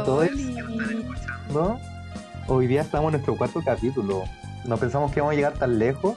[0.00, 0.28] a todos.
[1.52, 1.78] ¿No?
[2.48, 4.24] Hoy día estamos en nuestro cuarto capítulo.
[4.64, 6.16] No pensamos que vamos a llegar tan lejos.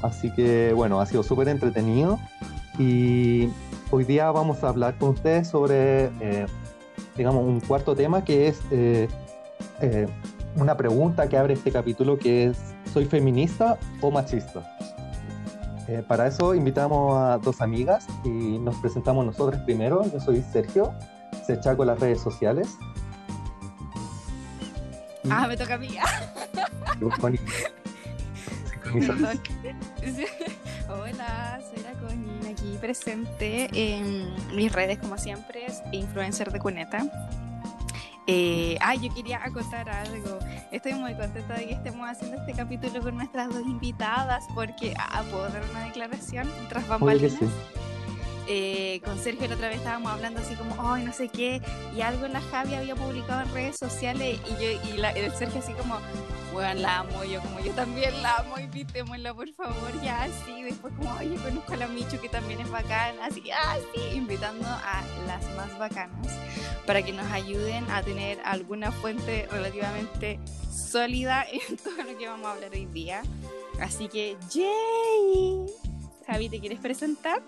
[0.00, 2.20] Así que bueno, ha sido súper entretenido.
[2.78, 3.48] Y
[3.90, 6.46] hoy día vamos a hablar con ustedes sobre, eh,
[7.16, 9.08] digamos, un cuarto tema que es eh,
[9.80, 10.06] eh,
[10.56, 12.58] una pregunta que abre este capítulo que es,
[12.92, 14.76] ¿soy feminista o machista?
[16.06, 20.04] para eso invitamos a dos amigas y nos presentamos nosotros primero.
[20.12, 20.94] Yo soy Sergio,
[21.58, 22.68] se con las redes sociales.
[25.28, 25.88] Ah, me toca a mí.
[30.88, 37.06] Hola, soy la Connie, aquí presente en mis redes como siempre, es influencer de cuneta.
[38.26, 40.38] Eh, ah, yo quería acotar algo.
[40.70, 45.22] Estoy muy contenta de que estemos haciendo este capítulo con nuestras dos invitadas porque ah,
[45.30, 47.34] puedo dar una declaración tras bambalinas.
[48.48, 51.62] Eh, con Sergio la otra vez estábamos hablando así como, ay, no sé qué,
[51.96, 55.32] y algo en la Javi había publicado en redes sociales y yo y la, el
[55.32, 55.98] Sergio así como,
[56.52, 60.92] bueno, la amo, yo como yo también la amo, invitémosla por favor, ya así, después
[60.96, 65.02] como, oye, conozco a la Michu que también es bacana, así, ah, sí, invitando a
[65.26, 66.26] las más bacanas
[66.86, 70.40] para que nos ayuden a tener alguna fuente relativamente
[70.72, 73.22] sólida en todo lo que vamos a hablar hoy día.
[73.80, 75.66] Así que, ¡yay!
[76.26, 77.42] Javi, ¿te quieres presentar?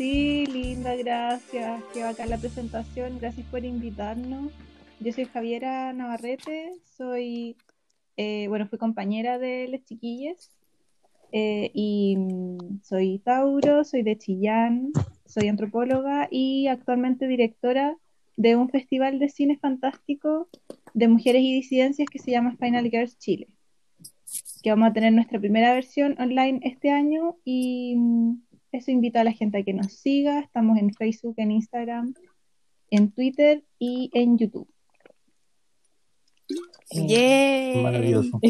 [0.00, 1.84] Sí, linda, gracias.
[1.92, 3.18] Qué bacán la presentación.
[3.18, 4.50] Gracias por invitarnos.
[4.98, 7.54] Yo soy Javiera Navarrete, soy,
[8.16, 10.52] eh, bueno, fui compañera de Les Chiquilles
[11.32, 14.90] eh, y mm, soy Tauro, soy de Chillán,
[15.26, 17.98] soy antropóloga y actualmente directora
[18.38, 20.48] de un festival de cine fantástico
[20.94, 23.48] de mujeres y disidencias que se llama Final Girls Chile,
[24.62, 29.24] que vamos a tener nuestra primera versión online este año y mm, eso invita a
[29.24, 30.40] la gente a que nos siga.
[30.40, 32.14] Estamos en Facebook, en Instagram,
[32.90, 34.68] en Twitter y en YouTube.
[36.90, 37.82] Yeah.
[37.82, 38.40] Maravilloso.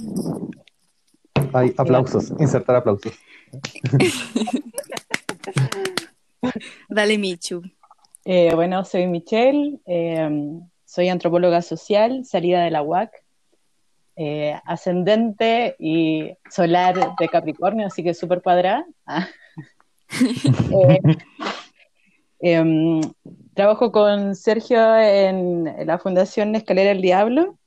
[1.53, 3.13] Hay aplausos, insertar aplausos.
[6.89, 7.63] Dale, Michu.
[8.25, 13.11] Eh, bueno, soy Michelle, eh, soy antropóloga social, salida de la UAC,
[14.17, 18.87] eh, ascendente y solar de Capricornio, así que súper cuadrada.
[19.07, 19.29] Ah.
[22.43, 23.03] Eh, em,
[23.55, 27.59] trabajo con Sergio en la Fundación Escalera del Diablo.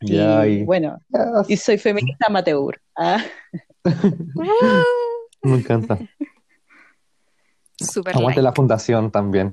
[0.00, 0.98] Y, bueno,
[1.46, 2.80] y soy feminista amateur.
[2.96, 3.22] ¿ah?
[5.42, 5.98] Me encanta.
[7.76, 9.52] Super Aguante la fundación también,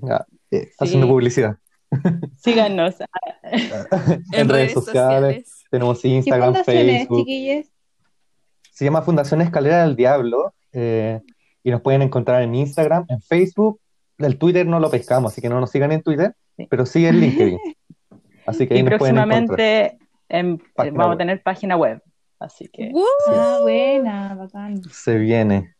[0.51, 1.57] eh, haciendo publicidad.
[2.37, 2.95] Síganos
[4.31, 5.65] en, redes, sociales.
[5.69, 7.25] Tenemos Instagram, Facebook.
[8.71, 10.53] Se llama Fundación Escalera del Diablo.
[10.73, 11.21] Eh,
[11.67, 13.81] y nos pueden encontrar en Instagram, en Facebook.
[14.19, 16.33] El Twitter no lo pescamos, así que no nos sigan en Twitter,
[16.69, 17.59] pero sí en LinkedIn.
[18.45, 19.97] Así que ahí y próximamente
[20.29, 22.01] vamos a tener página web.
[22.39, 22.93] Así que.
[23.27, 24.81] Ah, buena, bacán.
[24.89, 25.75] Se viene.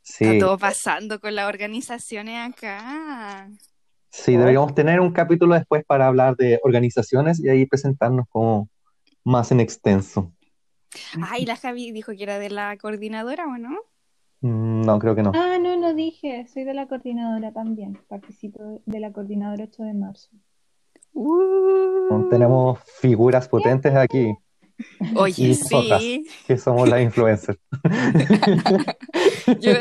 [0.00, 0.24] Sí.
[0.24, 3.50] Está todo pasando con las organizaciones acá.
[4.08, 8.70] Sí, deberíamos tener un capítulo después para hablar de organizaciones y ahí presentarnos como
[9.22, 10.32] más en extenso.
[11.20, 13.76] Ay, la Javi dijo que era de la coordinadora, ¿o no?
[14.40, 15.32] Mm, no, creo que no.
[15.34, 16.46] Ah, no, no dije.
[16.52, 17.98] Soy de la coordinadora también.
[18.08, 20.30] Participo de la coordinadora 8 de marzo.
[21.12, 22.28] Uh.
[22.30, 24.34] Tenemos figuras potentes aquí.
[25.14, 26.26] Oye, sí.
[26.46, 27.58] que somos las influencers.
[29.60, 29.72] Yo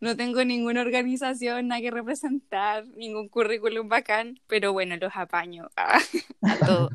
[0.00, 5.68] no tengo ninguna organización, nada que representar, ningún currículum bacán, pero bueno, los apaño.
[6.66, 6.90] todo.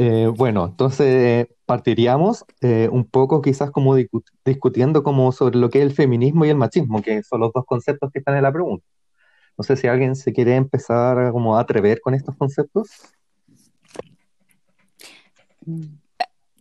[0.00, 3.96] Eh, bueno, entonces partiríamos eh, un poco quizás como
[4.44, 7.64] discutiendo como sobre lo que es el feminismo y el machismo, que son los dos
[7.66, 8.86] conceptos que están en la pregunta.
[9.56, 12.88] No sé si alguien se quiere empezar como a atrever con estos conceptos.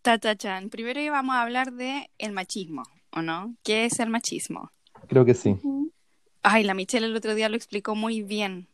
[0.02, 3.54] Tata-chan, primero vamos a hablar de el machismo, ¿o no?
[3.64, 4.72] ¿Qué es el machismo?
[5.08, 5.56] Creo que sí.
[6.42, 8.68] Ay, la Michelle el otro día lo explicó muy bien.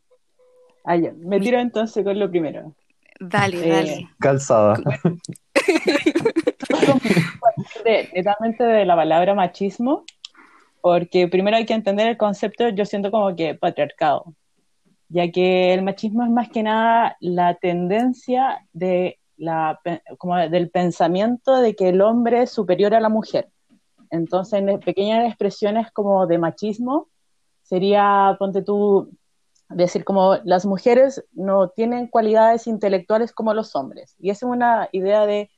[0.86, 2.74] Ay, me tiro entonces con lo primero.
[3.20, 4.10] Dale, eh, dale.
[4.20, 4.76] Calzada.
[8.14, 10.04] netamente de la palabra machismo,
[10.82, 14.34] porque primero hay que entender el concepto, yo siento como que patriarcado,
[15.10, 19.80] ya que el machismo es más que nada la tendencia de la,
[20.18, 23.50] como del pensamiento de que el hombre es superior a la mujer.
[24.10, 27.08] Entonces, en pequeñas expresiones como de machismo,
[27.64, 29.10] sería, ponte tú,
[29.76, 34.16] decir como las mujeres no tienen cualidades intelectuales como los hombres.
[34.20, 35.50] Y esa es una idea de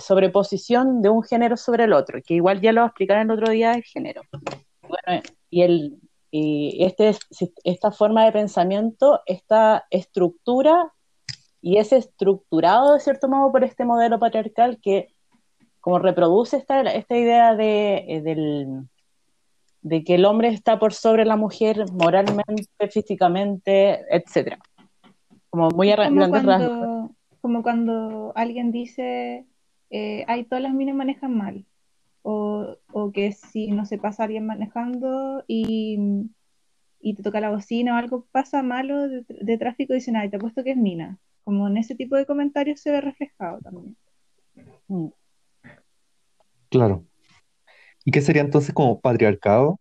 [0.00, 3.72] sobreposición de un género sobre el otro, que igual ya lo explicaron el otro día
[3.72, 4.22] el género.
[4.82, 6.00] Bueno, y el,
[6.30, 7.14] y este,
[7.64, 10.92] esta forma de pensamiento, esta estructura
[11.60, 15.14] y es estructurado de cierto modo por este modelo patriarcal que
[15.80, 18.88] como reproduce esta, esta idea de, eh, del,
[19.82, 24.58] de que el hombre está por sobre la mujer moralmente, físicamente, etcétera.
[25.50, 27.10] Como muy como cuando,
[27.40, 29.46] como cuando alguien dice,
[29.90, 31.64] eh, ay, todas las minas manejan mal.
[32.22, 35.98] O, o, que si no se pasa alguien manejando y,
[37.00, 40.36] y, te toca la bocina o algo pasa malo de, de tráfico, dicen, ay, te
[40.36, 41.18] apuesto que es mina.
[41.44, 43.96] Como en ese tipo de comentarios se ve reflejado también.
[44.88, 45.08] Mm.
[46.68, 47.07] Claro.
[48.08, 49.78] ¿Y qué sería entonces como patriarcado?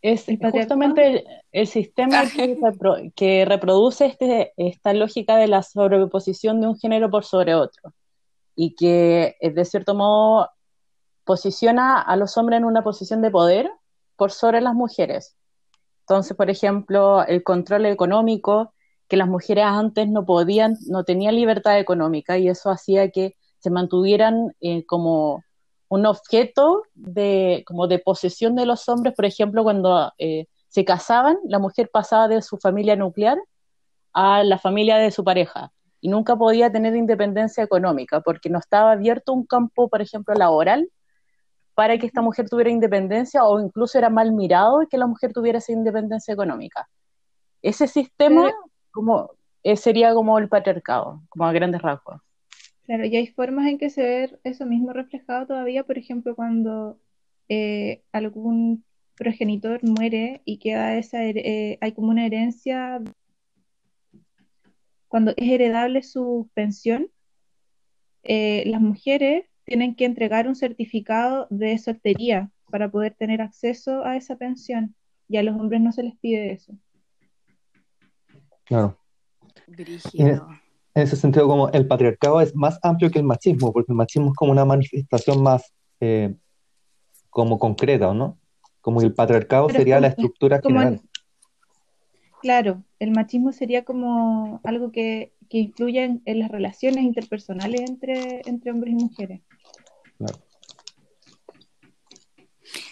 [0.00, 2.22] Es justamente el, sistema
[3.16, 7.92] que, reproduce este, esta lógica de la sobreposición de un género por sobre otro
[8.54, 10.48] y que eh, de cierto modo
[11.24, 13.68] posiciona a los hombres en una posición de poder
[14.14, 15.36] por sobre las mujeres.
[16.02, 18.74] Entonces, por ejemplo, el control económico,
[19.08, 23.70] que las mujeres antes no podían, no tenían libertad económica y eso hacía que se
[23.70, 25.42] mantuvieran eh, como
[25.88, 31.38] un objeto de, como de posesión de los hombres, por ejemplo, cuando eh, se casaban,
[31.44, 33.38] la mujer pasaba de su familia nuclear
[34.12, 38.92] a la familia de su pareja y nunca podía tener independencia económica porque no estaba
[38.92, 40.90] abierto un campo, por ejemplo, laboral
[41.74, 45.58] para que esta mujer tuviera independencia o incluso era mal mirado que la mujer tuviera
[45.58, 46.88] esa independencia económica.
[47.60, 48.50] Ese sistema
[48.92, 49.30] como,
[49.62, 52.20] eh, sería como el patriarcado, como a grandes rasgos.
[52.86, 57.00] Claro, y hay formas en que se ve eso mismo reflejado todavía, por ejemplo, cuando
[57.48, 58.84] eh, algún
[59.16, 63.02] progenitor muere y queda esa, eh, hay como una herencia,
[65.08, 67.10] cuando es heredable su pensión,
[68.22, 74.16] eh, las mujeres tienen que entregar un certificado de soltería para poder tener acceso a
[74.16, 74.94] esa pensión
[75.28, 76.72] y a los hombres no se les pide eso.
[78.64, 78.96] Claro
[80.96, 84.28] en ese sentido, como el patriarcado es más amplio que el machismo, porque el machismo
[84.30, 86.34] es como una manifestación más eh,
[87.28, 88.38] como concreta, ¿no?
[88.80, 91.02] Como el patriarcado sería la estructura general.
[92.40, 98.70] claro, el machismo sería como algo que, que influye en, las relaciones interpersonales entre, entre
[98.70, 99.42] hombres y mujeres.
[100.16, 100.34] Claro.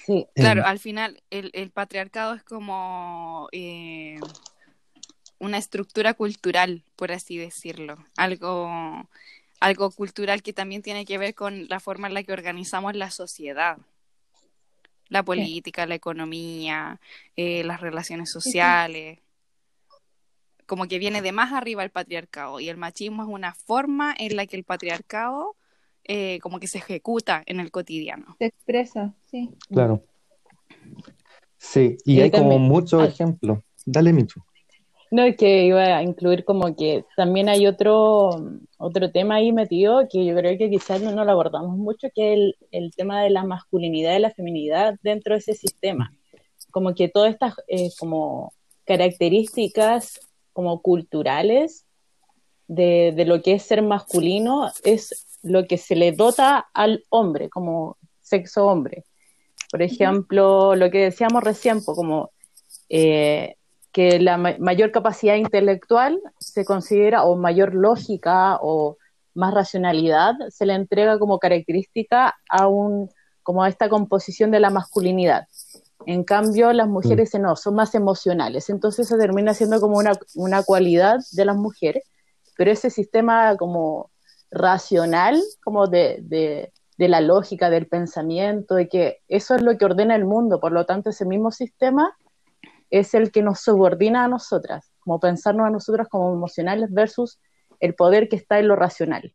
[0.04, 0.26] Sí.
[0.34, 4.16] Claro, al final el, el patriarcado es como eh,
[5.38, 9.08] una estructura cultural, por así decirlo, algo,
[9.60, 13.10] algo cultural que también tiene que ver con la forma en la que organizamos la
[13.10, 13.78] sociedad,
[15.08, 17.00] la política, la economía,
[17.36, 19.18] eh, las relaciones sociales.
[20.66, 24.36] Como que viene de más arriba el patriarcado y el machismo es una forma en
[24.36, 25.56] la que el patriarcado
[26.04, 28.36] eh, como que se ejecuta en el cotidiano.
[28.38, 29.50] Se expresa, sí.
[29.68, 30.04] Claro.
[31.56, 33.06] Sí, y, hay como muchos ah.
[33.06, 33.60] ejemplos.
[33.86, 34.42] Dale, Michu.
[35.14, 38.30] No, es que iba a incluir como que también hay otro,
[38.78, 42.54] otro tema ahí metido que yo creo que quizás no, lo abordamos mucho, que es
[42.72, 46.12] el, tema de la masculinidad y la feminidad dentro de ese sistema.
[46.72, 50.18] Como que todas estas eh, como características
[50.52, 51.86] como culturales
[52.66, 57.50] de, de lo que es ser masculino es lo que se le dota al hombre
[57.50, 59.04] como sexo hombre.
[59.70, 62.32] Por ejemplo, lo que decíamos recién, como
[62.88, 63.54] eh,
[63.94, 68.98] que la mayor capacidad intelectual se considera, o mayor lógica, o
[69.34, 73.08] más racionalidad, se le entrega como característica a un,
[73.44, 75.46] como a esta composición de la masculinidad.
[76.06, 78.68] En cambio, las mujeres no, son más emocionales.
[78.68, 82.02] Entonces se termina siendo como una, una cualidad de las mujeres,
[82.56, 84.10] pero ese sistema como
[84.50, 89.84] racional, como de, de, de, la lógica, del pensamiento, de que eso es lo que
[89.84, 92.16] ordena el mundo, por lo tanto ese mismo sistema
[92.98, 97.40] es el que nos subordina a nosotras, como pensarnos a nosotras como emocionales versus
[97.80, 99.34] el poder que está en lo racional.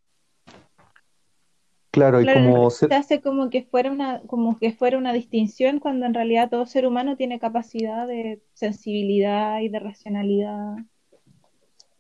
[1.92, 2.86] Claro, y como se...
[2.94, 6.86] hace como que fuera una como que fuera una distinción cuando en realidad todo ser
[6.86, 10.78] humano tiene capacidad de sensibilidad y de racionalidad.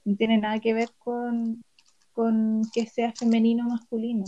[0.06, 1.62] No tiene nada que ver con,
[2.13, 4.24] con que sea femenino o masculino.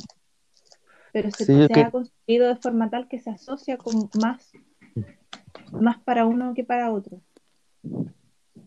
[1.14, 4.52] Pero se, ha construido de forma tal que se asocia con más
[5.72, 7.20] más para uno que para otro.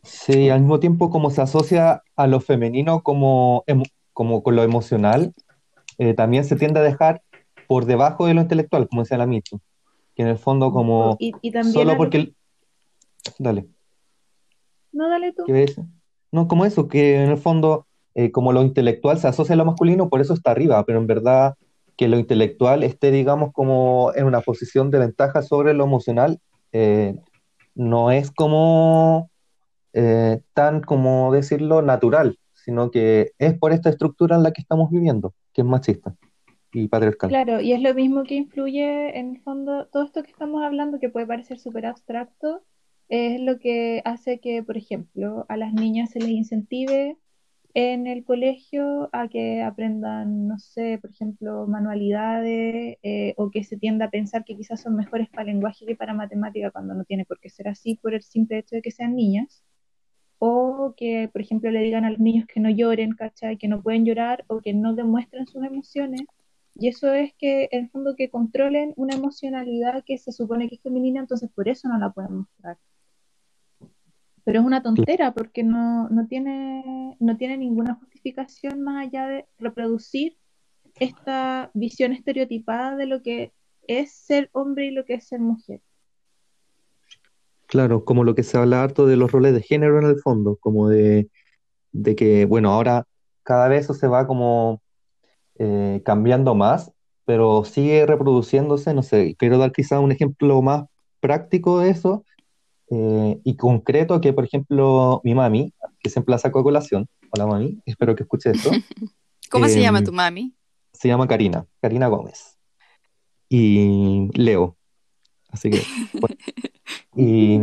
[0.02, 3.64] Sí, al mismo tiempo como se asocia a lo femenino como,
[4.12, 5.32] como con lo emocional,
[5.98, 7.22] eh, también se tiende a dejar
[7.66, 9.60] por debajo de lo intelectual, como decía la Michu,
[10.14, 12.34] que en el fondo como y, también solo porque
[13.38, 13.66] dale.
[14.92, 15.44] No, dale tú.
[15.46, 15.66] ¿Qué
[16.30, 19.64] No, como eso, que en el fondo eh, como lo intelectual se asocia a lo
[19.64, 21.56] masculino, por eso está arriba, pero en verdad
[21.96, 26.40] que lo intelectual esté, digamos, como en una posición de ventaja sobre lo emocional,
[26.74, 27.14] eh,
[27.76, 29.30] no es como
[29.92, 34.90] eh, tan, como decirlo, natural, sino que es por esta estructura en la que estamos
[34.90, 36.16] viviendo, que es machista
[36.72, 37.30] y patriarcal.
[37.30, 40.98] Claro, y es lo mismo que influye en el fondo, todo esto que estamos hablando,
[40.98, 42.62] que puede parecer súper abstracto,
[43.08, 47.16] es lo que hace que, por ejemplo, a las niñas se les incentive
[47.74, 53.76] en el colegio a que aprendan, no sé, por ejemplo, manualidades eh, o que se
[53.76, 57.24] tienda a pensar que quizás son mejores para lenguaje que para matemática cuando no tiene
[57.24, 59.64] por qué ser así por el simple hecho de que sean niñas.
[60.38, 63.58] O que, por ejemplo, le digan a los niños que no lloren, ¿cachai?
[63.58, 66.22] Que no pueden llorar o que no demuestren sus emociones.
[66.76, 70.76] Y eso es que, en el fondo, que controlen una emocionalidad que se supone que
[70.76, 72.78] es femenina, entonces por eso no la pueden mostrar.
[74.44, 79.46] Pero es una tontera porque no, no, tiene, no tiene ninguna justificación más allá de
[79.58, 80.36] reproducir
[81.00, 83.52] esta visión estereotipada de lo que
[83.86, 85.80] es ser hombre y lo que es ser mujer.
[87.66, 90.56] Claro, como lo que se habla harto de los roles de género en el fondo,
[90.56, 91.28] como de,
[91.92, 93.06] de que, bueno, ahora
[93.42, 94.82] cada vez eso se va como
[95.58, 96.92] eh, cambiando más,
[97.24, 100.84] pero sigue reproduciéndose, no sé, quiero dar quizá un ejemplo más
[101.20, 102.24] práctico de eso,
[102.90, 107.46] eh, y concreto que, por ejemplo, mi mami, que siempre la saco a colación, hola
[107.46, 108.70] mami, espero que escuche esto.
[109.50, 110.54] ¿Cómo se llama em, tu mami?
[110.92, 112.58] Se llama Karina, Karina Gómez.
[113.48, 114.76] Y Leo.
[115.48, 115.82] Así que,
[117.16, 117.60] y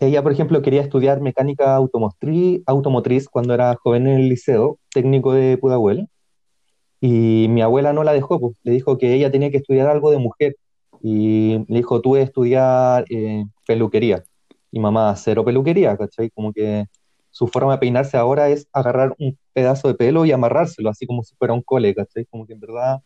[0.00, 5.32] ella, por ejemplo, quería estudiar mecánica automotriz, automotriz cuando era joven en el liceo técnico
[5.32, 6.08] de Pudahuel.
[7.00, 10.10] Y mi abuela no la dejó, pues, le dijo que ella tenía que estudiar algo
[10.10, 10.56] de mujer.
[11.02, 14.24] Y le dijo, tú estudiar eh, peluquería.
[14.70, 16.30] Y mamá, cero peluquería, ¿cachai?
[16.30, 16.86] Como que
[17.30, 21.22] su forma de peinarse ahora es agarrar un pedazo de pelo y amarrárselo, así como
[21.22, 22.26] si fuera un cole, ¿cachai?
[22.26, 23.02] Como que en verdad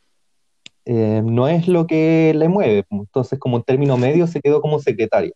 [0.85, 2.85] eh, no es lo que le mueve.
[2.85, 3.01] Pues.
[3.03, 5.33] Entonces, como en término medio, se quedó como secretaria.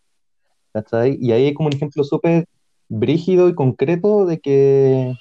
[0.75, 1.17] ¿cachai?
[1.21, 2.47] Y ahí hay como un ejemplo súper
[2.89, 5.15] brígido y concreto de que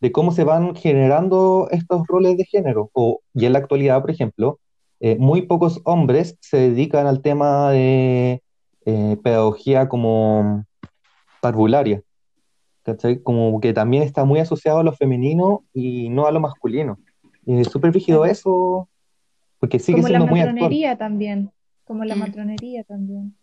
[0.00, 2.90] de cómo se van generando estos roles de género.
[2.92, 4.58] O, y en la actualidad, por ejemplo,
[5.00, 8.42] eh, muy pocos hombres se dedican al tema de
[8.84, 10.66] eh, pedagogía como
[11.40, 12.02] parvularia,
[12.82, 13.22] ¿cachai?
[13.22, 16.98] Como que también está muy asociado a lo femenino y no a lo masculino.
[17.46, 18.88] Es súper rígido eso,
[19.58, 20.54] porque sigue siendo muy actual.
[20.54, 21.50] Como la matronería también,
[21.84, 22.18] como la mm.
[22.18, 23.34] matronería también.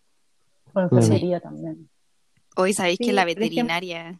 [0.73, 1.89] La también.
[2.55, 4.19] Hoy sabéis que la veterinaria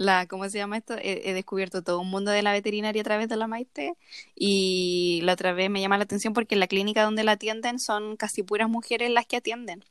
[0.00, 0.96] la, ¿cómo se llama esto?
[0.98, 3.96] He, descubierto todo un mundo de la veterinaria a través de la Maite
[4.34, 7.78] y la otra vez me llama la atención porque en la clínica donde la atienden
[7.78, 9.84] son casi puras mujeres las que atienden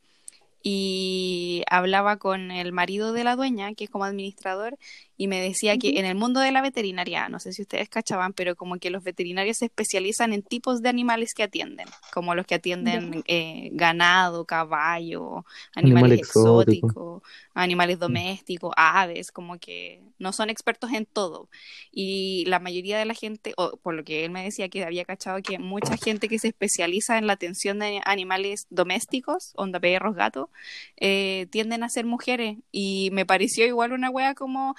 [0.64, 4.76] y hablaba con el marido de la dueña, que es como administrador,
[5.20, 8.32] y me decía que en el mundo de la veterinaria, no sé si ustedes cachaban,
[8.32, 12.46] pero como que los veterinarios se especializan en tipos de animales que atienden, como los
[12.46, 17.22] que atienden eh, ganado, caballo, animales exóticos,
[17.52, 18.00] animales mm.
[18.00, 21.50] domésticos, aves, como que no son expertos en todo.
[21.92, 25.04] Y la mayoría de la gente, o por lo que él me decía que había
[25.04, 30.14] cachado que mucha gente que se especializa en la atención de animales domésticos, onda perros,
[30.14, 30.48] gatos,
[30.96, 32.56] eh, tienden a ser mujeres.
[32.72, 34.76] Y me pareció igual una wea como,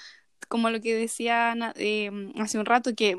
[0.52, 3.16] como lo que decía eh, hace un rato, que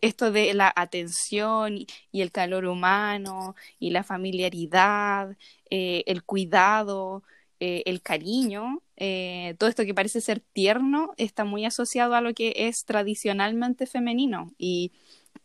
[0.00, 1.86] esto de la atención y,
[2.22, 5.36] el calor humano y la familiaridad,
[5.70, 7.24] eh, el cuidado,
[7.60, 8.82] el cariño,
[9.58, 14.52] todo esto que parece ser tierno está muy asociado a lo que es tradicionalmente femenino
[14.58, 14.92] y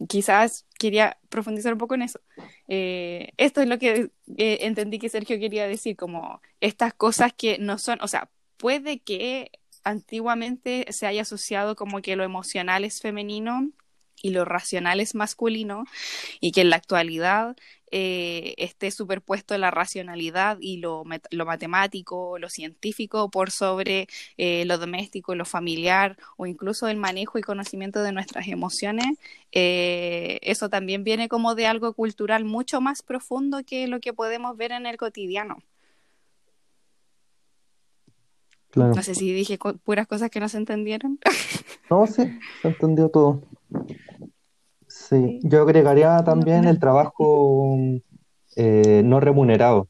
[0.07, 2.19] quizás quería profundizar un poco en eso.
[2.67, 7.57] Eh, esto es lo que eh, entendí que Sergio quería decir, como estas cosas que
[7.57, 9.51] no son, o sea, puede que
[9.83, 13.71] antiguamente se haya asociado como que lo emocional es femenino
[14.21, 15.85] y lo racional es masculino
[16.39, 17.55] y que en la actualidad
[17.91, 24.07] eh, esté superpuesto la racionalidad y lo, lo, matemático, lo científico por sobre
[24.37, 29.17] eh, lo doméstico, lo familiar o incluso el manejo y conocimiento de nuestras emociones,
[29.51, 34.55] eh, eso también viene como de algo cultural mucho más profundo que lo que podemos
[34.57, 35.63] ver en el cotidiano.
[38.75, 41.19] No sé si dije puras cosas que no se entendieron.
[41.89, 42.21] No, sí,
[42.61, 43.41] se entendió todo.
[44.87, 47.77] Sí, yo agregaría también el trabajo
[48.55, 49.87] eh, no remunerado,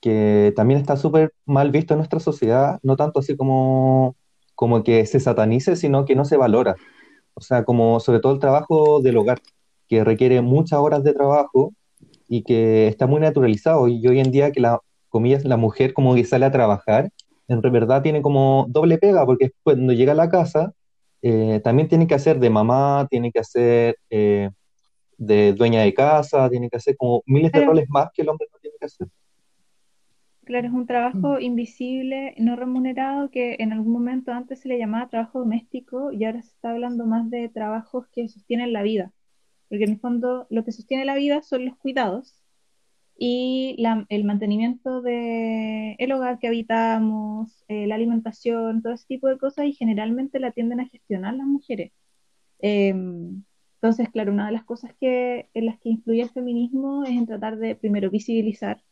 [0.00, 4.14] que también está súper mal visto en nuestra sociedad, no tanto así como,
[4.54, 6.76] como que se satanice, sino que no se valora.
[7.34, 9.40] O sea, como sobre todo el trabajo del hogar,
[9.88, 11.72] que requiere muchas horas de trabajo
[12.28, 13.88] y que está muy naturalizado.
[13.88, 17.10] Y hoy en día que la, comillas, la mujer como que sale a trabajar,
[17.48, 20.72] en verdad tiene como doble pega, porque cuando llega a la casa
[21.22, 24.50] eh, también tiene que hacer de mamá, tiene que hacer eh,
[25.18, 27.72] de dueña de casa, tiene que hacer como miles de Claro.
[27.72, 29.08] roles más que el hombre no tiene que hacer.
[30.44, 35.08] Claro, es un trabajo invisible, no remunerado, que en algún momento antes se le llamaba
[35.08, 39.12] trabajo doméstico y ahora se está hablando más de trabajos que sostienen la vida.
[39.68, 42.41] Porque en el fondo lo que sostiene la vida son los cuidados
[43.16, 43.76] y
[44.08, 49.66] el mantenimiento de el hogar que habitamos, eh, la alimentación, todo ese tipo de cosas
[49.66, 51.92] y generalmente la tienden a gestionar las mujeres.
[52.60, 53.44] Em,
[53.76, 57.26] entonces, claro, una de las cosas que, en las que influye el feminismo es en
[57.26, 58.82] tratar de primero visibilizar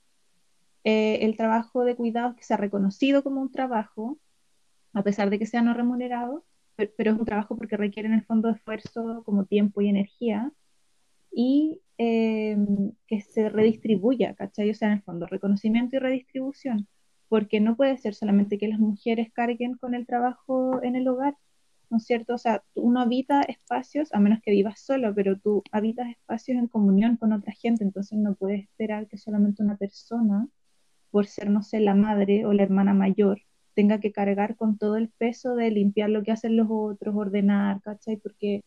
[0.84, 4.18] eh, el trabajo de cuidados que sea reconocido como un trabajo,
[4.94, 6.44] a pesar de que sea no remunerado,
[6.76, 10.52] pero, pero es un trabajo porque requiere en el fondo esfuerzo como tiempo y energía,
[11.32, 12.56] y eh,
[13.06, 14.70] que se redistribuya, ¿cachai?
[14.70, 16.88] O sea, en el fondo, reconocimiento y redistribución,
[17.28, 21.36] porque no puede ser solamente que las mujeres carguen con el trabajo en el hogar,
[21.90, 22.34] ¿no es cierto?
[22.34, 26.68] O sea, uno habita espacios, a menos que vivas solo, pero tú habitas espacios en
[26.68, 30.48] comunión con otra gente, entonces no puedes esperar que solamente una persona
[31.10, 33.42] por ser, no sé, la madre o la hermana mayor,
[33.74, 37.80] tenga que cargar con todo el peso de limpiar lo que hacen los otros, ordenar,
[37.82, 38.16] ¿cachai?
[38.16, 38.62] Porque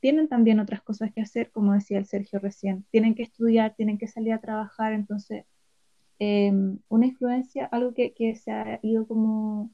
[0.00, 3.98] tienen también otras cosas que hacer, como decía el Sergio recién, tienen que estudiar, tienen
[3.98, 5.44] que salir a trabajar, entonces,
[6.18, 6.52] eh,
[6.88, 9.70] una influencia, algo que, se ha ido como,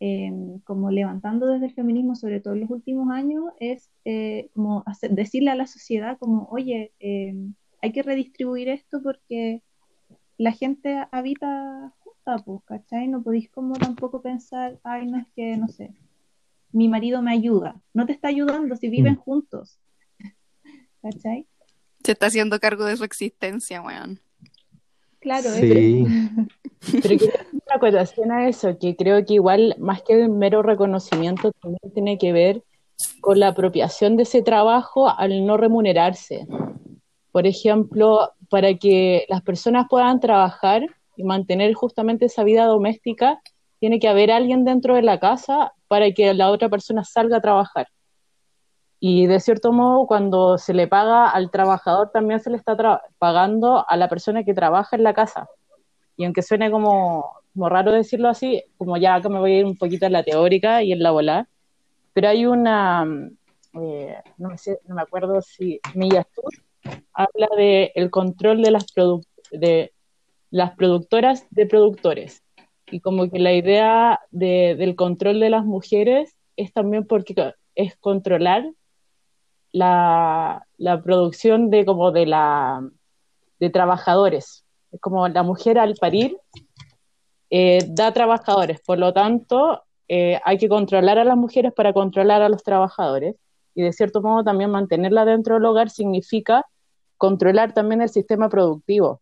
[0.00, 0.32] eh,
[0.64, 5.50] como levantando desde el feminismo, sobre todo en los últimos años, es eh, como decirle
[5.50, 7.34] a la sociedad como, oye, eh,
[7.82, 9.62] hay que redistribuir esto porque
[10.38, 13.08] la gente habita junta, pues, ¿cachai?
[13.08, 15.94] No podéis como tampoco pensar, ay, no es que, no sé,
[16.72, 17.80] mi marido me ayuda.
[17.94, 19.18] No te está ayudando si viven Mm.
[19.18, 19.78] juntos.
[21.02, 21.46] ¿Cachai?
[22.04, 24.20] Se está haciendo cargo de su existencia, weón.
[25.20, 26.04] Claro, es- Sí.
[27.02, 30.62] Pero quiero hacer una acotación a eso, que creo que igual, más que el mero
[30.62, 32.62] reconocimiento, también tiene que ver
[33.20, 36.46] con la apropiación de ese trabajo al no remunerarse.
[37.32, 43.40] Por ejemplo, para que las personas puedan trabajar y mantener justamente esa vida doméstica,
[43.86, 47.40] tiene que haber alguien dentro de la casa para que la otra persona salga a
[47.40, 47.86] trabajar.
[48.98, 52.76] Y de cierto modo, cuando se le paga al trabajador, también se le está
[53.18, 55.48] pagando a la persona que trabaja en la casa.
[56.16, 59.64] Y aunque suene como, como raro decirlo así, como ya acá me voy a ir
[59.64, 61.48] un poquito en la teórica y en la volada,
[62.12, 63.36] pero hay una, mm,
[63.82, 66.50] eh, no, me sé- no me acuerdo si Millastur
[67.12, 68.86] habla de el control de las,
[69.52, 69.92] de
[70.50, 72.42] las productoras de productores.
[72.90, 77.96] Y como que la idea de- del control de las mujeres es también porque es
[77.96, 78.64] controlar
[79.72, 82.88] la, la producción de como de la
[83.58, 84.64] de trabajadores.
[84.92, 86.36] Es como la mujer al parir
[87.50, 92.42] eh, da trabajadores, por lo tanto eh, hay que controlar a las mujeres para controlar
[92.42, 93.34] a los trabajadores
[93.74, 96.64] y de cierto modo también mantenerla dentro del hogar significa
[97.18, 99.20] controlar también el sistema productivo.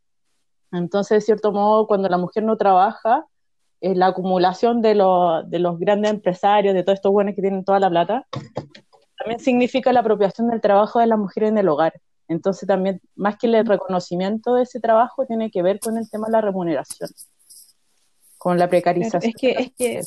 [0.73, 3.27] Entonces, de cierto modo, cuando la mujer no trabaja,
[3.85, 7.65] eh, la acumulación de, lo- de los grandes empresarios, de todos estos buenos que tienen
[7.65, 8.27] toda la plata,
[9.19, 11.93] también significa la apropiación del trabajo de las mujeres en el hogar.
[12.27, 16.29] Entonces también, más que el reconocimiento de ese trabajo, tiene que ver con el tema
[16.29, 17.11] de la remuneración,
[18.39, 19.23] con la precarización.
[19.23, 20.03] es que, es que,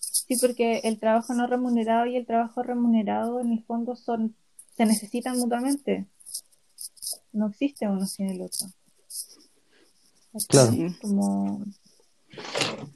[0.00, 4.34] sí, porque el trabajo no remunerado y el trabajo remunerado en el fondo son,
[4.76, 6.08] se necesitan mutuamente.
[7.32, 8.66] No existe uno sin el otro.
[10.48, 10.72] Claro.
[11.00, 11.64] Como...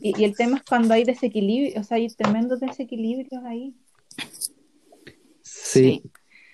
[0.00, 3.74] Y, y el tema es cuando hay desequilibrio, o sea, hay tremendos desequilibrios ahí.
[5.42, 6.02] Sí,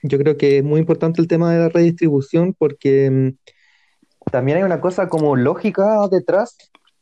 [0.03, 4.65] yo creo que es muy importante el tema de la redistribución porque mm, también hay
[4.65, 6.57] una cosa como lógica detrás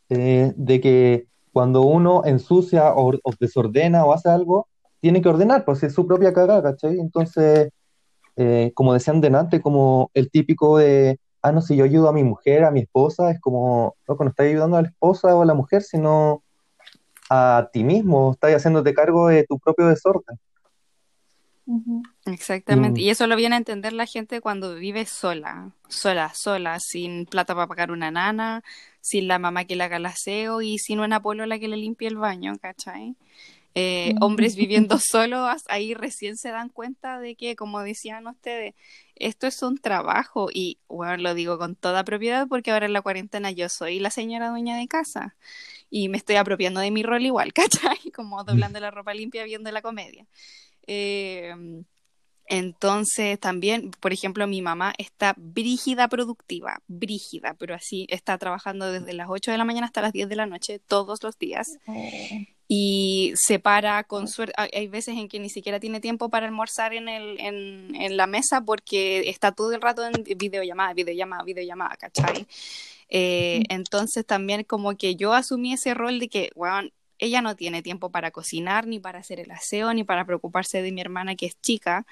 [0.08, 4.68] eh, de que cuando uno ensucia o, o desordena o hace algo,
[5.00, 6.98] tiene que ordenar, pues es su propia cagada, ¿cachai?
[6.98, 7.70] Entonces,
[8.36, 12.24] eh, como decían delante, como el típico de, ah, no, si yo ayudo a mi
[12.24, 15.46] mujer, a mi esposa, es como, no, no estás ayudando a la esposa o a
[15.46, 16.42] la mujer, sino
[17.28, 20.38] a ti mismo, estás haciéndote cargo de tu propio desorden.
[22.26, 23.00] Exactamente.
[23.00, 23.04] Mm.
[23.04, 27.54] Y eso lo viene a entender la gente cuando vive sola, sola, sola, sin plata
[27.54, 28.62] para pagar una nana,
[29.00, 32.08] sin la mamá que le haga el aseo y sin una polola que le limpie
[32.08, 33.14] el baño, ¿cachai?
[33.74, 34.24] Eh, Mm.
[34.24, 38.74] hombres viviendo solos, ahí recién se dan cuenta de que, como decían ustedes,
[39.20, 43.02] esto es un trabajo y, bueno, lo digo con toda propiedad porque ahora en la
[43.02, 45.36] cuarentena yo soy la señora dueña de casa
[45.90, 48.10] y me estoy apropiando de mi rol igual, ¿cachai?
[48.14, 50.26] Como doblando la ropa limpia viendo la comedia.
[50.86, 51.54] Eh,
[52.46, 59.12] entonces también, por ejemplo, mi mamá está brígida productiva, brígida, pero así está trabajando desde
[59.12, 61.78] las 8 de la mañana hasta las 10 de la noche todos los días.
[62.72, 64.54] Y se para con suerte.
[64.56, 68.28] Hay veces en que ni siquiera tiene tiempo para almorzar en, el, en, en la
[68.28, 72.46] mesa porque está todo el rato en videollamada, videollamada, videollamada, ¿cachai?
[73.08, 76.88] Eh, entonces también como que yo asumí ese rol de que, bueno,
[77.20, 80.92] ella no tiene tiempo para cocinar, ni para hacer el aseo, ni para preocuparse de
[80.92, 82.06] mi hermana que es chica,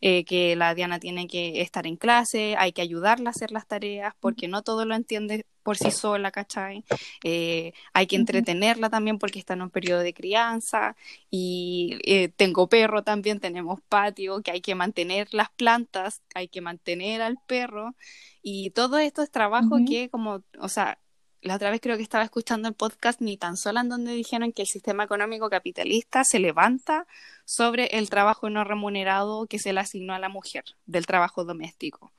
[0.00, 3.66] eh, que la Diana tiene que estar en clase, hay que ayudarla a hacer las
[3.66, 6.84] tareas, porque no todo lo entiende por sí sola, ¿cachai?
[7.24, 10.94] Eh, hay que entretenerla también porque está en un periodo de crianza
[11.30, 16.60] y eh, tengo perro también, tenemos patio, que hay que mantener las plantas, hay que
[16.60, 17.94] mantener al perro
[18.42, 20.98] y todo esto es trabajo que como, o sea,
[21.44, 24.50] la otra vez creo que estaba escuchando el podcast ni tan solo en donde dijeron
[24.52, 27.06] que el sistema económico capitalista se levanta
[27.44, 32.12] sobre el trabajo no remunerado que se le asignó a la mujer del trabajo doméstico.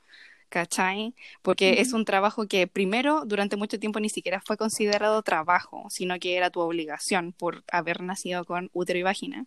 [0.48, 1.12] ¿Cachai?
[1.42, 6.20] Porque es un trabajo que primero durante mucho tiempo ni siquiera fue considerado trabajo, sino
[6.20, 9.46] que era tu obligación por haber nacido con útero y vagina.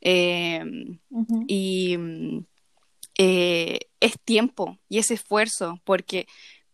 [0.00, 0.98] Em,
[1.46, 1.98] y
[3.18, 6.26] eh, es tiempo y es esfuerzo, porque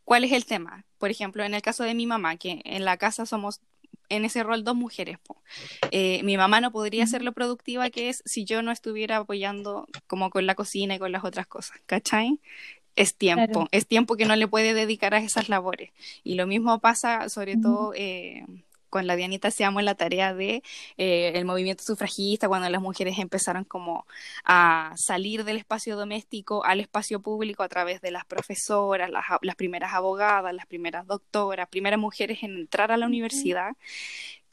[0.06, 0.86] ¿cuál es el tema?
[0.98, 3.60] por ejemplo, en el caso de mi mamá, que en la casa somos
[4.08, 5.18] en ese rol dos mujeres.
[5.90, 9.88] Eh, mi mamá no podría ser lo productiva que es si yo no estuviera apoyando
[10.06, 12.40] como con la cocina y con las otras cosas, ¿cachai?
[12.94, 15.90] Es tiempo, es tiempo que no le puede dedicar a esas labores.
[16.24, 18.46] Y lo mismo pasa sobre todo eh,
[18.90, 20.62] con la Dianita hacíamos la tarea de
[20.96, 24.06] eh, el movimiento sufragista, cuando las mujeres empezaron como
[24.44, 29.56] a salir del espacio doméstico al espacio público a través de las profesoras, las, las
[29.56, 33.76] primeras abogadas, las primeras doctoras, primeras mujeres en entrar a la universidad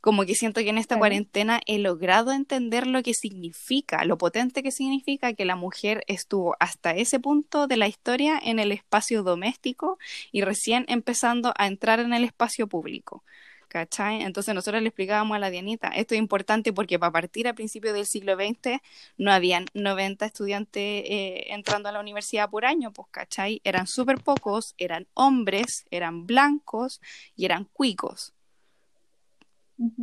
[0.03, 4.61] como que siento que en esta cuarentena he logrado entender lo que significa, lo potente
[4.61, 9.23] que significa que la mujer estuvo hasta ese punto de la historia en el espacio
[9.23, 9.97] doméstico
[10.33, 13.23] y recién empezando a entrar en el espacio público.
[13.73, 14.21] ¿Cachai?
[14.21, 17.95] Entonces nosotros le explicábamos a la Dianita, esto es importante porque para partir a principios
[17.95, 18.79] del siglo XX
[19.17, 23.61] no habían 90 estudiantes eh, entrando a la universidad por año, pues, ¿cachai?
[23.63, 27.01] Eran súper pocos, eran hombres, eran blancos
[27.35, 28.33] y eran cuicos.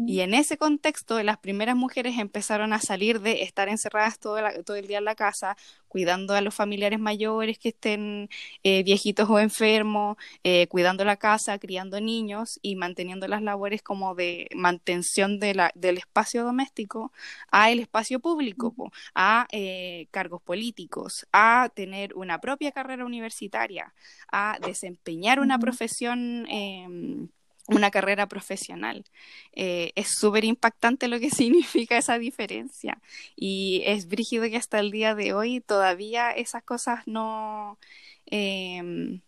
[0.07, 4.77] Y en ese contexto, las primeras mujeres empezaron a salir de estar encerradas todo, todo
[4.77, 5.57] el día en la casa,
[5.88, 8.29] cuidando a los familiares mayores que estén
[8.62, 14.14] eh, viejitos o enfermos, eh, cuidando la casa, criando niños y manteniendo las labores como
[14.14, 17.12] de mantención de la, del espacio doméstico
[17.51, 18.75] a el espacio público,
[19.14, 23.95] a eh, cargos políticos, a tener una propia carrera universitaria,
[24.31, 27.29] a desempeñar una profesión em,
[27.70, 29.04] una carrera profesional.
[29.52, 33.00] Eh, es súper impactante lo que significa esa diferencia
[33.37, 37.78] y es brígido que hasta el día de hoy todavía esas cosas no...
[38.26, 39.20] Em,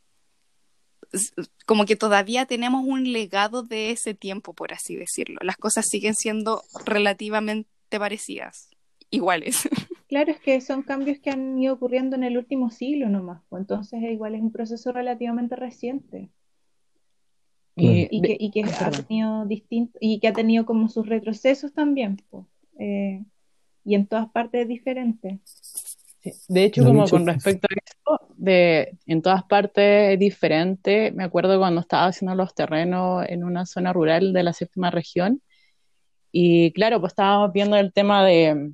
[1.66, 5.38] como que todavía tenemos un legado de ese tiempo, por así decirlo.
[5.42, 8.70] Las cosas siguen siendo relativamente parecidas,
[9.10, 9.68] iguales.
[10.08, 13.62] Claro, es que son cambios que han ido ocurriendo en el último siglo nomás, pues
[13.62, 16.28] entonces igual es un proceso relativamente reciente.
[17.74, 22.22] Y, que, y, que, ha tenido distinto, y que ha tenido como sus retrocesos también,
[22.78, 23.24] eh,
[23.84, 25.40] y en todas partes es diferente.
[26.48, 31.12] De hecho, como con respecto a eso, de, en todas partes es diferente.
[31.12, 35.40] Me acuerdo cuando estaba haciendo los terrenos en una zona rural de la séptima región,
[36.30, 38.72] y claro, pues estábamos viendo el tema de,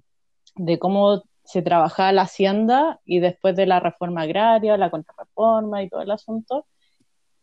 [0.56, 5.88] de cómo se trabajaba la hacienda y después de la reforma agraria, la contrarreforma y
[5.88, 6.66] todo el asunto,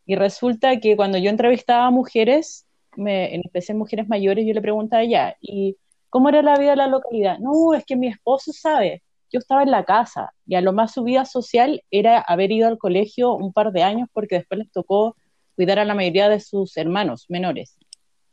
[0.06, 2.65] y resulta que cuando yo entrevistaba a mujeres,
[2.96, 5.78] me, en especial mujeres mayores, yo le preguntaba ya, ¿y
[6.10, 7.39] cómo era la vida de la localidad?
[7.39, 10.94] No, es que mi esposo sabe, yo estaba en la casa y a lo más
[10.94, 14.72] su vida social era haber ido al colegio un par de años porque después les
[14.72, 15.15] tocó
[15.56, 17.78] cuidar a la mayoría de sus hermanos menores.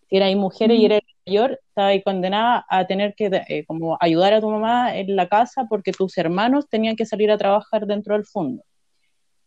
[0.08, 4.34] Si era mujeres y era mayor, estaba ahí condenada a tener que eh, como ayudar
[4.34, 8.14] a tu mamá en la casa porque tus hermanos tenían que salir a trabajar dentro
[8.14, 8.62] del fondo.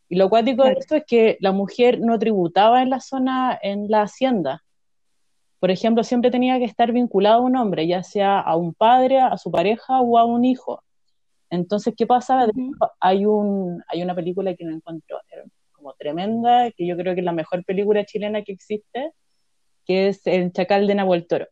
[0.09, 3.89] Y lo cuático de esto es que la mujer no tributaba en la zona, en
[3.89, 4.63] la hacienda.
[5.59, 9.19] Por ejemplo, siempre tenía que estar vinculado a un hombre, ya sea a un padre,
[9.19, 10.83] a su pareja o a un hijo.
[11.49, 12.47] Entonces, ¿qué pasa?
[12.99, 15.19] hay, un, hay una película que no encuentro
[15.71, 19.11] como tremenda, que yo creo que es la mejor película chilena que existe,
[19.85, 21.47] que es El Chacal de Nahuel Toro.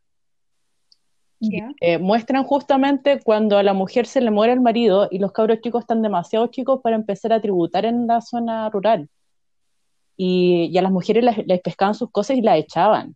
[1.81, 5.59] Eh, muestran justamente cuando a la mujer se le muere el marido y los cabros
[5.61, 9.09] chicos están demasiado chicos para empezar a tributar en la zona rural.
[10.15, 13.15] Y, a las mujeres les, pescaban sus cosas y las echaban.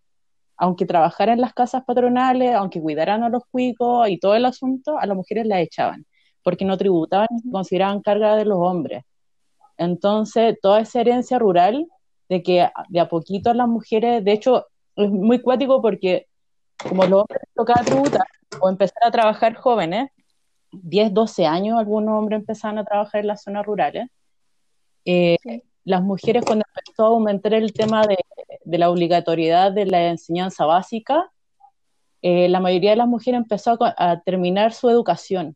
[0.57, 4.97] Aunque trabajaran en las casas patronales, aunque cuidaran a los cuicos y todo el asunto,
[4.97, 6.05] a las mujeres las echaban,
[6.43, 9.03] porque no tributaban y consideraban carga de los hombres.
[9.77, 11.87] Entonces, toda esa herencia rural
[12.29, 16.27] de que de a poquito las mujeres, de hecho, es muy cuático porque
[16.83, 18.27] como los hombres tocaba tributar,
[18.61, 20.09] o empezar a trabajar jóvenes,
[20.71, 24.07] 10, 12 años, algunos hombres empezaban a trabajar en las zonas rurales.
[25.05, 25.37] Eh,
[25.85, 28.17] las mujeres, cuando empezó a aumentar el tema de,
[28.63, 31.31] de la obligatoriedad de la enseñanza básica,
[32.21, 35.55] eh, la mayoría de las mujeres empezó a, terminar su educación.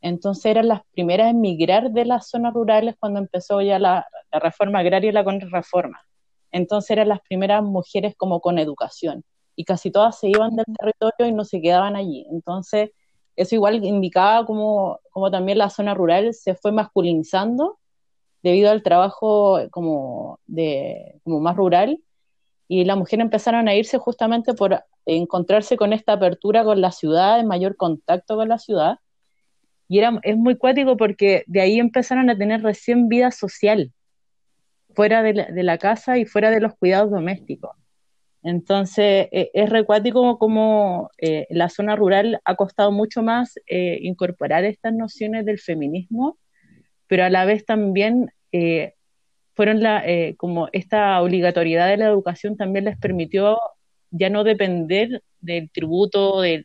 [0.00, 4.78] Entonces eran las primeras en migrar de las zonas rurales cuando empezó ya la, reforma
[4.78, 6.00] agraria y la contrarreforma.
[6.52, 9.24] Entonces eran las primeras mujeres como con educación.
[9.60, 12.26] Y casi todas se iban del territorio y no se quedaban allí.
[12.30, 12.92] Entonces
[13.36, 17.78] eso igual indicaba como, como también la zona rural se fue masculinizando
[18.42, 22.00] debido al trabajo como, de, como más rural
[22.68, 27.38] y las mujeres empezaron a irse justamente por encontrarse con esta apertura con la ciudad,
[27.38, 28.98] en mayor contacto con la ciudad.
[29.88, 33.92] Y era, es muy cuático porque de ahí empezaron a tener recién vida social,
[34.94, 37.72] fuera de la, casa y fuera de los cuidados domésticos.
[38.42, 44.64] Entonces, e, es recuático como eh, la zona rural ha costado mucho más eh, incorporar
[44.64, 46.38] estas nociones del feminismo,
[47.06, 48.94] pero a la vez también eh,
[49.54, 53.58] fueron la, eh, como esta obligatoriedad de la educación también les permitió
[54.10, 56.64] ya no depender del tributo de,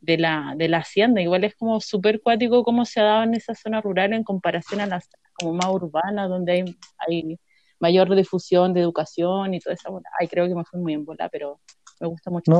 [0.00, 1.22] la, de la hacienda.
[1.22, 4.80] Igual es como súper cuático cómo se ha dado en esa zona rural en comparación
[4.80, 6.64] a las como más urbanas, donde hay,
[6.98, 7.38] hay
[7.82, 11.28] mayor difusión de educación y toda esa Ay, creo que me fui muy en bola,
[11.28, 11.60] pero
[12.00, 12.50] me gusta mucho.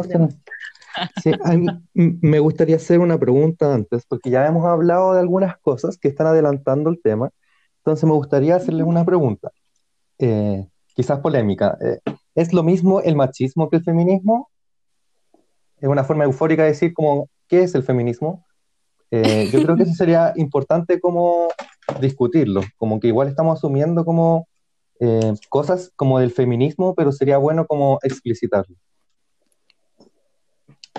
[1.94, 6.26] me gustaría hacer una pregunta antes, porque ya hemos hablado de algunas cosas que están
[6.26, 7.30] adelantando el tema.
[7.78, 9.52] Entonces me gustaría hacerles una pregunta,
[10.18, 11.78] eh, quizás polémica.
[11.80, 12.00] Eh,
[12.34, 14.50] ¿Es lo mismo el machismo que el feminismo?
[15.80, 18.44] Es una forma eufórica de decir como, ¿qué es el feminismo?
[19.12, 21.48] Eh, yo creo que eso sería importante como
[22.00, 24.48] discutirlo, como que igual estamos asumiendo como
[25.48, 28.76] cosas como del feminismo, pero sería bueno como explicitarlo.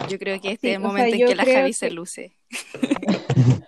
[0.09, 2.35] Yo creo que este es el momento en que la Javi se luce.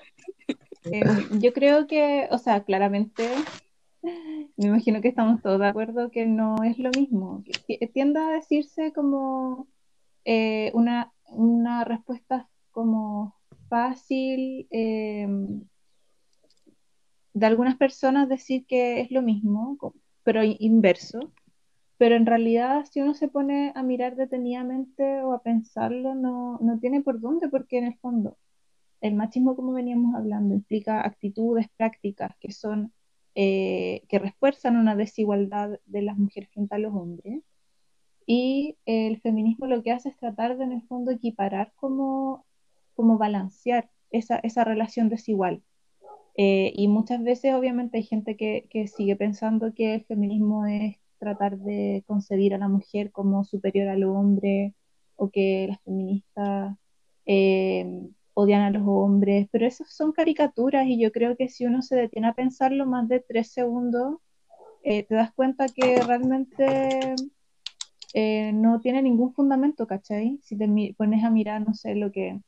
[0.87, 3.27] Em, yo creo que, o sea, claramente,
[4.03, 7.43] me imagino que estamos todos de acuerdo que no es lo mismo.
[7.91, 9.67] Tiende a decirse como
[10.25, 13.35] eh, una, una respuesta como
[13.67, 14.67] fácil
[17.35, 19.77] de algunas personas decir que es lo mismo,
[20.25, 21.31] pero inverso.
[21.97, 26.79] Pero en realidad, si uno se pone a mirar detenidamente o a pensarlo, no, no
[26.79, 28.37] tiene por dónde, porque en el fondo
[29.01, 32.93] el machismo, como veníamos hablando, implica actitudes, prácticas que son
[33.35, 37.43] eh, que refuerzan una desigualdad de las mujeres frente a los hombres.
[38.25, 42.45] Y el feminismo lo que hace es tratar de, en el fondo, equiparar como,
[42.95, 45.63] como balancear esa, esa relación desigual.
[46.37, 50.97] Eh, y muchas veces, obviamente, hay gente que, que, sigue pensando que el feminismo es
[51.17, 54.73] tratar de concebir a la mujer como superior al hombre
[55.15, 56.77] o que las feministas
[57.25, 61.81] eh, odian a los hombres, pero esas son caricaturas y yo creo que si uno
[61.81, 64.17] se detiene a pensarlo más de tres segundos,
[64.83, 67.15] eh, te das cuenta que realmente
[68.53, 70.39] no tiene ningún fundamento, ¿cachai?
[70.41, 70.67] Si te
[70.97, 72.39] pones a mirar, no sé, lo que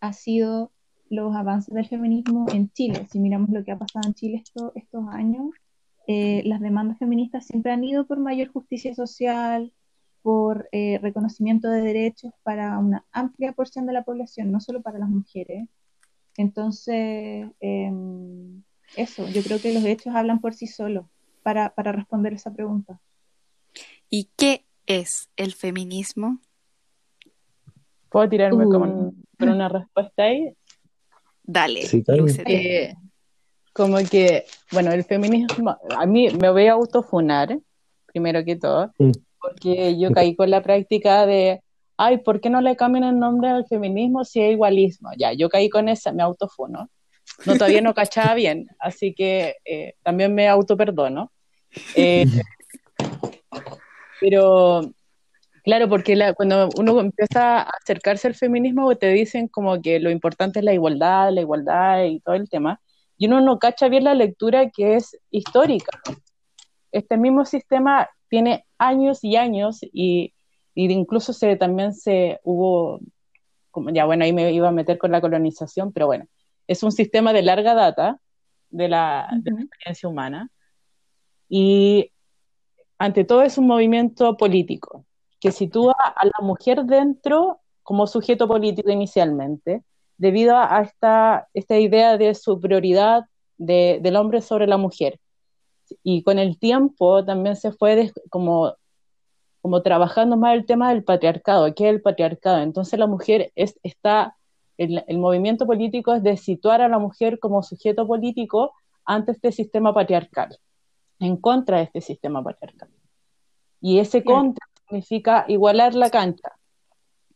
[0.00, 0.70] ha sido
[1.10, 4.42] los avances del feminismo en Chile, si miramos lo que ha pasado en Chile
[4.74, 5.50] estos años,
[6.06, 9.72] eh, las demandas feministas siempre han ido por mayor justicia social,
[10.22, 14.98] por eh, reconocimiento de derechos para una amplia porción de la población, no solo para
[14.98, 15.68] las mujeres.
[16.36, 18.62] Entonces, em,
[18.96, 21.06] eso, yo creo que los hechos hablan por sí solos
[21.42, 23.00] para, para responder esa pregunta.
[24.08, 26.40] ¿Y qué es el feminismo?
[28.08, 29.14] ¿Puedo tirarme con, uh.
[29.40, 30.54] una respuesta ahí?
[31.46, 31.82] Dale,
[32.46, 32.94] eh,
[33.74, 37.58] como que, bueno, el feminismo, a mí me voy a autofunar,
[38.06, 38.92] primero que todo,
[39.38, 41.60] porque yo caí con la práctica de,
[41.98, 45.10] ay, ¿por qué no le cambian el nombre al feminismo si es igualismo?
[45.18, 46.88] Ya, yo caí con esa, me autofono.
[47.44, 51.30] No, todavía no cachaba bien, así que eh, también me autoperdono.
[51.94, 52.26] Eh,
[54.20, 54.82] pero,
[55.64, 60.60] claro, porque cuando uno empieza a acercarse al feminismo, te dicen como que lo importante
[60.60, 62.80] es la igualdad, la igualdad y todo el tema,
[63.16, 66.00] y uno no cacha bien la lectura que es histórica.
[66.92, 70.34] Este mismo sistema tiene años y años y,
[70.74, 73.00] incluso se, también se hubo,
[73.70, 76.26] como ya bueno, ahí me iba a meter con la colonización, pero bueno,
[76.66, 78.20] es un sistema de larga data
[78.70, 80.50] de la, experiencia humana
[81.48, 82.10] y
[82.98, 85.04] ante todo es un movimiento político
[85.44, 89.82] que sitúa a la mujer dentro como sujeto político inicialmente,
[90.16, 93.24] debido a esta, esta idea de superioridad
[93.58, 95.20] de, del hombre sobre la mujer
[96.02, 98.74] y con el tiempo también se fue como
[99.60, 102.62] como trabajando más el tema del patriarcado, ¿qué es el patriarcado?
[102.62, 104.38] Entonces la mujer es, está,
[104.78, 108.72] el, el movimiento político es de situar a la mujer como sujeto político
[109.04, 110.58] ante este sistema patriarcal,
[111.18, 112.88] en contra de este sistema patriarcal.
[113.80, 116.52] Y ese contra significa igualar la cancha,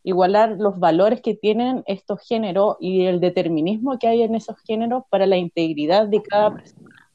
[0.04, 5.02] igualar los valores que tienen estos géneros y el determinismo que hay en esos géneros
[5.10, 7.10] para la integridad de cada persona.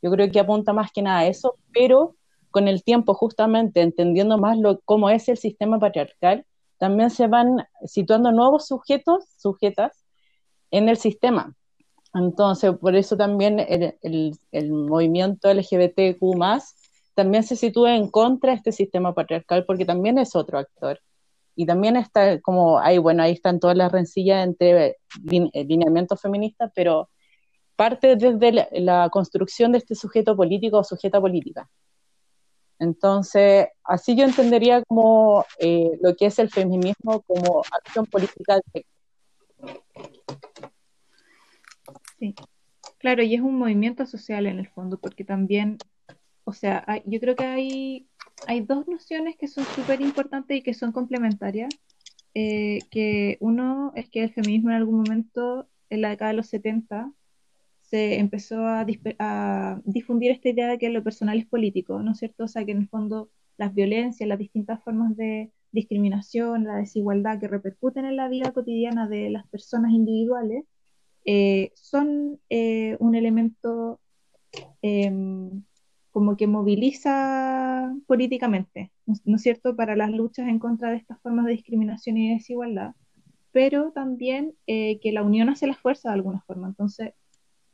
[0.00, 2.16] Yo creo que apunta más que nada a eso, pero
[2.50, 6.44] con el tiempo, justamente entendiendo más lo, cómo es el sistema patriarcal,
[6.78, 10.04] también se van situando nuevos sujetos, sujetas,
[10.70, 11.54] en el sistema.
[12.14, 16.34] Entonces, por eso también el, el, el movimiento LGBTQ
[17.14, 21.00] también se sitúa en contra de este sistema patriarcal porque también es otro actor.
[21.54, 27.10] Y también está como, ahí, bueno, ahí están todas las rencillas entre lineamientos feministas, pero
[27.76, 31.68] parte desde la, la, construcción de este sujeto político o sujeta política.
[32.82, 38.60] Entonces, así yo entendería como eh, lo que es el feminismo como acción política
[42.18, 42.34] Sí,
[42.98, 45.78] claro, y es un movimiento social en el fondo, porque también,
[46.44, 48.08] o sea, hay, yo creo que hay,
[48.46, 51.70] hay dos nociones que son súper importantes y que son complementarias.
[52.34, 56.46] Eh, que uno es que el feminismo en algún momento, en la década de los
[56.46, 57.12] 70,
[57.82, 58.86] se empezó a,
[59.18, 62.44] a, difundir esta idea de que lo personal es político, ¿no es cierto?
[62.44, 67.38] O sea, que en el fondo las violencias, las distintas formas de discriminación, la desigualdad
[67.38, 70.64] que repercuten en la vida cotidiana de las personas individuales,
[71.24, 74.00] eh, son eh, un elemento
[74.82, 75.12] eh,
[76.12, 78.92] como que moviliza políticamente,
[79.24, 82.94] ¿no es cierto?, para las luchas en contra de estas formas de discriminación y desigualdad,
[83.50, 86.68] pero también eh, que la unión hace la fuerza de alguna forma.
[86.68, 87.14] Entonces,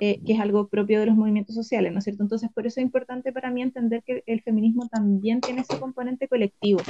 [0.00, 2.22] eh, que es algo propio de los movimientos sociales, ¿no es cierto?
[2.22, 6.28] Entonces, por eso es importante para mí entender que el feminismo también tiene ese componente
[6.28, 6.80] colectivo,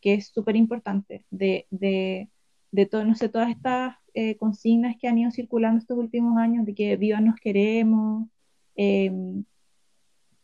[0.00, 2.28] que es súper importante, de, de,
[2.72, 6.66] de todo, no sé, todas estas eh, consignas que han ido circulando estos últimos años,
[6.66, 8.28] de que vivas nos queremos,
[8.74, 9.12] eh,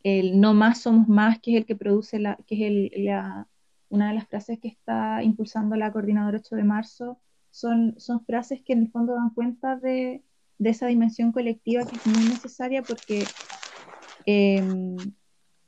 [0.03, 3.49] el no más somos más, que es el que produce la, que es la,
[3.89, 7.19] una de las frases que está impulsando la coordinadora 8 de marzo,
[7.51, 10.23] son, frases que en el fondo dan cuenta de,
[10.59, 13.25] de esa dimensión colectiva que es muy necesaria porque
[14.27, 14.63] eh,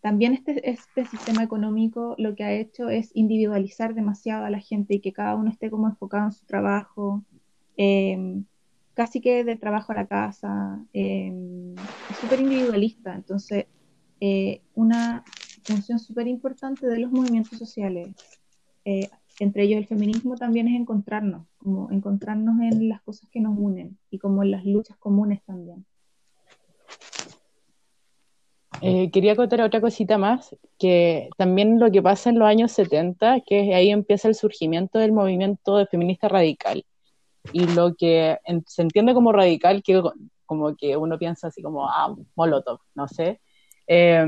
[0.00, 4.94] también este, este sistema económico lo que ha hecho es individualizar demasiado a la gente
[4.94, 7.24] y que cada uno esté como enfocado en su trabajo,
[7.76, 8.42] eh,
[8.94, 11.32] casi que del trabajo a la casa, eh,
[12.20, 13.14] súper individualista.
[13.14, 13.66] Entonces,
[14.20, 15.24] eh, una
[15.64, 18.08] función súper importante de los movimientos sociales,
[19.40, 23.98] entre ellos el feminismo, también es encontrarnos, como encontrarnos en las cosas que nos unen
[24.10, 25.86] y como en las luchas comunes también.
[28.82, 33.40] Eh, quería contar otra cosita más, que también lo que pasa en los años 70,
[33.40, 36.84] que ahí empieza el surgimiento del movimiento de feminista radical.
[37.52, 40.02] Y lo que se entiende como radical, que
[40.46, 43.40] como que uno piensa así como, ah, Molotov, no sé.
[43.92, 44.24] Eh,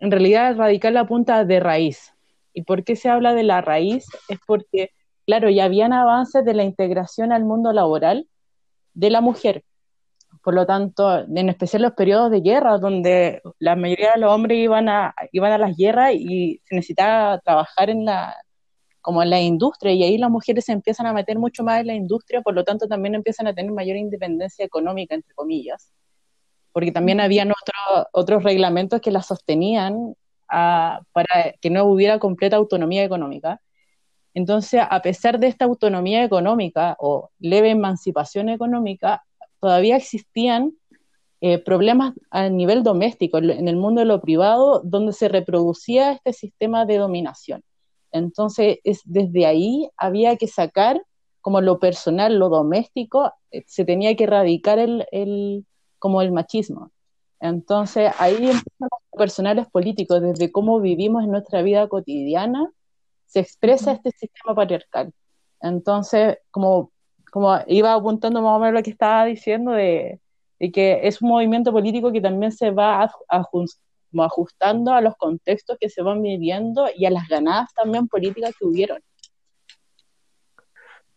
[0.00, 2.14] en realidad radical apunta de raíz.
[2.54, 4.06] ¿Y por qué se habla de la raíz?
[4.30, 4.92] Es porque,
[5.26, 8.26] claro, ya habían avances de la integración al mundo laboral
[8.94, 9.62] de la mujer,
[10.42, 14.56] por lo tanto, en especial los periodos de guerra, donde la mayoría de los hombres
[14.56, 18.34] iban a, iban a las guerras y se necesitaba trabajar en la,
[19.02, 21.88] como en la industria, y ahí las mujeres se empiezan a meter mucho más en
[21.88, 25.92] la industria, por lo tanto también empiezan a tener mayor independencia económica, entre comillas,
[26.78, 30.14] porque también habían otro, otros reglamentos que las sostenían
[30.48, 33.60] a, para que no hubiera completa autonomía económica.
[34.32, 39.24] Entonces, a pesar de esta autonomía económica o leve emancipación económica,
[39.58, 40.72] todavía existían
[41.40, 46.32] eh, problemas a nivel doméstico, en el mundo de lo privado, donde se reproducía este
[46.32, 47.64] sistema de dominación.
[48.12, 51.02] Entonces, es, desde ahí había que sacar
[51.40, 55.66] como lo personal, lo doméstico, eh, se tenía que erradicar el, el,
[55.98, 56.90] como el machismo.
[57.40, 62.70] Entonces, ahí empiezan personales políticos, desde cómo vivimos en nuestra vida cotidiana,
[63.26, 65.12] se expresa este sistema patriarcal.
[65.60, 66.90] Entonces, como
[67.30, 70.20] como iba apuntando más o menos lo que estaba diciendo de,
[70.58, 73.10] de que es un movimiento político que también se va
[74.18, 78.64] ajustando a los contextos que se van viviendo y a las ganadas también políticas que
[78.64, 78.98] hubieron.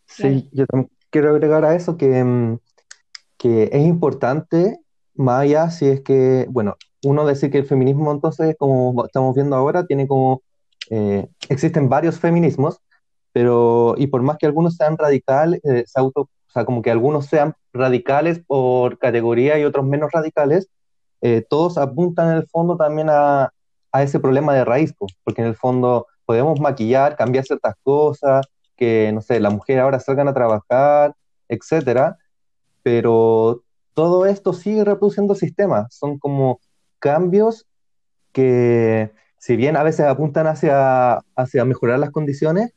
[0.05, 2.59] Sí, yo también quiero agregar a eso que, mm,
[3.41, 4.79] que es importante,
[5.15, 9.55] más allá si es que, bueno, uno decir que el feminismo entonces, como estamos viendo
[9.55, 10.43] ahora, tiene como,
[10.91, 12.77] eh, existen varios feminismos,
[13.33, 17.25] pero y por más que algunos sean radicales, eh, auto, o sea, como que algunos
[17.25, 20.69] sean radicales por categoría y otros menos radicales,
[21.21, 23.51] eh, todos apuntan en el fondo también a,
[23.91, 28.45] a ese problema de raíz, porque en el fondo podemos maquillar, cambiar ciertas cosas,
[28.77, 31.15] que, no sé, las mujeres ahora salgan a trabajar,
[31.49, 32.17] etcétera,
[32.83, 33.63] pero
[33.93, 36.59] todo esto sigue reproduciendo sistemas, son como
[36.99, 37.67] cambios
[38.31, 42.73] que, si bien a veces apuntan hacia, hacia mejorar las condiciones,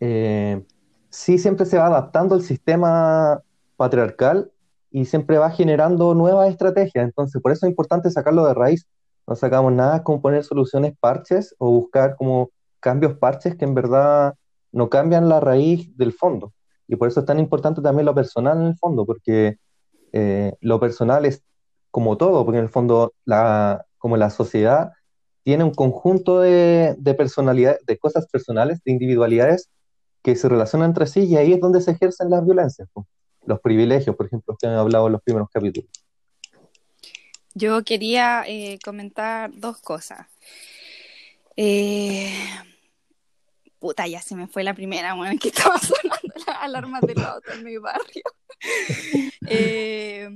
[0.00, 0.64] eh,
[1.08, 3.40] sí siempre se va adaptando el sistema
[3.76, 4.50] patriarcal
[4.90, 7.04] y siempre va generando nuevas estrategias.
[7.04, 8.86] Entonces, por eso es importante sacarlo de raíz.
[9.26, 12.50] No sacamos nada con poner soluciones parches o buscar como
[12.80, 14.34] cambios parches que en verdad
[14.72, 16.52] no cambian la raíz del fondo.
[16.92, 19.56] Y por eso es tan importante también lo personal en el fondo, porque
[20.12, 21.42] eh, lo personal es
[21.90, 24.92] como todo, porque en el fondo, la, como la sociedad
[25.42, 29.70] tiene un conjunto de, de personalidades, de cosas personales, de individualidades
[30.22, 32.86] que se relacionan entre sí y ahí es donde se ejercen las violencias,
[33.46, 35.90] los privilegios, por ejemplo, que han hablado en los primeros capítulos.
[37.54, 40.26] Yo quería eh, comentar dos cosas.
[41.56, 42.34] Eh,
[43.82, 47.52] puta, ya se me fue la primera, bueno, que estaba sonando las alarmas del auto
[47.52, 48.24] en mi barrio.
[49.48, 50.30] Eh,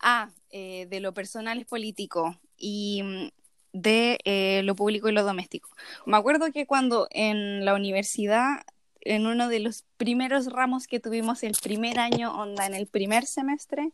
[0.00, 3.28] ah, de lo personal es político y mm,
[3.74, 5.68] de lo público y lo doméstico.
[6.06, 8.62] Me acuerdo que cuando en la universidad
[9.08, 13.26] en uno de los primeros ramos que tuvimos el primer año, onda, en el primer
[13.26, 13.92] semestre,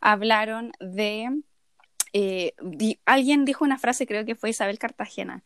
[0.00, 1.42] hablaron de,
[2.12, 2.54] eh,
[3.04, 5.42] alguien dijo una frase, creo que fue Isabel Cartagena,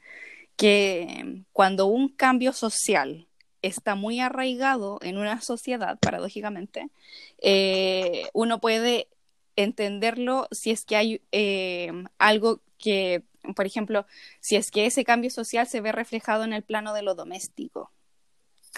[0.58, 3.28] que cuando un cambio social
[3.62, 6.90] está muy arraigado en una sociedad, paradójicamente,
[7.40, 9.08] eh, uno puede
[9.54, 13.22] entenderlo si es que hay eh, algo que,
[13.54, 14.04] por ejemplo,
[14.40, 17.92] si es que ese cambio social se ve reflejado en el plano de lo doméstico.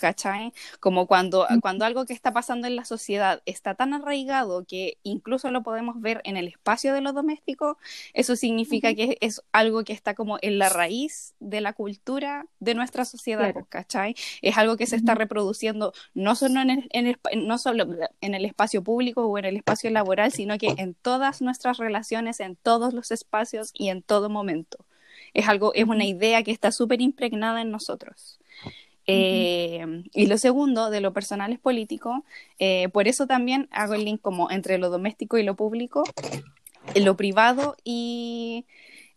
[0.01, 0.53] ¿Cachai?
[0.80, 5.51] Como cuando, cuando algo que está pasando en la sociedad está tan arraigado que incluso
[5.51, 7.78] lo podemos ver en el espacio de lo doméstico,
[8.14, 12.74] eso significa que es algo que está como en la raíz de la cultura de
[12.74, 14.14] nuestra sociedad, ¿cachai?
[14.42, 17.86] Es algo que se está reproduciendo no solo en el, no solo
[18.20, 22.40] en el espacio público o en el espacio laboral, sino que en todas nuestras relaciones,
[22.40, 24.78] en todos los espacios y en todo momento.
[25.34, 28.39] Es algo, es una idea que está súper impregnada en nosotros.
[29.07, 32.24] Eh, y lo segundo, de lo personal es político,
[32.59, 36.05] eh, por eso también hago el link como entre lo doméstico y lo público,
[36.94, 38.66] lo privado y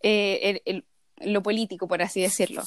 [0.01, 0.83] eh,
[1.17, 2.63] lo político, por así decirlo.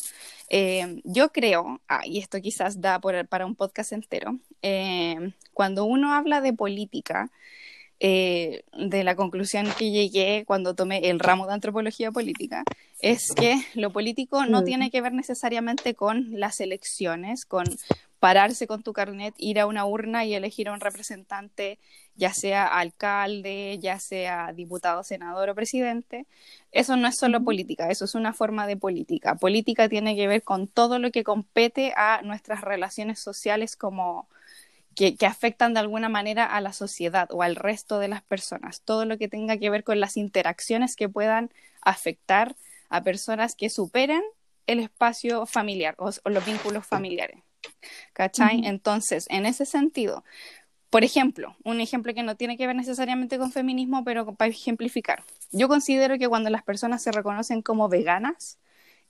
[1.05, 4.39] yo creo, ah, y esto quizás da para un podcast entero,
[5.53, 7.31] cuando uno habla de política,
[7.99, 12.63] eh, de la conclusión que llegué cuando tomé el ramo de antropología política
[13.01, 14.65] es que lo político no mm.
[14.65, 17.65] tiene que ver necesariamente con las elecciones, con
[18.19, 21.79] pararse con tu carnet, ir a una urna y elegir a un representante,
[22.17, 26.27] ya sea alcalde, ya sea diputado, senador o presidente.
[26.73, 29.37] Eso no es solo política, eso es una forma de política.
[29.37, 34.29] Política tiene que ver con todo lo que compete a nuestras relaciones sociales como
[34.97, 38.81] que, afectan de alguna manera a la sociedad o al resto de las personas.
[38.81, 41.51] Todo lo que tenga que ver con las interacciones que puedan
[41.83, 42.57] afectar
[42.89, 44.23] a personas que superen
[44.67, 47.39] el espacio familiar o, los vínculos familiares.
[48.15, 48.63] ¿Cachai?
[48.65, 50.25] Entonces, en ese sentido,
[50.89, 55.25] por ejemplo, un ejemplo que no tiene que ver necesariamente con feminismo, pero para ejemplificar.
[55.53, 58.59] Yo considero que cuando las personas se reconocen como veganas,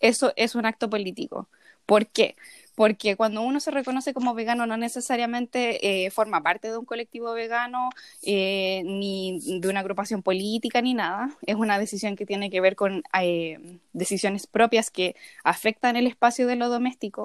[0.01, 1.49] eso es un acto político.
[1.87, 2.34] ¿Por qué?
[2.77, 7.33] Porque cuando uno se reconoce como vegano no necesariamente eh, forma parte de un colectivo
[7.33, 7.89] vegano,
[8.22, 11.31] eh, ni de una agrupación política, ni nada.
[11.47, 16.47] Es una decisión que tiene que ver con eh, decisiones propias que afectan el espacio
[16.47, 17.24] de lo doméstico.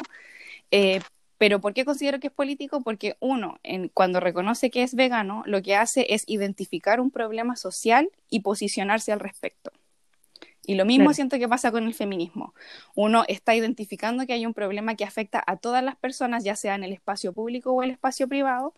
[1.38, 2.82] pero ¿por qué considero que es político?
[2.82, 3.60] Porque uno,
[3.93, 9.12] cuando reconoce que es vegano, lo que hace es identificar un problema social y posicionarse
[9.12, 9.72] al respecto.
[10.66, 12.53] Y lo mismo siento que pasa con el feminismo.
[12.95, 16.76] Uno está identificando que hay un problema que afecta a todas las personas, ya sea
[16.76, 18.76] en el espacio público o el espacio privado,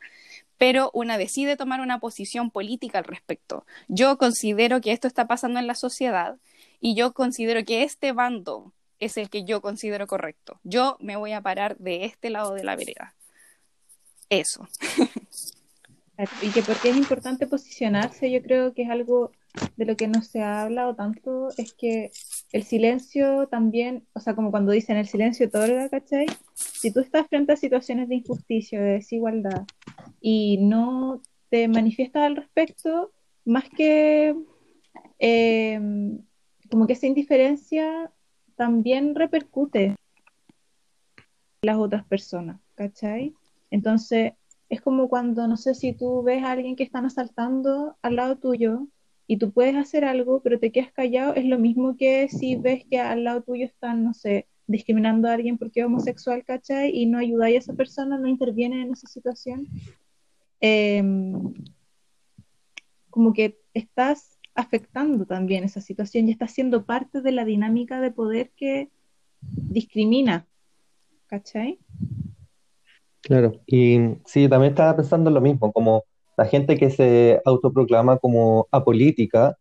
[0.58, 3.66] pero una decide tomar una posición política al respecto.
[3.90, 6.38] Yo considero que esto está pasando en la sociedad
[6.80, 10.60] y yo considero que este bando es el que yo considero correcto.
[10.64, 13.14] Yo me voy a parar de este lado de la vereda.
[14.30, 14.68] Eso.
[16.44, 19.32] Y que porque es importante posicionarse, yo creo que es algo
[19.78, 22.12] de lo que no se ha hablado tanto, es que
[22.52, 26.26] el silencio también, o sea, como cuando dicen el silencio otorga, ¿cachai?
[26.56, 29.66] Si tú estás frente a situaciones de injusticia, de desigualdad,
[30.22, 33.12] y no te manifiestas al respecto,
[33.46, 34.36] más que
[35.20, 36.20] em,
[36.72, 38.12] como que esa indiferencia
[38.56, 39.96] también repercute en
[41.62, 43.36] las otras personas, ¿cachai?
[43.70, 44.34] Entonces,
[44.70, 48.38] es como cuando, no sé, si tú ves a alguien que están asaltando al lado
[48.38, 48.88] tuyo
[49.28, 52.86] y tú puedes hacer algo, pero te quedas callado, es lo mismo que si ves
[52.90, 56.92] que al lado tuyo están, no sé, discriminando a alguien porque es homosexual, ¿cachai?
[56.94, 59.68] Y no ayudáis a esa persona, no interviene en esa situación,
[60.60, 61.54] em,
[63.10, 68.12] como que estás afectando también esa situación y estás siendo parte de la dinámica de
[68.12, 68.90] poder que
[69.42, 70.46] discrimina,
[71.28, 71.80] ¿cachai?
[73.22, 76.04] Claro, y sí, también estaba pensando en lo mismo, como
[76.38, 79.58] la gente que se autoproclama como apolítica,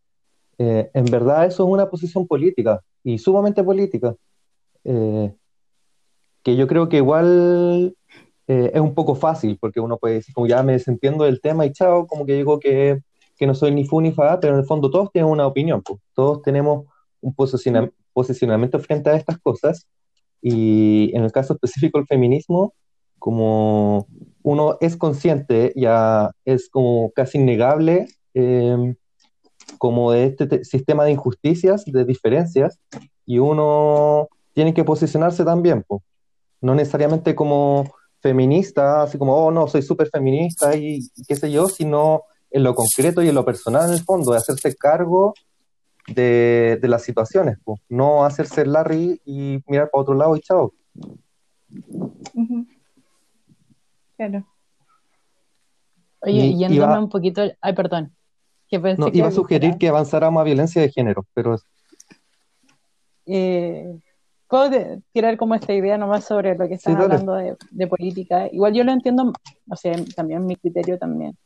[0.59, 4.14] eh, en verdad eso es una posición política y sumamente política,
[4.85, 5.35] eh,
[6.43, 7.95] que yo creo que igual
[8.49, 11.66] eh, es un poco fácil, porque uno puede decir, como ya me desentiendo del tema
[11.66, 13.01] y chao, como que digo que,
[13.37, 15.83] que no soy ni fu ni fa, pero en el fondo todos tienen una opinión,
[15.83, 16.87] pues, todos tenemos
[17.20, 19.87] un posicionamiento frente a estas cosas,
[20.43, 22.75] y en el caso específico del feminismo,
[23.18, 24.09] como
[24.43, 28.95] uno es consciente, ya es como casi innegable, eh,
[29.78, 32.78] como de este sistema de injusticias, de diferencias,
[33.26, 35.84] y uno tiene que posicionarse también,
[36.61, 37.84] no necesariamente como
[38.20, 42.74] feminista, así como, oh, no, soy súper feminista y, qué sé yo, sino en lo
[42.74, 45.34] concreto y en lo personal, en el fondo, de hacerse cargo
[46.07, 50.72] de, las situaciones, no hacerse Larry y mirar para otro lado y chao.
[54.17, 54.47] Claro.
[56.21, 58.15] Oye, y, yéndome un poquito, ay, perdón.
[58.69, 61.57] Que no, iba a sugerir que avanzáramos a violencia de género, pero...
[63.27, 64.01] Eh,
[64.47, 64.71] puedo
[65.13, 67.35] tirar como esta idea nomás sobre lo que están hablando
[67.71, 68.49] de, política.
[68.53, 69.33] Igual yo lo entiendo,
[69.69, 71.37] o sea, también mi criterio también.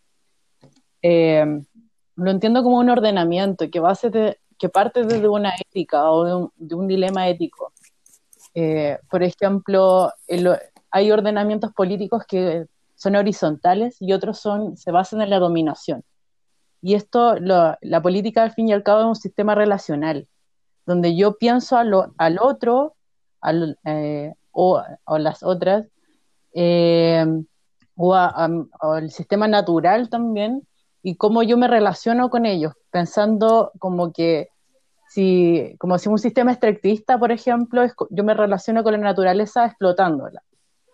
[1.03, 1.45] Eh,
[2.17, 6.89] lo entiendo como un ordenamiento que, base que parte desde una ética o de un,
[6.89, 7.73] dilema ético.
[8.55, 10.13] Eh, por ejemplo,
[10.97, 16.03] hay ordenamientos políticos que son horizontales y otros son, se basan en la dominación.
[16.81, 20.27] Y esto, la política al fin y al cabo es un sistema relacional,
[20.87, 22.95] donde yo pienso al otro
[23.85, 25.87] eh, o, o, las otras,
[26.55, 27.27] eh,
[27.97, 30.67] o, al sistema natural también,
[31.03, 34.49] y cómo yo me relaciono con ellos, pensando como que
[35.11, 40.43] si, como si un sistema estrictista, por ejemplo, yo me relaciono con la naturaleza explotándola,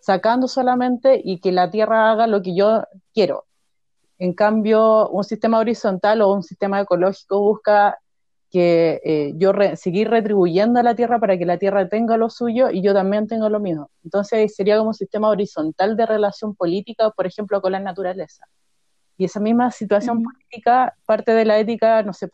[0.03, 2.83] sacando solamente y que la Tierra haga lo que yo
[3.15, 3.45] quiero.
[4.19, 7.99] En cambio, un sistema horizontal o un sistema ecológico busca
[8.51, 12.69] que eh, yo seguir retribuyendo a la Tierra para que la Tierra tenga lo suyo
[12.71, 13.91] y yo también tengo lo mío.
[14.03, 18.47] Entonces sería como un sistema horizontal de relación política, por ejemplo, con la naturaleza.
[19.17, 22.29] Y esa misma situación política, parte de la ética, no sé,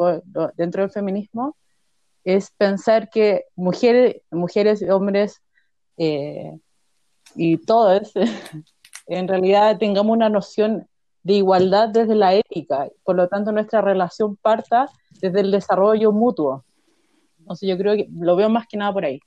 [0.56, 1.56] dentro del feminismo,
[2.24, 5.42] es pensar que mujeres, mujeres y hombres
[5.98, 6.58] eh,
[7.34, 8.12] y todos,
[9.06, 10.86] en realidad tengamos una noción
[11.22, 14.88] de igualdad desde la ética, por lo tanto nuestra relación parta
[15.20, 16.64] desde el desarrollo mutuo.
[17.38, 19.20] Entonces yo creo que lo veo más que nada por ahí.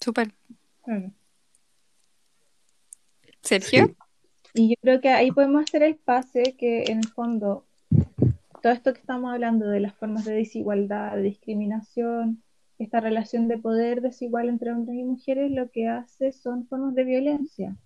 [0.00, 0.32] Súper.
[0.86, 1.08] Mm.
[3.42, 3.94] Sergio.
[4.54, 7.64] Y yo creo que ahí podemos hacer el pase que en el fondo
[8.62, 12.42] todo esto que estamos hablando de las formas de desigualdad, de discriminación,
[12.82, 17.04] esta relación de poder desigual entre hombres y mujeres, lo que hace son formas de
[17.04, 17.76] violencia.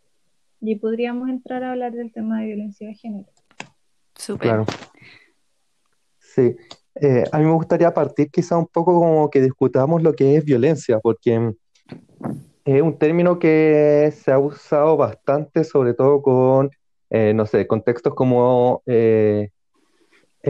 [0.61, 3.29] Y podríamos entrar a hablar del tema de violencia de género.
[4.15, 4.49] Súper.
[4.49, 4.67] Claro.
[6.19, 6.57] Sí.
[6.95, 10.45] Eh, a mí me gustaría partir quizá un poco como que discutamos lo que es
[10.45, 11.53] violencia, porque
[12.65, 16.71] es un término que se ha usado bastante, sobre todo con,
[17.11, 19.51] eh, no sé, contextos como eh,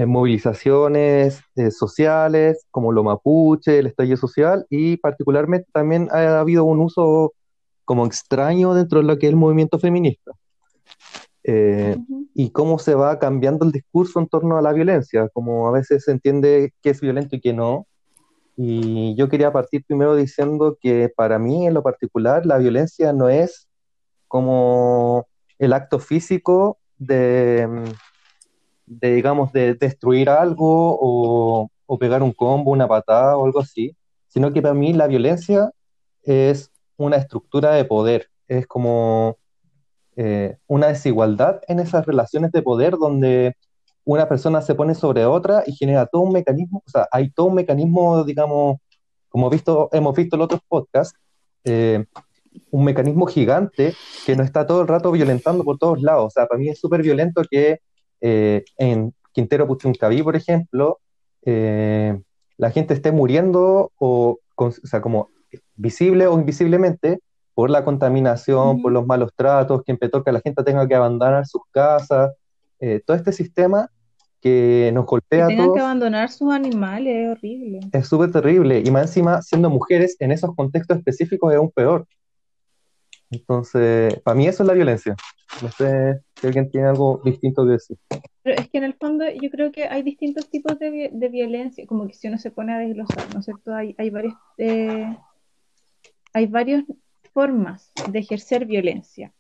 [0.05, 1.41] movilizaciones
[1.71, 7.33] sociales, como lo mapuche, el estallido social, y particularmente también ha habido un uso
[7.87, 10.33] como extraño dentro de lo que es el movimiento feminista.
[11.45, 11.97] Eh,
[12.35, 16.05] y cómo se va cambiando el discurso en torno a la violencia, como a veces
[16.05, 17.87] se entiende qué es violento y qué no.
[18.57, 23.29] Y yo quería partir primero diciendo que para mí en lo particular la violencia no
[23.29, 23.69] es
[24.27, 25.29] como
[25.59, 27.69] el acto físico de,
[28.87, 33.97] de digamos, de destruir algo o, o pegar un combo, una patada o algo así,
[34.29, 35.71] sino que para mí la violencia
[36.23, 39.37] es una estructura de poder, es como
[40.17, 43.57] eh, una desigualdad en esas relaciones de poder donde
[44.05, 47.47] una persona se pone sobre otra y genera todo un mecanismo, o sea, hay todo
[47.47, 48.79] un mecanismo, digamos,
[49.29, 51.19] como visto, hemos visto en otros podcasts,
[51.65, 52.05] eh,
[52.71, 56.27] un mecanismo gigante que nos está todo el rato violentando por todos lados.
[56.27, 57.81] O sea, para mí es súper violento que
[58.21, 60.99] eh, en Quintero Puchuncaví, por ejemplo,
[61.45, 65.31] la gente esté muriendo o, o sea, como
[65.77, 67.21] visible o invisiblemente,
[67.55, 71.47] por la contaminación, por los malos tratos, que en Petorca la gente tenga que abandonar
[71.47, 72.33] sus casas,
[72.81, 73.91] eh, todo este sistema
[74.43, 77.81] que nos golpea Que a tengan que abandonar sus animales, es horrible.
[77.93, 78.83] Es súper terrible.
[78.85, 82.07] Y más encima, siendo mujeres en esos contextos específicos es aún peor.
[83.31, 85.17] Entonces, para mí eso es la violencia.
[85.63, 87.99] No sé si alguien tiene algo distinto que decir.
[88.43, 91.87] Pero es que en el fondo yo creo que hay distintos tipos de, de violencia,
[91.87, 93.75] como que si uno se pone a desglosar, ¿no es cierto?
[93.75, 95.17] Hay, hay varios, eh,
[96.33, 96.85] hay varias
[97.33, 99.33] formas de ejercer violencia.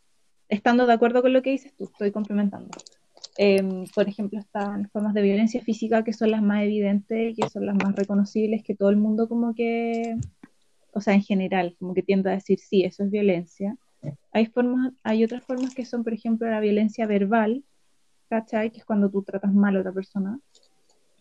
[0.48, 2.70] Estando de acuerdo con lo que dices tú, estoy complementando.
[3.38, 7.66] Em, por ejemplo, están formas de violencia física que son las más evidentes, que son
[7.66, 10.16] las más reconocibles, que todo el mundo como que,
[10.96, 13.76] o sea, en general, como que tiende a decir, sí, eso es violencia.
[14.32, 17.64] Hay formas, hay otras formas que son, por ejemplo, la violencia verbal,
[18.30, 18.70] ¿cachai?
[18.70, 20.40] Que es cuando tú tratas mal a otra persona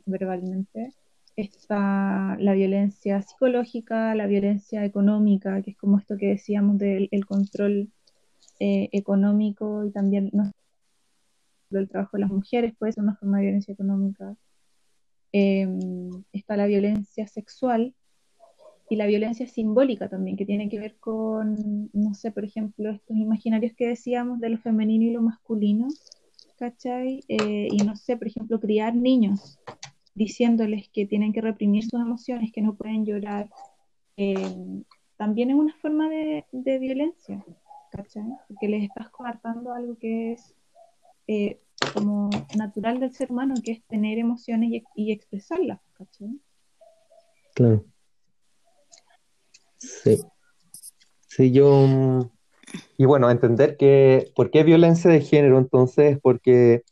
[0.06, 0.94] verbalmente.
[1.36, 7.26] Está la violencia psicológica, la violencia económica, que es como esto que decíamos del el
[7.26, 7.90] control
[8.62, 10.32] eh, económico y también
[11.70, 14.38] del trabajo de las mujeres, puede ser una forma de violencia económica.
[15.34, 15.68] Eh,
[16.32, 17.94] está la violencia sexual
[18.90, 23.18] y la violencia simbólica también, que tiene que ver con, no sé, por ejemplo, estos
[23.18, 25.88] imaginarios que decíamos de lo femenino y lo masculino,
[26.58, 27.24] ¿cachai?
[27.28, 29.60] Eh, y no sé, por ejemplo, criar niños
[30.14, 33.50] diciéndoles que tienen que reprimir sus emociones, que no pueden llorar,
[34.18, 34.84] eh,
[35.18, 37.44] también es una forma de, de violencia,
[37.92, 38.24] ¿cachai?
[38.48, 40.54] Porque les estás coartando algo que es
[41.28, 41.60] eh,
[41.94, 46.40] como natural del ser humano, que es tener emociones y, y expresarlas, ¿cachai?
[47.56, 47.86] Claro.
[50.04, 50.22] Sí.
[51.28, 52.30] Sí, yo.
[52.98, 54.32] Y bueno, entender que.
[54.36, 56.18] ¿Por qué violencia de género entonces?
[56.22, 56.84] Porque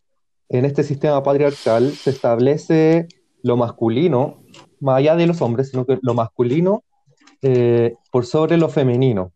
[0.49, 3.07] en este sistema patriarcal se establece
[3.41, 4.43] lo masculino,
[4.79, 6.83] más allá de los hombres, sino que lo masculino
[7.41, 9.33] eh, por sobre lo femenino.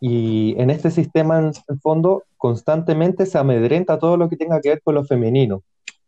[0.00, 4.70] Y en este sistema, en el fondo, constantemente se amedrenta todo lo que tenga que
[4.70, 5.62] ver con lo femenino.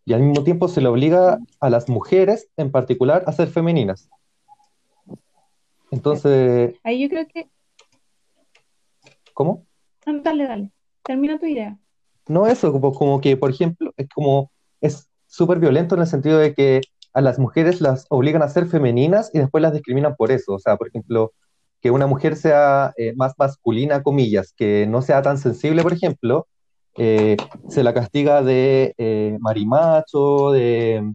[0.05, 4.09] Y al mismo tiempo se le obliga a las mujeres, en particular, a ser femeninas.
[5.91, 7.49] Entonces, Ahí yo creo que...
[9.35, 9.67] ¿cómo?
[10.07, 10.71] ah, Dale, dale,
[11.03, 11.79] termina tu idea.
[12.29, 16.39] No eso, como, como que, por ejemplo, es como, es súper violento en el sentido
[16.39, 16.81] de que
[17.13, 20.55] a las mujeres las obligan a ser femeninas y después las discriminan por eso.
[20.55, 21.33] O sea, por ejemplo,
[21.81, 26.47] que una mujer sea eh, más masculina, comillas, que no sea tan sensible, por ejemplo,
[26.97, 27.37] eh,
[27.69, 31.13] se la castiga de eh, marimacho, de,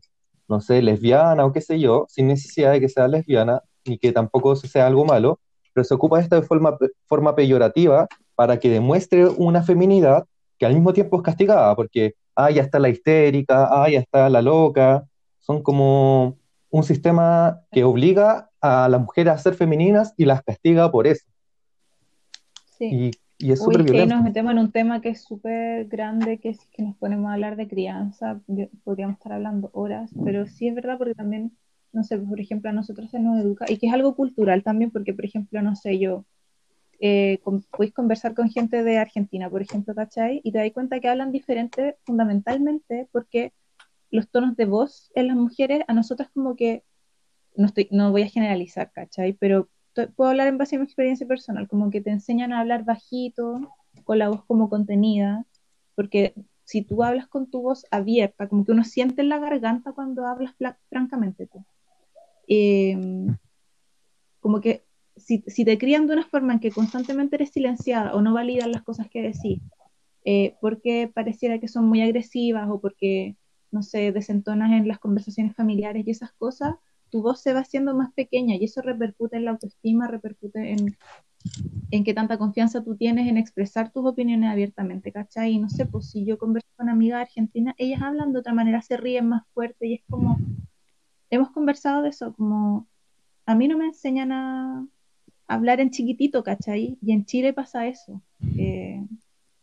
[0.47, 4.11] no sé, lesbiana o qué sé yo, sin necesidad de que sea lesbiana ni que
[4.11, 5.39] tampoco sea algo malo,
[5.73, 10.25] pero se ocupa esta de forma, forma peyorativa para que demuestre una feminidad
[10.57, 14.29] que al mismo tiempo es castigada, porque, ah, ya está la histérica, ah, ya está
[14.29, 15.05] la loca,
[15.39, 16.38] son como
[16.69, 21.25] un sistema que obliga a las mujeres a ser femeninas y las castiga por eso.
[22.77, 22.89] Sí.
[22.91, 23.11] Y,
[23.41, 26.59] y es súper que nos metemos en un tema que es súper grande, que es
[26.71, 28.39] que nos ponemos a hablar de crianza,
[28.84, 31.51] podríamos estar hablando horas, pero sí es verdad porque también,
[31.93, 34.91] no sé, por ejemplo, a nosotros se nos educa, y que es algo cultural también,
[34.91, 36.25] porque, por ejemplo, no sé, yo,
[36.99, 40.41] eh, con- podéis conversar con gente de Argentina, por ejemplo, ¿cachai?
[40.43, 43.53] Y te das cuenta que hablan diferente fundamentalmente porque
[44.11, 46.83] los tonos de voz en las mujeres, a nosotras como que,
[47.55, 49.33] no estoy, no voy a generalizar, ¿cachai?
[49.33, 49.69] Pero
[50.15, 53.61] puedo hablar en base a mi experiencia personal, como que te enseñan a hablar bajito,
[54.03, 55.45] con la voz como contenida,
[55.95, 56.33] porque
[56.63, 60.25] si tú hablas con tu voz abierta, como que uno siente en la garganta cuando
[60.27, 60.55] hablas
[60.89, 61.65] francamente tú.
[62.53, 62.97] Eh,
[64.41, 64.83] como que
[65.15, 68.73] si, si te crían de una forma en que constantemente eres silenciada o no validan
[68.73, 69.61] las cosas que decís,
[70.25, 73.37] eh, porque pareciera que son muy agresivas o porque,
[73.71, 76.75] no sé, desentonas en las conversaciones familiares y esas cosas,
[77.09, 80.97] tu voz se va haciendo más pequeña y eso repercute en la autoestima, repercute en,
[81.91, 85.53] en qué tanta confianza tú tienes en expresar tus opiniones abiertamente, ¿cachai?
[85.53, 88.81] Y no sé, pues si yo converso con amigas argentinas, ellas hablan de otra manera,
[88.81, 90.37] se ríen más fuerte y es como,
[91.32, 92.88] hemos conversado de eso, como
[93.45, 94.86] a mí no me enseñan a
[95.47, 96.97] hablar en chiquitito, ¿cachai?
[97.01, 98.21] Y en Chile pasa eso.
[98.57, 99.03] eh,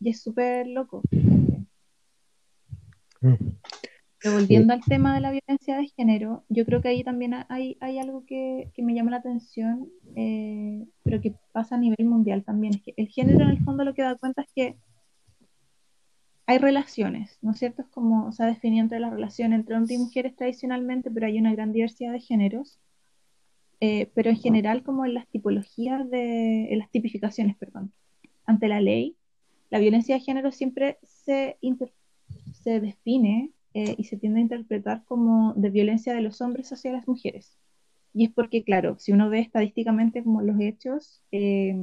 [0.01, 1.01] y es súper loco.
[3.21, 7.77] Pero volviendo al tema de la violencia de género, yo creo que ahí también hay,
[7.79, 12.43] hay algo que, que me llama la atención, eh, pero que pasa a nivel mundial
[12.43, 12.75] también.
[12.75, 14.77] Es que el género en el fondo lo que da cuenta es que
[16.49, 17.83] hay relaciones, ¿no es cierto?
[17.83, 21.37] Es como se ha definido entre las relaciones entre hombres y mujeres tradicionalmente, pero hay
[21.37, 22.79] una gran diversidad de géneros.
[23.81, 27.93] Eh, pero en general como en las tipologías de, en las tipificaciones, perdón,
[28.45, 29.15] ante la ley,
[29.69, 31.59] la violencia de género siempre se,
[32.63, 36.91] se define eh, y se tiende a interpretar como de violencia de los hombres hacia
[36.91, 37.59] las mujeres.
[38.11, 41.75] Y es porque, claro, si uno ve estadísticamente como los hechos, eh,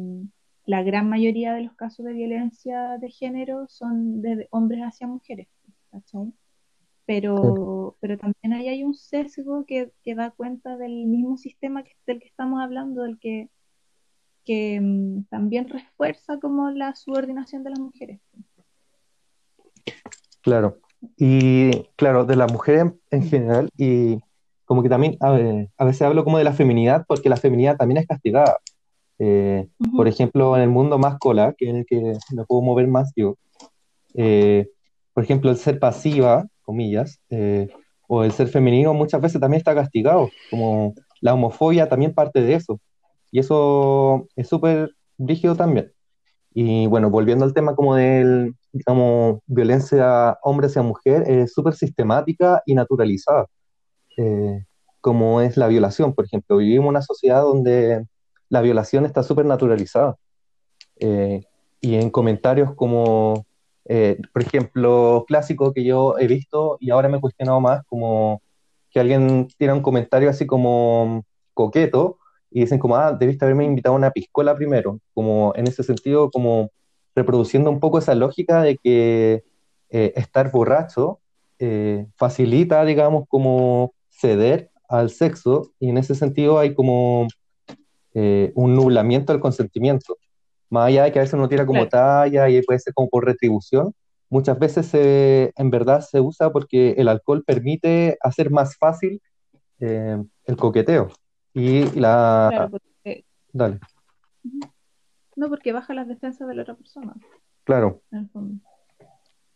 [0.67, 5.49] la gran mayoría de los casos de violencia de género son de hombres hacia mujeres,
[5.91, 6.33] ¿cachai?
[7.07, 11.93] Pero pero también ahí hay un sesgo que, que da cuenta del mismo sistema que,
[12.07, 13.49] del que estamos hablando, del que,
[14.45, 18.21] que mm, también refuerza como la subordinación de las mujeres.
[20.43, 20.79] Claro,
[21.17, 24.21] y claro, de las mujeres en, general, y
[24.65, 25.37] como que también a,
[25.79, 28.59] a, veces hablo como de la feminidad, porque la feminidad también es castigada.
[29.19, 29.97] Eh, Ujú.
[29.97, 32.01] Por ejemplo, en el mundo más cola, que en el que
[32.33, 33.37] me puedo mover más yo,
[34.15, 34.69] eh,
[35.13, 37.69] por ejemplo, el ser pasiva, comillas, eh,
[38.09, 42.55] o el ser femenino muchas veces también está castigado, como la homofobia también parte de
[42.55, 42.79] eso,
[43.31, 45.93] y eso es súper rígido también.
[46.53, 52.63] Y bueno, volviendo al tema como del, digamos, violencia hombre hacia mujer, es súper sistemática
[52.65, 53.47] y naturalizada,
[54.17, 54.65] eh,
[55.01, 56.57] como es la violación, por ejemplo.
[56.57, 58.07] Vivimos en una sociedad donde
[58.49, 60.17] la violación está súper naturalizada.
[60.99, 61.45] Eh,
[61.81, 63.47] y en comentarios como,
[63.85, 68.43] eh, por ejemplo, clásico que yo he visto y ahora me he cuestionado más, como
[68.91, 71.25] que alguien tiene un comentario así como
[71.55, 72.19] coqueto
[72.51, 76.31] y dicen como, ah, debiste haberme invitado a una piscola primero, como en ese sentido,
[76.31, 76.71] como
[77.15, 79.45] reproduciendo un poco esa lógica de que
[79.91, 81.21] eh, estar borracho
[82.17, 87.29] facilita, digamos, como ceder al sexo y en ese sentido hay como
[88.19, 90.17] eh, un nublamiento del consentimiento.
[90.71, 93.25] Más allá de que a veces uno tira como talla y puede ser como por
[93.27, 93.93] retribución,
[94.31, 99.21] muchas veces se- en verdad se usa porque el alcohol permite hacer más fácil
[99.81, 101.09] eh, el coqueteo.
[101.53, 102.49] Y la...
[102.51, 103.79] Claro, porque, Dale,
[105.37, 107.15] no porque baja las defensas de la otra persona,
[107.65, 108.01] claro,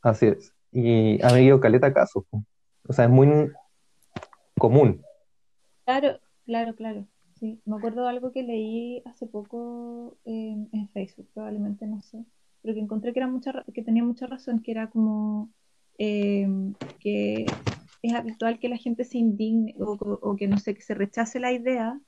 [0.02, 0.52] así es.
[0.72, 2.24] Y ha habido caleta casos.
[2.30, 2.44] po.
[2.86, 3.50] O sea, es muy
[4.58, 5.02] común.
[5.84, 7.06] Claro, claro, claro.
[7.40, 12.24] Sí, me acuerdo de algo que leí hace poco en, en Facebook, probablemente no sé,
[12.62, 15.50] pero que encontré que era mucha, que tenía mucha razón, que era como
[15.98, 16.46] eh,
[17.00, 17.46] que
[18.02, 20.94] es habitual que la gente se indigne o, o- o que no sé, que se
[20.94, 21.98] rechace la idea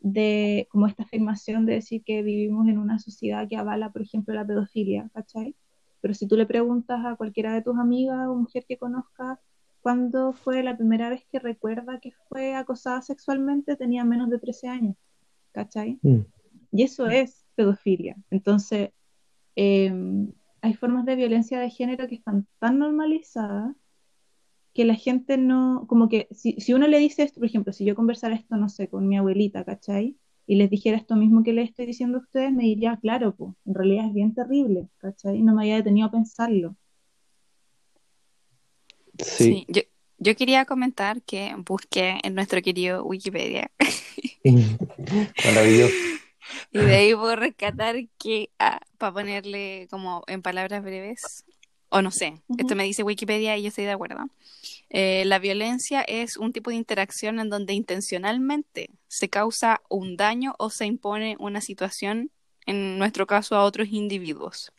[0.00, 4.34] de como esta afirmación de decir que vivimos en una sociedad que avala, por ejemplo,
[4.34, 5.56] la pedofilia, ¿cachai?
[6.02, 9.38] Pero si tú le preguntas a cualquiera de tus amigas o mujer que conozcas
[9.86, 14.66] cuándo fue la primera vez que recuerda que fue acosada sexualmente, tenía menos de 13
[14.66, 14.96] años,
[15.52, 16.00] ¿cachai?
[16.02, 16.22] Mm.
[16.72, 18.16] Y eso es pedofilia.
[18.32, 18.90] Entonces,
[19.54, 19.94] eh,
[20.60, 23.76] hay formas de violencia de género que están tan normalizadas
[24.74, 27.84] que la gente no, como que si, si uno le dice esto, por ejemplo, si
[27.84, 30.16] yo conversara esto, no sé, con mi abuelita, ¿cachai?
[30.48, 33.54] Y les dijera esto mismo que les estoy diciendo a ustedes, me diría, claro, pues,
[33.64, 35.42] en realidad es bien terrible, ¿cachai?
[35.42, 36.74] No me había detenido a pensarlo.
[39.18, 39.44] Sí.
[39.44, 39.82] Sí, yo,
[40.18, 43.70] yo quería comentar que busqué en nuestro querido Wikipedia
[45.44, 45.94] Maravilloso.
[46.72, 51.44] y de ahí puedo rescatar que, ah, para ponerle como en palabras breves,
[51.88, 54.18] o no sé, esto me dice Wikipedia y yo estoy de acuerdo.
[54.90, 60.54] Eh, la violencia es un tipo de interacción en donde intencionalmente se causa un daño
[60.58, 62.30] o se impone una situación,
[62.66, 64.72] en nuestro caso, a otros individuos.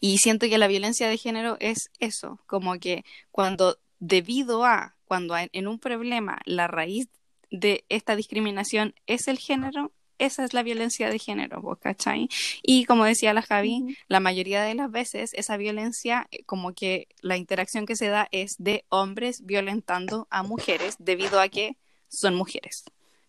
[0.00, 5.34] Y siento que la violencia de género es eso, como que cuando debido a, cuando
[5.36, 7.08] en un problema la raíz
[7.50, 12.28] de esta discriminación es el género, esa es la violencia de género, ¿vos cachai?
[12.62, 17.08] Y como decía la Javi, la mayoría de las veces esa violencia, eh, como que
[17.20, 21.76] la interacción que se da es de hombres violentando a mujeres debido a que
[22.08, 22.84] son mujeres,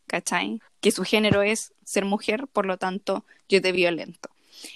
[0.08, 0.62] ¿cachai?
[0.82, 4.30] Que su género es ser mujer, por lo tanto yo te violento.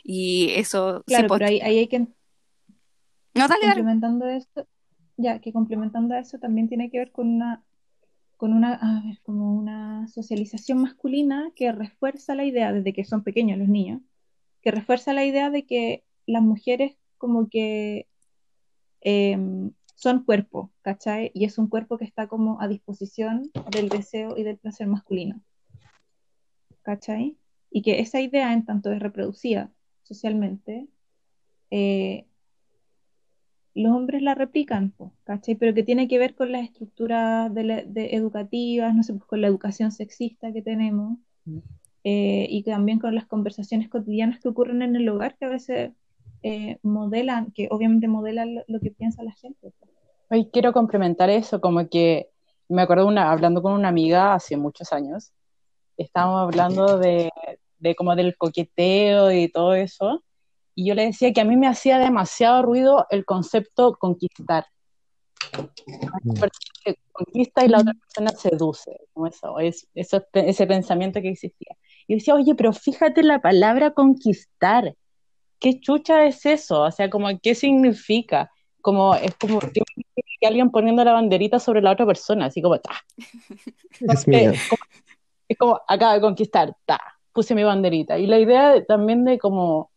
[0.04, 2.08] Y eso se Claro, pot- pero ahí, ahí hay que, No,
[3.34, 3.76] dale, dale.
[3.76, 4.68] complementando esto,
[5.18, 7.64] ya, que complementando a eso también tiene que ver con una,
[8.38, 13.24] con una, a ver, como una socialización masculina que refuerza la idea, desde que son
[13.24, 14.02] pequeños los niños,
[14.62, 18.08] que refuerza la idea de que las mujeres como que
[19.02, 19.38] eh,
[19.96, 21.32] son cuerpo, ¿cachai?
[21.34, 25.42] Y es un cuerpo que está como a disposición del deseo y del placer masculino,
[26.84, 27.38] ¿cachai?
[27.72, 29.72] Y que esa idea, en tanto es reproducida
[30.08, 30.88] socialmente,
[31.72, 32.26] eh,
[33.76, 34.94] los hombres la replican,
[35.24, 35.56] ¿cachai?
[35.56, 39.26] Pero que tiene que ver con las estructuras de la- de educativas, no sé, pues
[39.26, 41.20] con la educación sexista que tenemos,
[42.04, 45.92] eh, y también con las conversaciones cotidianas que ocurren en el hogar, que a veces
[46.44, 49.74] eh, modelan, que obviamente modelan lo, lo que piensa la gente.
[50.30, 52.30] Hoy quiero complementar eso, como que
[52.70, 55.32] me acuerdo una, hablando con una amiga hace muchos años,
[55.98, 57.30] estábamos hablando de,
[57.80, 60.24] de como del coqueteo y todo eso,
[60.76, 64.66] y yo le decía que a mí me hacía demasiado ruido el concepto conquistar.
[65.54, 66.34] Mm.
[66.84, 71.76] que conquista y la otra persona seduce, como eso, es, eso, ese pensamiento que existía.
[72.08, 74.94] Y decía, oye, pero fíjate la palabra conquistar,
[75.60, 76.84] ¿qué chucha es eso?
[76.84, 78.52] O sea, como, ¿qué significa?
[78.82, 79.82] Como, es como, ¿qué
[80.40, 83.04] que alguien poniendo la banderita sobre la otra persona, así como, ta.
[84.00, 84.28] Es
[85.50, 87.00] es como, acaba de conquistar, ta,
[87.38, 88.18] puse mi banderita.
[88.18, 89.92] Y la idea también de como,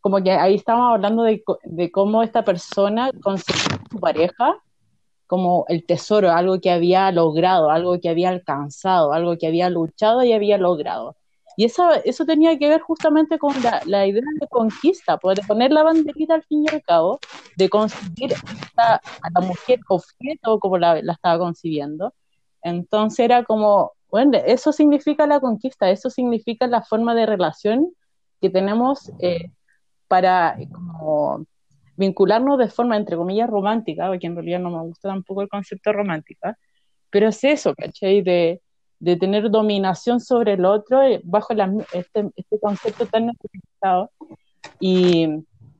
[0.00, 4.56] como que ahí estábamos hablando de, de cómo esta persona considera su pareja
[5.28, 10.24] como el tesoro, algo que había logrado, algo que había alcanzado, algo que había luchado
[10.24, 11.14] y había logrado.
[11.56, 15.70] Y eso, eso tenía que ver justamente con la, la idea de conquista, poder poner
[15.70, 17.20] la banderita al fin y al cabo,
[17.56, 18.34] de concebir
[18.76, 19.00] a
[19.32, 22.12] la mujer objeto como la, la estaba concibiendo.
[22.62, 27.92] Entonces era como, bueno, eso significa la conquista, eso significa la forma de relación
[28.40, 29.50] que tenemos eh,
[30.08, 31.44] para como,
[31.96, 35.92] vincularnos de forma, entre comillas, romántica, porque en realidad no me gusta tampoco el concepto
[35.92, 36.58] romántica,
[37.10, 38.22] pero es eso, ¿cachai?
[38.22, 38.62] De,
[38.98, 41.54] de tener dominación sobre el otro eh, bajo
[41.92, 44.10] este, este, concepto tan necesitado.
[44.78, 45.26] Y,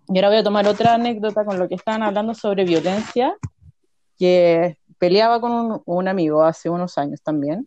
[0.09, 3.35] y, ahora voy a tomar otra anécdota con lo que estaban hablando sobre violencia,
[4.19, 7.67] que peleaba con un, un amigo hace unos años también,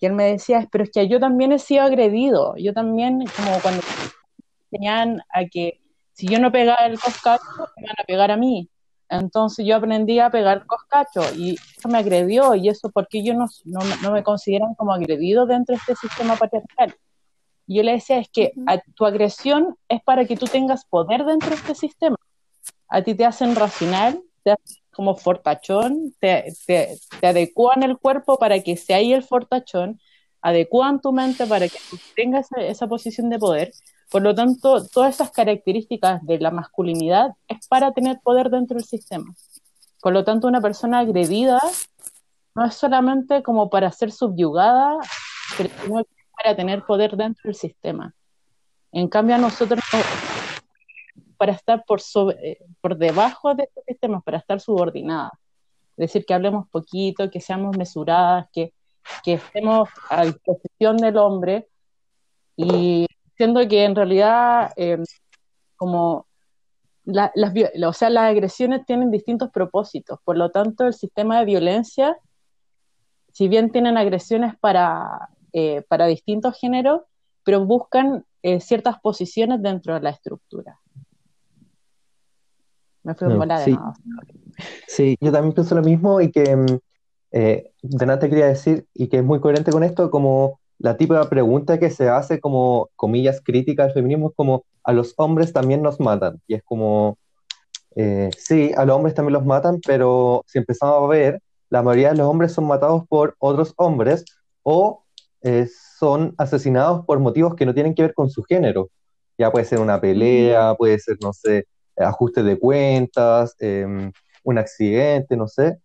[0.00, 3.60] y él me decía, pero es que yo también he sido agredido, yo también, como
[3.60, 3.82] cuando
[4.70, 5.80] enseñan a que
[6.14, 7.44] si yo no pegaba el coscacho,
[7.76, 8.68] me van a pegar a mí.
[9.10, 13.80] Entonces yo aprendí a pegar coscacho y eso me agredió y eso porque ellos no,
[14.02, 16.94] no, me consideran como agredido dentro de este sistema patriarcal.
[17.66, 18.52] Y yo le decía, es que
[18.94, 22.16] tu agresión es para que tú tengas poder dentro de este sistema.
[22.88, 28.60] A ti te hacen racional, te hacen como fortachón, te, te, adecuan el cuerpo para
[28.60, 30.00] que sea ahí el fortachón,
[30.42, 31.78] adecuan tu mente para que
[32.16, 33.72] tengas esa posición de poder,
[34.10, 38.84] por lo tanto, todas esas características de la masculinidad es para tener poder dentro del
[38.84, 39.32] sistema.
[40.00, 41.60] Por lo tanto, una persona agredida
[42.56, 44.98] no es solamente como para ser subyugada,
[45.56, 46.02] sino
[46.36, 48.12] para tener poder dentro del sistema.
[48.90, 49.78] En cambio, a nosotros,
[51.40, 55.32] para estar por, sobre, por debajo de este sistema, para estar subordinadas.
[55.96, 58.74] Es decir, que hablemos poquito, que seamos mesuradas, que,
[59.24, 61.66] estemos a disposición del hombre
[62.56, 63.06] y
[63.38, 64.98] siendo que en realidad eh,
[65.76, 66.26] como
[67.06, 72.18] las, agresiones tienen distintos propósitos, por lo tanto el sistema de violencia,
[73.32, 77.00] si bien tienen agresiones para, eh, distintos géneros,
[77.44, 80.78] pero buscan eh, ciertas posiciones dentro de la estructura.
[83.02, 83.78] Me fui un sí.
[84.86, 86.78] sí, yo también pienso lo mismo y que mm,
[87.32, 91.78] eh, te quería decir, y que es muy coherente con esto, como la típica pregunta
[91.78, 96.00] que se hace como, comillas, crítica al feminismo es como, a los hombres también nos
[96.00, 96.40] matan.
[96.46, 97.18] Y es como,
[97.96, 102.10] eh, sí, a los hombres también los matan, pero si empezamos a ver, la mayoría
[102.10, 104.24] de los hombres son matados por otros hombres
[104.62, 105.04] o
[105.42, 108.88] eh, son asesinados por motivos que no tienen que ver con su género.
[109.38, 111.66] Ya puede ser una pelea, puede ser, no sé,
[112.04, 114.12] ajuste de cuentas, em,
[114.44, 115.78] un accidente, no sé,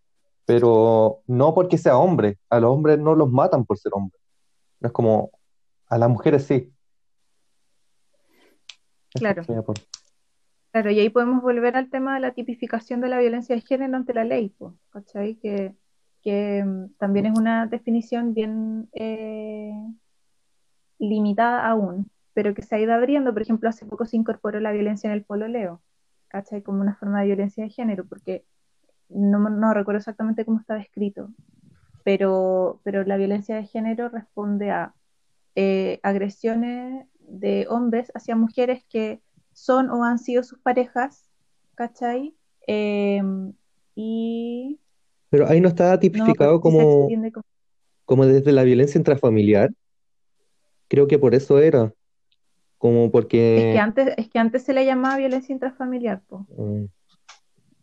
[0.45, 2.37] pero no porque sea hombre.
[2.49, 4.21] A los hombres no los matan por ser hombres
[4.85, 5.31] es como,
[5.87, 6.71] a las mujeres sí.
[9.13, 9.43] Claro.
[10.71, 13.95] Claro, y ahí podemos volver al tema de la tipificación de la violencia de género
[13.95, 14.53] ante la ley,
[14.89, 15.35] ¿cachai?
[15.35, 15.73] Que,
[16.21, 19.71] que mm, también es una definición bien eh,
[20.99, 23.31] limitada aún, pero que se ha ido abriendo.
[23.31, 25.81] Por ejemplo, hace poco se incorporó la violencia en el pololeo,
[26.35, 26.61] ¿cachai?
[26.61, 28.43] Como una forma de violencia de género, porque
[29.07, 31.29] no, no recuerdo exactamente cómo estaba escrito,
[32.03, 34.93] pero, pero la violencia de género responde a
[35.55, 39.21] eh, agresiones de hombres hacia mujeres que
[39.53, 41.29] son o han sido sus parejas,
[41.73, 42.35] ¿cachai?
[42.67, 43.53] Em,
[43.95, 44.77] y...
[45.29, 47.07] Pero ahí no está tipificado como,
[48.03, 49.71] como, desde la violencia intrafamiliar.
[50.89, 51.93] Creo que por eso era.
[52.85, 53.69] Como porque...
[53.69, 56.43] Es que antes, es que antes se le llamaba violencia intrafamiliar, pues.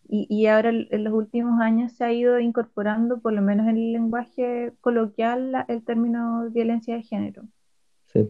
[0.09, 3.93] Y, ahora en los últimos años se ha ido incorporando, por lo menos en el
[3.93, 7.43] lenguaje coloquial, el término violencia de género.
[8.13, 8.29] Sí.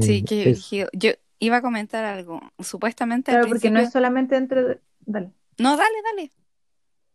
[0.00, 2.40] sí, eh, que yo iba a comentar algo.
[2.58, 3.30] Supuestamente.
[3.30, 4.80] Claro, porque no es solamente dentro de.
[5.06, 5.30] Dale.
[5.60, 6.32] No, dale, dale.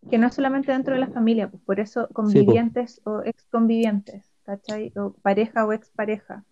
[0.10, 4.32] Que no es solamente dentro de la familia, pues por eso convivientes o ex convivientes,
[4.44, 4.94] ¿cachai?
[4.96, 6.46] O pareja o expareja.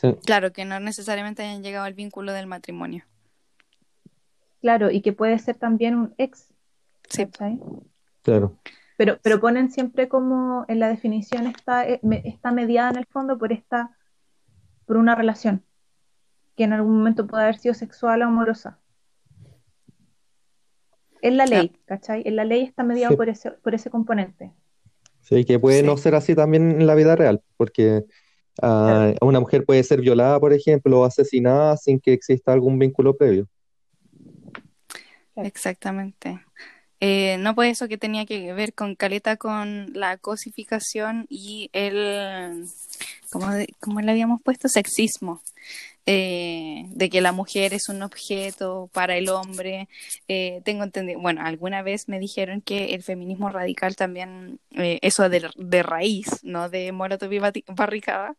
[0.00, 0.14] Sí.
[0.24, 3.04] Claro, que no necesariamente hayan llegado al vínculo del matrimonio.
[4.60, 6.52] Claro, y que puede ser también un ex.
[7.08, 7.26] Sí.
[8.22, 8.56] Claro.
[8.96, 13.38] Pero, pero ponen siempre como en la definición está, eh, está mediada en el fondo
[13.38, 13.90] por esta,
[14.86, 15.64] por una relación
[16.56, 18.78] que en algún momento puede haber sido sexual o amorosa.
[21.22, 22.22] Es la ley, ¿cachai?
[22.24, 24.52] En la ley está mediado por, ese, por ese componente.
[25.22, 28.04] Sí, que puede no ser así también en la vida real, porque
[28.62, 33.16] uh, una mujer puede ser violada, por ejemplo, o asesinada sin que exista algún vínculo
[33.16, 33.46] previo.
[35.36, 36.40] Exactamente.
[37.00, 42.66] Eh, no pues eso que tenía que ver con caleta con la cosificación y el,
[43.30, 44.68] ¿cómo, le habíamos puesto?
[44.68, 45.40] Sexismo.
[46.10, 49.88] Eh, de que la mujer es un objeto para el hombre.
[50.26, 55.28] Eh, tengo entendido, bueno, alguna vez me dijeron que el feminismo radical también, eh, eso
[55.28, 58.36] de, de raíz, no de Molotov y Barricada,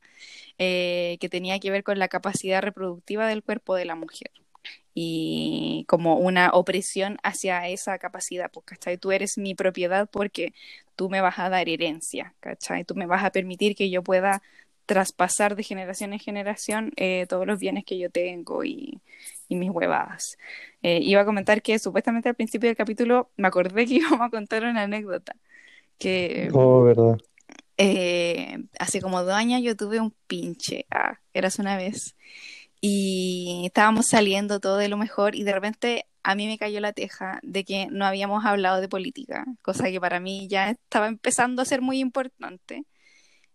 [0.57, 4.31] eh, que tenía que ver con la capacidad reproductiva del cuerpo de la mujer
[4.93, 8.97] y como una opresión hacia esa capacidad, pues, ¿cachai?
[8.97, 10.53] Tú eres mi propiedad porque
[10.95, 12.83] tú me vas a dar herencia, ¿cachai?
[12.85, 14.41] Tú me vas a permitir que yo pueda
[14.89, 19.01] traspasar de generación en generación eh, todos los bienes que yo tengo y,
[19.49, 20.37] y mis huevadas.
[20.83, 24.31] Eh, iba a comentar que supuestamente al principio del capítulo me acordé que íbamos a
[24.31, 25.35] contar una anécdota,
[25.99, 27.17] que Oh, verdad.
[27.77, 32.15] eh, hace como dos años yo tuve un pinche, ah, eras una vez,
[32.81, 36.93] y estábamos saliendo todo de lo mejor y de repente a mí me cayó la
[36.93, 41.61] teja de que no habíamos hablado de política, cosa que para mí ya estaba empezando
[41.61, 42.85] a ser muy importante.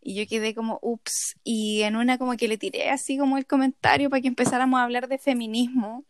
[0.05, 3.47] Y yo quedé como, ups, y en una como que le tiré así como el
[3.47, 6.05] comentario para que empezáramos a hablar de feminismo.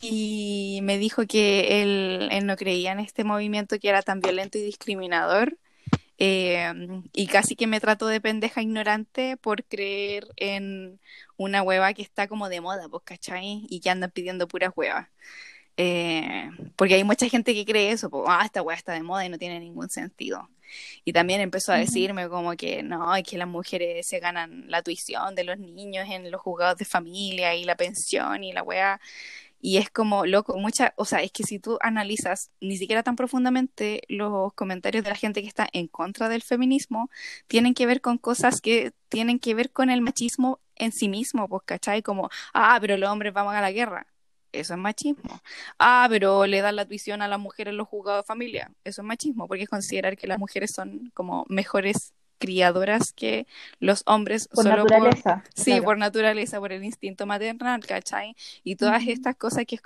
[0.00, 4.62] Y me dijo que él, no creía en este movimiento que era tan violento y
[4.62, 5.58] discriminador.
[6.18, 6.72] Eh,
[7.12, 11.00] y casi que me trató de pendeja ignorante por creer en
[11.36, 13.66] una hueva que está como de moda, pues, ¿cachai?
[13.70, 15.08] Y que andan pidiendo puras huevas.
[15.78, 19.24] Eh, porque hay mucha gente que cree eso, pues, ah, esta hueá está de moda
[19.26, 20.48] y no tiene ningún sentido.
[21.04, 24.82] Y también empezó a decirme como que no, es que las mujeres se ganan la
[24.82, 29.00] tuición de los niños en los juzgados de familia y la pensión y la weá.
[29.60, 33.16] Y es como, loco, mucha, o sea, es que si tú analizas ni siquiera tan
[33.16, 37.10] profundamente los comentarios de la gente que está en contra del feminismo,
[37.48, 41.48] tienen que ver con cosas que tienen que ver con el machismo en sí mismo,
[41.48, 42.02] pues, ¿cachai?
[42.02, 44.06] Como, ah, pero los hombres vamos a la guerra.
[44.60, 45.40] Eso es machismo.
[45.78, 48.70] Ah, pero le dan la tuición a las mujeres en los juzgados de familia.
[48.84, 53.46] Eso es machismo, porque es considerar que las mujeres son como mejores criadoras que
[53.80, 55.44] los hombres Por solo por, naturaleza.
[55.54, 55.84] Sí, claro.
[55.84, 58.36] por naturaleza, por el instinto maternal, ¿cachai?
[58.62, 59.82] Y todas estas cosas que es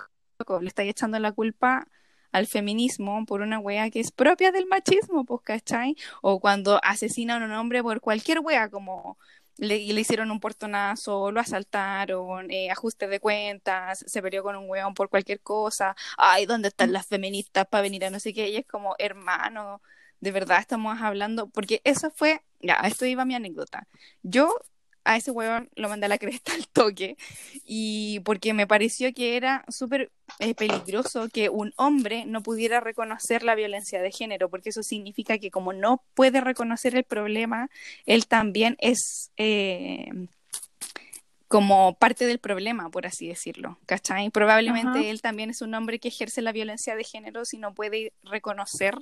[0.61, 1.87] le estáis echando la culpa
[2.33, 5.97] al feminismo por una wea que es propia del machismo, pues, ¿cachai?
[6.23, 9.19] O cuando asesinan a un hombre por cualquier wea, como
[9.61, 14.69] le, le hicieron un portonazo, lo asaltaron, eh, ajuste de cuentas, se peleó con un
[14.69, 18.49] weón por cualquier cosa, ay, ¿dónde están las feministas para venir a no sé qué?
[18.49, 19.83] Y es como, hermano,
[20.21, 23.87] de verdad estamos hablando, porque eso fue, ya, esto iba mi anécdota.
[24.23, 24.55] Yo
[25.11, 27.17] a ese weón lo mandé a la cresta al toque
[27.65, 33.43] y porque me pareció que era súper eh, peligroso que un hombre no pudiera reconocer
[33.43, 37.71] la violencia de género, porque eso significa que como no puede reconocer el problema,
[38.07, 40.13] él también es eh,
[41.49, 44.31] como parte del problema, por así decirlo, ¿cachai?
[44.31, 48.13] Probablemente él también es un hombre que ejerce la violencia de género si no puede
[48.23, 48.95] reconocer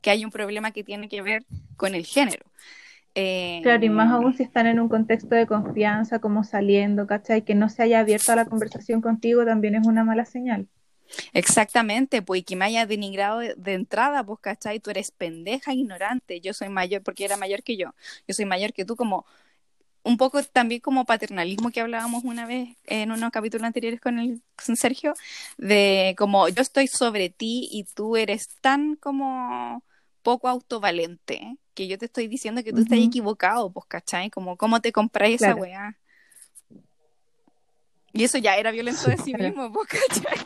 [0.00, 1.44] que hay un problema que tiene que ver
[1.76, 2.46] con el género.
[3.14, 7.42] Eh, Claro, y más aún si están en un contexto de confianza, como saliendo, ¿cachai?
[7.44, 10.68] Que no se haya abierto a la conversación contigo también es una mala señal.
[11.32, 14.80] Exactamente, pues y que me haya denigrado de, de entrada, pues, ¿cachai?
[14.80, 17.94] Tú eres pendeja, ignorante, yo soy mayor, porque era mayor que yo,
[18.26, 19.26] yo soy mayor que tú, como
[20.04, 24.42] un poco también como paternalismo que hablábamos una vez en unos capítulos anteriores con, el,
[24.66, 25.14] con Sergio,
[25.58, 29.84] de como yo estoy sobre ti y tú eres tan como
[30.22, 34.30] poco autovalente que yo te estoy diciendo que tú estás equivocado, pues, ¿cachai?
[34.30, 35.96] Como, ¿cómo te compráis esa weá?
[38.12, 40.38] Y eso ya era violento de sí mismo, pues, ¿cachai?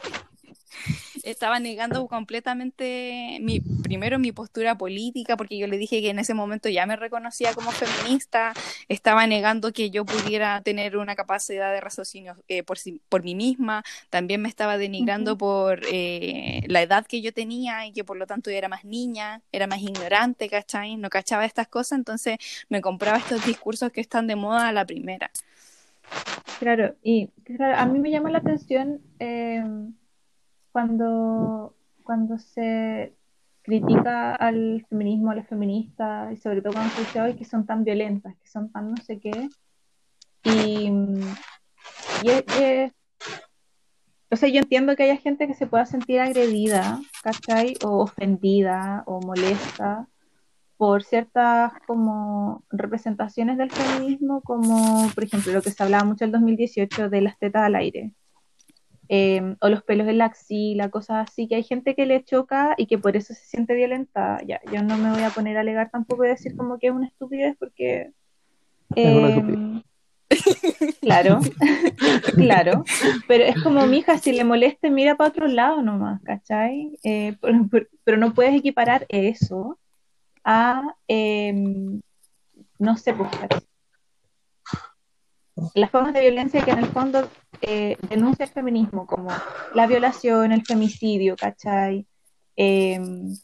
[1.24, 6.34] Estaba negando completamente mi, primero mi postura política, porque yo le dije que en ese
[6.34, 8.52] momento ya me reconocía como feminista,
[8.88, 13.34] estaba negando que yo pudiera tener una capacidad de raciocinio eh, por, sí- por mí
[13.34, 18.16] misma, también me estaba denigrando por eh, la edad que yo tenía y que por
[18.18, 20.96] lo tanto yo era más niña, era más ignorante, ¿cachai?
[20.96, 22.36] No cachaba estas cosas, entonces
[22.68, 25.30] me compraba estos discursos que están de moda a la primera.
[26.58, 29.62] Claro, y claro, a mí me llama la atención eh,
[30.74, 31.72] cuando,
[32.02, 33.14] cuando se
[33.62, 37.64] critica al feminismo, a las feministas, y sobre todo cuando se dice "Ay, que son
[37.64, 39.48] tan violentas, que son tan no sé qué.
[40.42, 40.90] Y,
[42.24, 42.92] y es- es-
[44.32, 47.74] o sea, yo entiendo que haya gente que se pueda sentir agredida, ¿cachai?
[47.84, 50.08] O ofendida o molesta
[50.76, 56.28] por ciertas como representaciones del feminismo, como por ejemplo lo que se hablaba mucho en
[56.30, 58.12] el 2018 de las tetas al aire,
[59.16, 62.74] eh, o los pelos en la axila, cosas así, que hay gente que le choca
[62.76, 64.40] y que por eso se siente violentada.
[64.44, 66.92] Ya, yo no me voy a poner a alegar tampoco y decir como que es
[66.92, 68.10] una estupidez porque
[68.96, 69.84] Es una estupidez.
[71.00, 71.40] Claro,
[72.36, 72.84] claro.
[73.28, 76.98] Pero es como, mija, si le moleste, mira para otro lado nomás, ¿cachai?
[77.04, 77.36] Eh,
[78.04, 79.78] pero, no puedes equiparar eso
[80.42, 82.00] a, em,
[82.78, 83.30] no sé, pues,
[85.74, 87.28] las formas de violencia que en el fondo
[87.60, 89.30] eh, denuncia el feminismo, como
[89.74, 92.06] la violación, el femicidio, ¿cachai?
[92.56, 93.36] Em,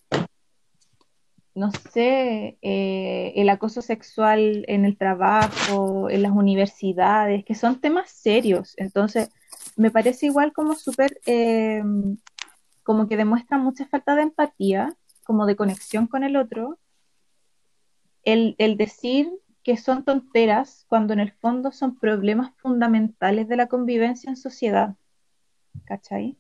[1.55, 8.11] no sé, eh, el acoso sexual en el trabajo, en las universidades, que son temas
[8.11, 8.75] serios.
[8.77, 9.31] Entonces,
[9.77, 12.19] me parece igual como súper, em,
[12.83, 16.79] como que demuestra mucha falta de empatía, como de conexión con el otro,
[18.25, 19.31] el, el decir
[19.63, 24.97] que son tonteras cuando en el fondo son problemas fundamentales de la convivencia en sociedad.
[25.85, 26.39] ¿Cachai?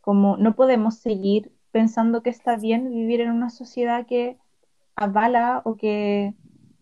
[0.00, 4.38] Como no podemos seguir pensando que está bien vivir en una sociedad que
[4.96, 6.34] avala o que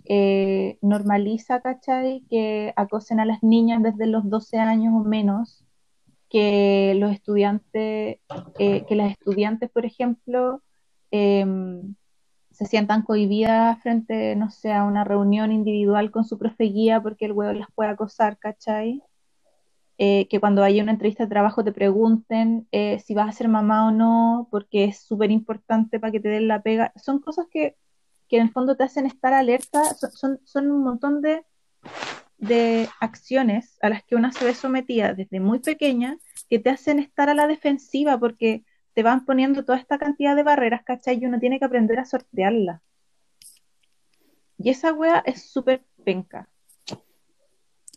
[0.05, 2.25] eh, normaliza, ¿cachai?
[2.31, 5.65] Que acosen a las niñas desde los 12 años o menos,
[6.31, 8.19] que los estudiantes,
[8.59, 10.63] eh, que las estudiantes, por ejemplo,
[11.11, 11.95] em,
[12.59, 17.27] se sientan cohibidas frente, no sé, a una reunión individual con su profe guía porque
[17.27, 19.01] el huevo las puede acosar, ¿cachai?
[19.97, 23.47] Eh, que cuando haya una entrevista de trabajo te pregunten eh, si vas a ser
[23.47, 26.93] mamá o no, porque es súper importante para que te den la pega.
[26.97, 27.77] Son cosas que,
[28.29, 31.45] que, en el fondo te hacen estar alerta, son, son, un montón de,
[32.39, 36.19] de acciones a las que una se ve sometida desde muy pequeña
[36.51, 38.65] que te hacen estar a la defensiva porque
[38.95, 41.19] te van poniendo toda esta cantidad de barreras, ¿cachai?
[41.19, 42.83] Y uno tiene que aprender a sortearla.
[44.59, 46.49] Y esa wea es súper penca.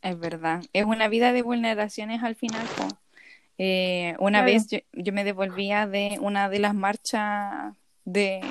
[0.01, 0.63] Es verdad.
[0.73, 2.65] Es una vida de vulneraciones al final.
[3.57, 7.75] Eh, una vez yo, yo, me devolvía de una de las marchas
[8.05, 8.41] de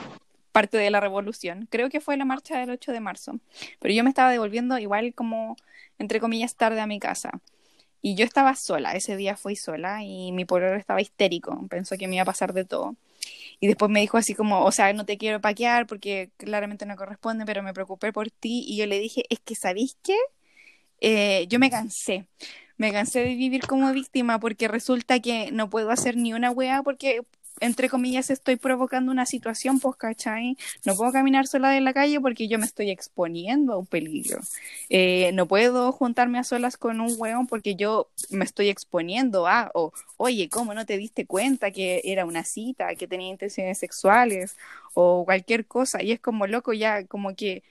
[0.52, 1.66] parte de la revolución.
[1.70, 3.38] Creo que fue la marcha del 8 de marzo.
[3.78, 5.56] Pero yo me estaba devolviendo igual como,
[5.98, 7.40] entre comillas, tarde a mi casa.
[8.02, 12.08] Y yo estaba sola, ese día fui sola y mi pololo estaba histérico, pensó que
[12.08, 12.96] me iba a pasar de todo.
[13.60, 16.96] Y después me dijo así como, o sea, no te quiero paquear porque claramente no
[16.96, 18.64] corresponde, pero me preocupé por ti.
[18.68, 20.16] Y yo le dije, es que, ¿sabéis qué?
[21.00, 22.26] Eh, yo me cansé.
[22.76, 26.82] Me cansé de vivir como víctima porque resulta que no puedo hacer ni una wea
[26.82, 27.22] porque
[27.60, 30.56] entre comillas, estoy provocando una situación, pues, ¿cachai?
[30.84, 34.40] No puedo caminar sola en la calle porque yo me estoy exponiendo a un peligro.
[34.88, 39.70] Eh, no puedo juntarme a solas con un hueón porque yo me estoy exponiendo a,
[39.74, 44.56] o, oye, ¿cómo no te diste cuenta que era una cita, que tenía intenciones sexuales,
[44.94, 46.02] o cualquier cosa?
[46.02, 47.62] Y es como loco, ya, como que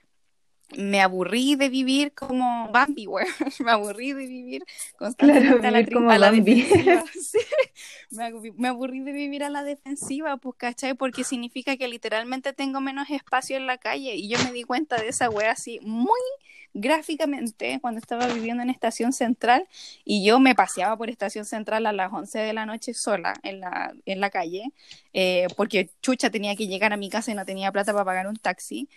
[0.78, 3.26] me aburrí de vivir como Bambi, güey.
[3.60, 4.64] me aburrí de vivir
[4.98, 7.04] constantemente a la, como defensiva.
[8.12, 10.94] me, aburrí de vivir a la defensiva, pues, ¿cachai?
[10.94, 14.16] Porque significa que literalmente tengo menos espacio en la calle.
[14.16, 16.20] Y yo me di cuenta de esa güey así muy
[16.74, 19.68] gráficamente cuando estaba viviendo en Estación Central
[20.06, 23.60] y yo me paseaba por Estación Central a las 11 de la noche sola en
[23.60, 24.72] la, en la calle
[25.14, 28.28] eh, porque chucha tenía que llegar a mi casa y no tenía plata para pagar
[28.28, 28.88] un taxi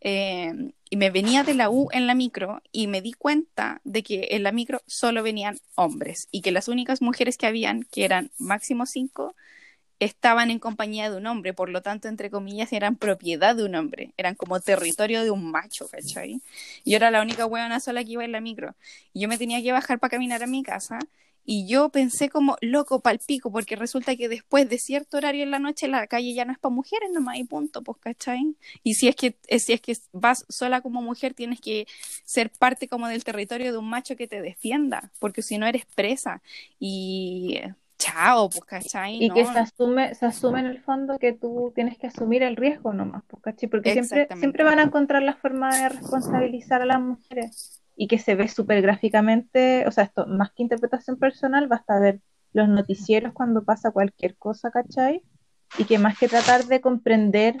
[0.00, 4.02] eh, y me venía de la U en la micro y me di cuenta de
[4.02, 8.04] que en la micro solo venían hombres y que las únicas mujeres que habían, que
[8.04, 9.36] eran máximo cinco,
[10.00, 13.74] estaban en compañía de un hombre, por lo tanto, entre comillas, eran propiedad de un
[13.74, 16.40] hombre, eran como territorio de un macho, ¿cachai?
[16.84, 18.74] Y yo era la única huevona sola que iba en la micro.
[19.12, 20.98] Y yo me tenía que bajar para caminar a mi casa.
[21.44, 25.58] Y yo pensé como loco palpico, porque resulta que después de cierto horario en la
[25.58, 28.56] noche la calle ya no es para mujeres nomás y punto, pues, ¿cachai?
[28.82, 31.86] Y si es que, eh, si es que vas sola como mujer, tienes que
[32.24, 35.86] ser parte como del territorio de un macho que te defienda, porque si no eres
[35.94, 36.42] presa.
[36.78, 37.60] Y
[37.98, 39.22] chao, pues, ¿cachai?
[39.22, 42.56] Y que se asume, se asume en el fondo que tú tienes que asumir el
[42.56, 43.68] riesgo nomás, pues, ¿cachai?
[43.68, 48.18] Porque siempre, siempre van a encontrar la forma de responsabilizar a las mujeres y que
[48.18, 52.22] se ve súper gráficamente, o sea, esto más que interpretación personal, basta ver
[52.54, 55.22] los noticieros cuando pasa cualquier cosa, ¿cachai?
[55.76, 57.58] Y que más que tratar de comprender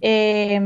[0.00, 0.60] eh,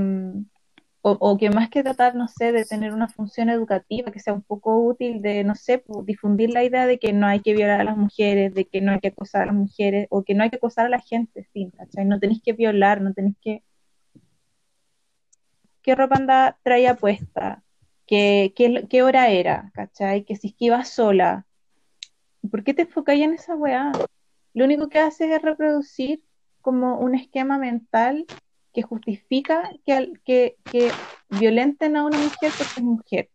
[1.02, 4.40] o, que más que tratar, no sé, de tener una función educativa que sea un
[4.40, 7.84] poco útil, de, no sé, difundir la idea de que no hay que violar a
[7.84, 10.48] las mujeres, de que no hay que acosar a las mujeres, o que no hay
[10.48, 12.06] que acosar a la gente, sí, ¿cachai?
[12.06, 13.62] No tenéis que violar, no tenéis que...
[15.82, 17.63] ¿Qué ropa anda traía puesta?
[18.06, 19.70] ¿Qué, qué, hora era?
[19.74, 20.24] ¿Cachai?
[20.24, 21.46] Que si es que ibas sola.
[22.50, 23.92] ¿Por qué te enfocáis en esa weá?
[24.52, 26.22] Lo único que haces es reproducir
[26.60, 28.26] como un esquema mental
[28.72, 30.90] que justifica que, que, que
[31.30, 33.30] violenten a una mujer porque es mujer.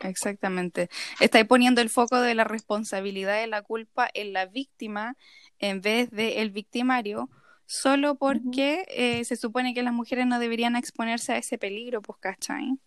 [0.00, 0.88] Exactamente.
[1.20, 5.16] Estáis poniendo el foco de la responsabilidad de la culpa en la víctima
[5.58, 7.30] en vez de el victimario,
[7.66, 12.18] solo porque eh, se supone que las mujeres no deberían exponerse a ese peligro, pues,
[12.18, 12.78] ¿cachai?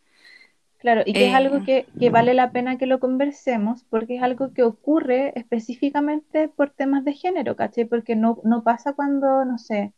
[0.78, 4.18] Claro, y que es Eh, algo que, que vale la pena que lo conversemos, porque
[4.18, 7.86] es algo que ocurre específicamente por temas de género, ¿cachai?
[7.86, 9.94] Porque no, no pasa cuando, no sé,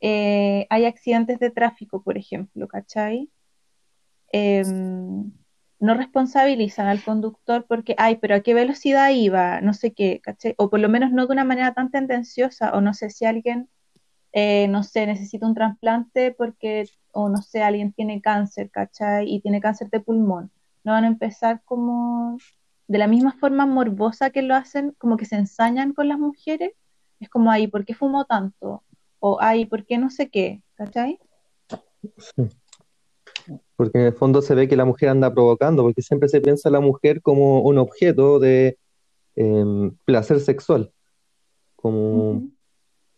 [0.00, 3.30] eh, hay accidentes de tráfico, por ejemplo, ¿cachai?
[4.32, 5.32] Em,
[5.78, 10.54] no responsabilizan al conductor porque, ay, pero a qué velocidad iba, no sé qué, ¿cachai?
[10.58, 13.68] O por lo menos no de una manera tan tendenciosa, o no sé si alguien,
[14.36, 19.32] eh, no sé, necesita un trasplante porque, o no sé, alguien tiene cáncer, ¿cachai?
[19.32, 20.50] Y tiene cáncer de pulmón.
[20.82, 22.36] No van a empezar como
[22.88, 26.72] de la misma forma morbosa que lo hacen, como que se ensañan con las mujeres,
[27.20, 28.82] es como, ay, ¿por qué fumó tanto?
[29.20, 30.62] O, ay, ¿por qué no sé qué?
[30.74, 31.20] ¿Cachai?
[33.76, 36.68] Porque en el fondo se ve que la mujer anda provocando, porque siempre se piensa
[36.68, 38.78] a la mujer como un objeto de
[39.36, 40.92] em, placer sexual.
[41.76, 42.42] Como.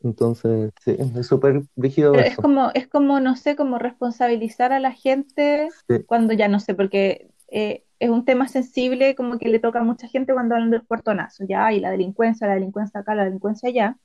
[0.03, 4.81] Entonces, sí, es súper rígido Pero es como, es como, no sé, como responsabilizar a
[4.81, 6.05] la gente Sí.
[6.05, 9.85] cuando ya no sé, porque eh, es un tema sensible, como que le toca a
[9.85, 13.69] mucha gente cuando hablan del puertonazo, ya, y la delincuencia, la delincuencia acá, la delincuencia
[13.69, 13.97] allá,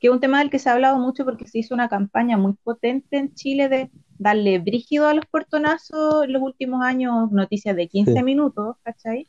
[0.00, 2.36] que es un tema del que se ha hablado mucho porque se hizo una campaña
[2.36, 7.74] muy potente en Chile de darle brígido a los puertonazos en los últimos años, noticias
[7.76, 8.22] de 15 Sí.
[8.22, 9.28] minutos, ¿cachai?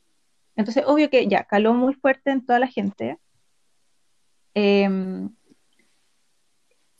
[0.55, 3.17] Entonces, obvio que ya caló muy fuerte en toda la gente.
[4.53, 5.29] Em,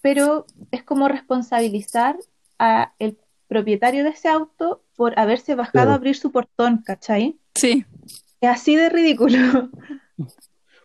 [0.01, 2.17] pero es como responsabilizar
[2.57, 3.17] a el
[3.47, 5.91] propietario de ese auto por haberse bajado Claro.
[5.91, 7.38] a abrir su portón, ¿cachai?
[7.55, 7.85] sí,
[8.41, 9.38] Es así de ridículo.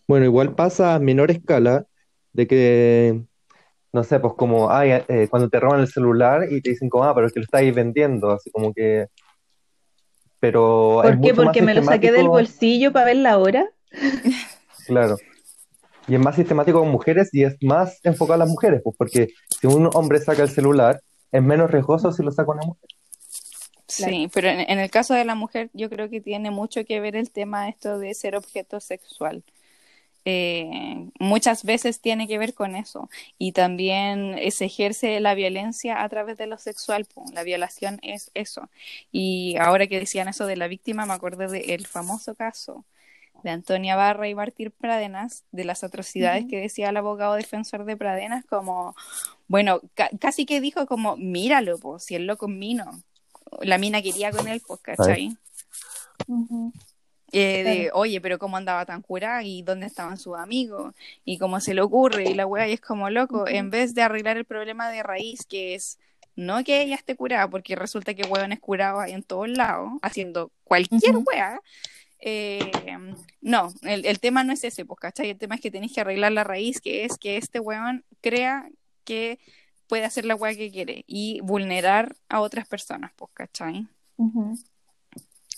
[0.06, 1.86] Bueno, igual pasa a menor escala
[2.34, 3.22] de que,
[3.90, 7.04] no sé, pues como, ay, eh, cuando te roban el celular y te dicen como,
[7.04, 9.06] ah, pero es que lo estáis vendiendo, así como que,
[10.40, 11.32] pero ¿Por qué?
[11.34, 13.70] Porque me lo saqué del bolsillo para ver la hora.
[14.86, 15.16] claro,
[16.06, 19.28] y es más sistemático con mujeres y es más enfocado a las mujeres, pues porque
[19.48, 21.00] si un hombre saca el celular,
[21.32, 22.88] es menos riesgoso si lo saca una mujer.
[23.86, 27.00] sí, pero en, en el caso de la mujer yo creo que tiene mucho que
[27.00, 29.44] ver el tema esto de ser objeto sexual.
[30.26, 36.02] Eh, muchas veces tiene que ver con eso y también eh, se ejerce la violencia
[36.02, 37.24] a través de lo sexual, po.
[37.34, 38.70] la violación es eso.
[39.12, 42.84] Y ahora que decían eso de la víctima, me acordé del famoso caso
[43.44, 47.96] de Antonia Barra y Bartir Pradenas, de las atrocidades que decía el abogado defensor de
[47.96, 48.96] Pradenas, como,
[49.48, 53.02] bueno, ca- casi que dijo como, míralo, pues, si el loco es mino.
[53.60, 55.36] La mina quería con él, pues, ¿cachai?
[57.32, 57.98] Eh, de, Claro.
[57.98, 60.94] oye, pero cómo andaba tan curada y dónde estaban sus amigos
[61.24, 64.02] y cómo se le ocurre y la weá y es como loco, en vez de
[64.02, 65.98] arreglar el problema de raíz que es
[66.36, 69.92] no que ella esté curada, porque resulta que weón es curado ahí en todos lados,
[70.02, 71.60] haciendo cualquier weá.
[72.26, 72.72] Eh,
[73.42, 75.28] no, el, el tema no es ese, pues, ¿cachai?
[75.28, 78.70] El tema es que tenéis que arreglar la raíz, que es que este weón crea
[79.04, 79.38] que
[79.88, 83.86] puede hacer la weá que quiere y vulnerar a otras personas, pues, ¿cachai?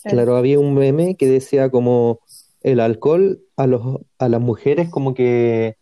[0.03, 2.19] Claro, había un meme que decía como
[2.61, 5.77] el alcohol a los, a las mujeres como que,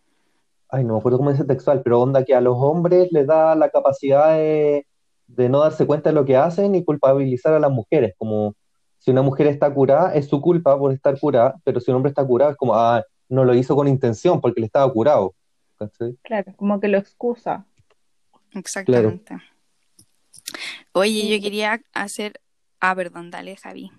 [0.70, 3.56] ay, no me acuerdo cómo dice textual, pero onda que a los hombres les da
[3.56, 4.86] la capacidad de,
[5.26, 8.56] de no darse cuenta de lo que hacen y culpabilizar a las mujeres, como
[8.99, 12.09] si una mujer está curada, es su culpa por estar curada, pero si un hombre
[12.09, 15.34] está curado es como, ah, no lo hizo con intención porque le estaba curado.
[15.77, 16.15] ¿cachai?
[16.23, 17.65] Claro, como que lo excusa.
[18.53, 19.35] Exactamente.
[20.93, 22.39] Oye, yo quería hacer.
[22.80, 23.91] Ah, perdón, dale, Javi.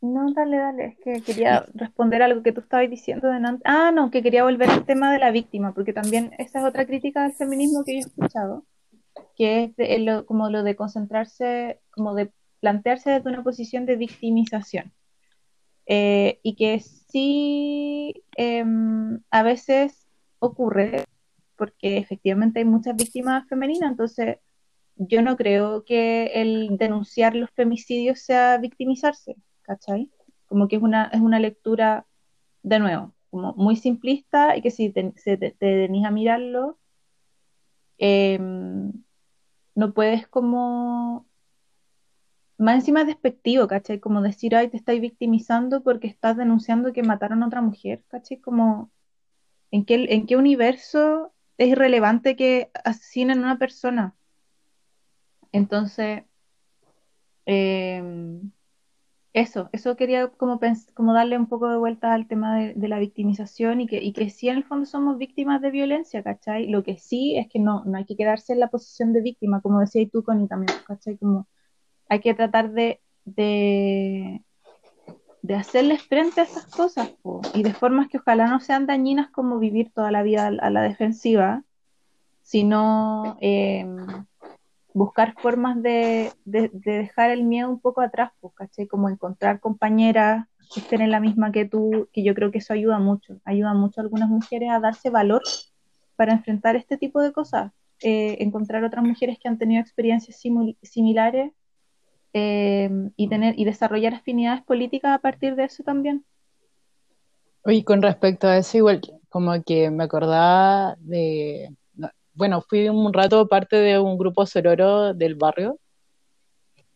[0.00, 3.62] No, dale, dale, es que quería responder algo que tú estabas diciendo delante.
[3.64, 6.86] Ah, no, que quería volver al tema de la víctima, porque también esa es otra
[6.86, 8.64] crítica del feminismo que yo he escuchado,
[9.36, 12.32] que es de- lo- como lo de concentrarse, como de
[12.62, 14.92] plantearse desde una posición de victimización.
[15.86, 20.06] Eh, y que sí em, a veces
[20.38, 21.04] ocurre,
[21.56, 24.38] porque efectivamente hay muchas víctimas femeninas, entonces
[24.96, 30.08] yo no creo que el denunciar los femicidios sea victimizarse, ¿cachai?
[30.46, 32.06] Como que es una, es una lectura,
[32.62, 36.78] de nuevo, como muy simplista y que si te, se te, a mirarlo,
[37.98, 38.92] em,
[39.74, 41.26] no puedes como,
[42.58, 44.00] más encima es despectivo, ¿cachai?
[44.00, 48.38] Como decir, ay, te estáis victimizando porque estás denunciando que mataron a otra mujer, ¿cachai?
[48.40, 48.90] Como,
[49.70, 54.14] ¿en qué, en qué universo es irrelevante que asesinen a una persona?
[55.52, 56.24] Entonces,
[57.46, 58.52] em,
[59.32, 60.60] eso, eso quería como,
[60.94, 64.12] como darle un poco de vuelta al tema de, de la victimización y que, y
[64.12, 66.68] que sí en el fondo somos víctimas de violencia, ¿cachai?
[66.68, 69.62] Lo que sí es que no, no hay que quedarse en la posición de víctima,
[69.62, 71.16] como decías tú, Connie, también, ¿cachai?
[71.18, 71.48] Como
[72.12, 74.42] hay que tratar de, de,
[75.40, 79.30] de hacerles frente a esas cosas, po, y de formas que ojalá no sean dañinas
[79.30, 81.64] como vivir toda la vida a, la defensiva,
[82.42, 83.96] sino em,
[84.92, 88.86] buscar formas de, de, dejar el miedo un poco atrás, pues, ¿cachai?
[88.86, 92.74] Como encontrar compañeras que estén en la misma que tú, que yo creo que eso
[92.74, 95.40] ayuda mucho, ayuda mucho a algunas mujeres a darse valor
[96.16, 97.72] para enfrentar este tipo de cosas,
[98.02, 100.38] eh, encontrar otras mujeres que han tenido experiencias
[100.82, 101.52] similares
[102.32, 106.24] eh, y, tener, y desarrollar afinidades políticas a partir de eso también.
[107.64, 111.74] Oye, con respecto a eso, igual como que me acordaba de,
[112.34, 115.78] bueno, fui un rato parte de un grupo sororo del barrio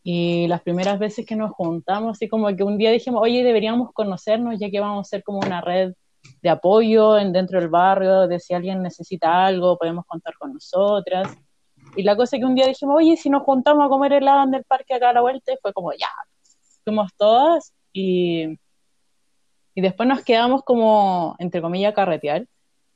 [0.02, 3.92] y las primeras veces que nos juntamos, así como que un día dijimos, oye, deberíamos
[3.92, 5.94] conocernos ya que vamos a ser como una red
[6.42, 11.36] de apoyo en, dentro del barrio, de si alguien necesita algo, podemos contar con nosotras.
[11.96, 14.44] Y la cosa es que un día dijimos, oye, si nos juntamos a comer helado
[14.44, 16.08] en el parque acá a la vuelta, fue como, ya,
[16.84, 18.58] fuimos todas y
[19.76, 22.46] y después nos quedamos como, entre comillas, carretear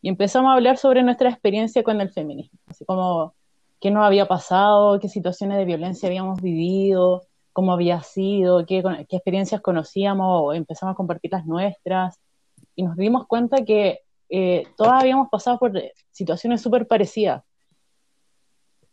[0.01, 3.35] y empezamos a hablar sobre nuestra experiencia con el feminismo, así como
[3.81, 9.17] qué nos había pasado, qué situaciones de violencia habíamos vivido, cómo había sido, qué, qué
[9.17, 12.19] experiencias conocíamos, empezamos a compartir las nuestras
[12.75, 14.01] y nos dimos cuenta que
[14.31, 15.73] eh, todas habíamos pasado por
[16.13, 17.43] situaciones súper parecidas.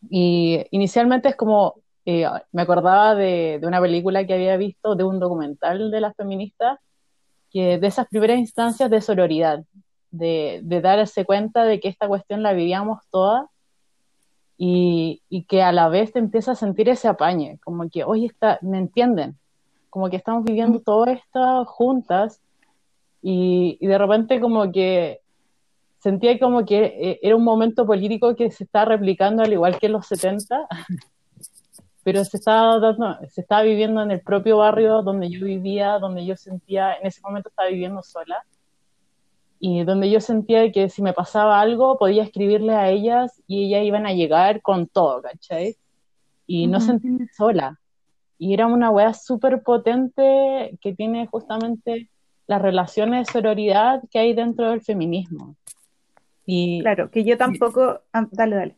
[0.10, 1.76] Y inicialmente es como,
[2.06, 6.16] eh, me acordaba de, de, una película que había visto, de un documental de las
[6.16, 6.80] feministas,
[7.50, 9.64] que de esas primeras instancias de sororidad,
[10.12, 13.46] de, de darse cuenta de que esta cuestión la vivíamos todas
[14.58, 18.26] y, y, que a la vez te empieza a sentir ese apañe, como que, oye,
[18.26, 19.38] está, me entienden,
[19.90, 22.42] como que estamos viviendo todo esto juntas
[23.22, 25.22] y, y de repente como que
[26.08, 29.88] sentía como que eh, era un momento político que se está replicando al igual que
[29.88, 30.68] en los 70
[32.08, 36.26] pero se estaba, dando, se estaba viviendo en el propio barrio donde yo vivía, donde
[36.26, 38.46] yo sentía, en ese momento estaba viviendo sola,
[39.60, 43.84] y donde yo sentía que si me pasaba algo podía escribirle a ellas y ellas
[43.84, 45.76] iban a llegar con todo, ¿cachai?
[46.46, 47.78] Y no sentirme sola.
[48.40, 52.10] Y era una wea súper potente que tiene justamente
[52.48, 55.58] las relaciones de sororidad que hay dentro del feminismo.
[56.48, 58.00] Y, claro, que yo tampoco...
[58.14, 58.76] Ah, dale, dale.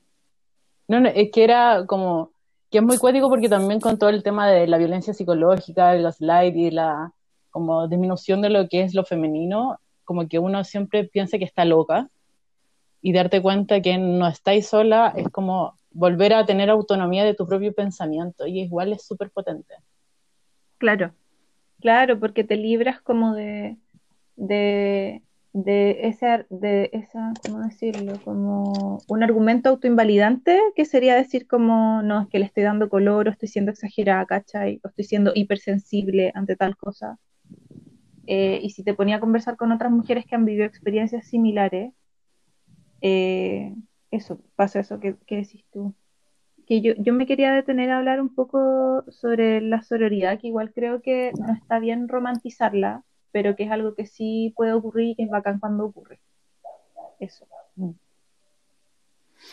[0.88, 2.32] No, no, es que era como
[2.72, 6.04] que es muy cuático porque también con todo el tema de la violencia psicológica, el
[6.04, 7.14] gaslight y la
[7.52, 11.64] como disminución de lo que es lo femenino, como que uno siempre piensa que está
[11.64, 12.10] loca
[13.02, 17.48] y darte cuenta que no estáis sola es como volver a tener autonomía de tu
[17.48, 19.76] propio pensamiento y igual es súper potente.
[20.78, 21.14] Claro,
[21.82, 23.78] claro, porque te libras como de,
[24.36, 25.22] de,
[25.54, 28.20] de esa, de esa, ¿cómo decirlo?
[28.24, 33.28] Como un argumento autoinvalidante, que sería decir como, no, es que le estoy dando color,
[33.28, 34.80] o estoy siendo exagerada, ¿cachai?
[34.84, 37.18] O estoy siendo hipersensible ante tal cosa.
[38.28, 41.94] Eh, y si te ponía a conversar con otras mujeres que han vivido experiencias similares,
[43.02, 43.76] eh,
[44.12, 45.96] eso, pasa eso que, que, decís tú.
[46.68, 50.72] Que yo, yo me quería detener a hablar un poco sobre la sororidad, que igual
[50.74, 55.16] creo que no está bien romantizarla, pero que es algo que sí puede ocurrir y
[55.16, 56.20] que es bacán cuando ocurre.
[57.20, 57.46] Eso.
[57.76, 57.92] Mm.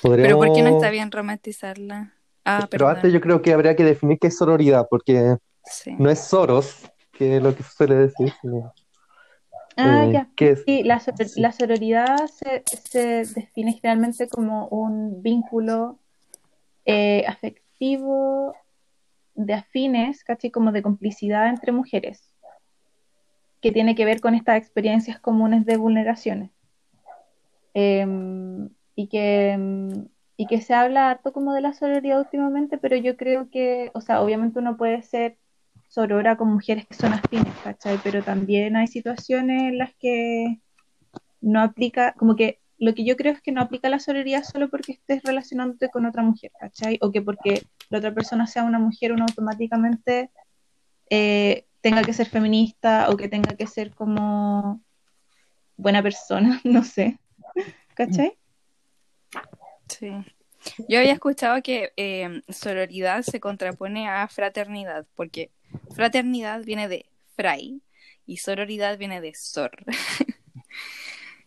[0.02, 2.14] Pero ¿por qué no está bien romantizarla?
[2.44, 5.36] Ah, pero antes yo creo que habría que definir qué es sororidad, porque
[5.98, 8.32] no es soros, que es lo que suele decir.
[9.76, 10.56] Ah, eh, ya.
[10.64, 11.02] Sí, la,
[11.36, 15.98] la sororidad se, se, define generalmente como un vínculo
[16.84, 18.54] eh, afectivo
[19.34, 22.32] de afines, casi como de complicidad entre mujeres
[23.66, 26.52] que tiene que ver con estas experiencias comunes de vulneraciones.
[27.74, 30.06] Em, y, que, em,
[30.36, 34.00] y que se habla harto como de la sororidad últimamente, pero yo creo que, o
[34.00, 35.36] sea, obviamente uno puede ser
[35.88, 37.98] sorora con mujeres que son afines, ¿cachai?
[38.04, 40.60] Pero también hay situaciones en las que
[41.40, 44.68] no aplica, como que lo que yo creo es que no aplica la sororidad solo
[44.70, 46.98] porque estés relacionándote con otra mujer, ¿cachai?
[47.02, 50.30] O que porque la otra persona sea una mujer, uno automáticamente
[51.10, 54.82] eh, tenga que ser feminista o que tenga que ser como
[55.76, 57.16] buena persona, no sé.
[57.94, 58.36] ¿Cachai?
[59.86, 60.10] Sí.
[60.88, 65.52] Yo había escuchado que eh, sororidad se contrapone a fraternidad, porque
[65.94, 67.06] fraternidad viene de
[67.36, 67.80] fray
[68.26, 69.70] y sororidad viene de sor.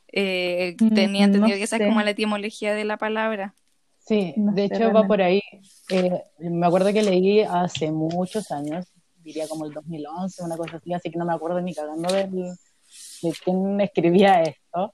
[0.08, 3.56] eh, mm, tenía entendido que esa es como la etimología de la palabra.
[3.98, 5.42] Sí, de hecho va por ahí.
[5.90, 8.88] Eh, me acuerdo que leí hace muchos años
[9.24, 12.28] diría como el 2011, una cosa así, así que no me acuerdo ni cagando de,
[12.28, 14.94] de quién escribía esto,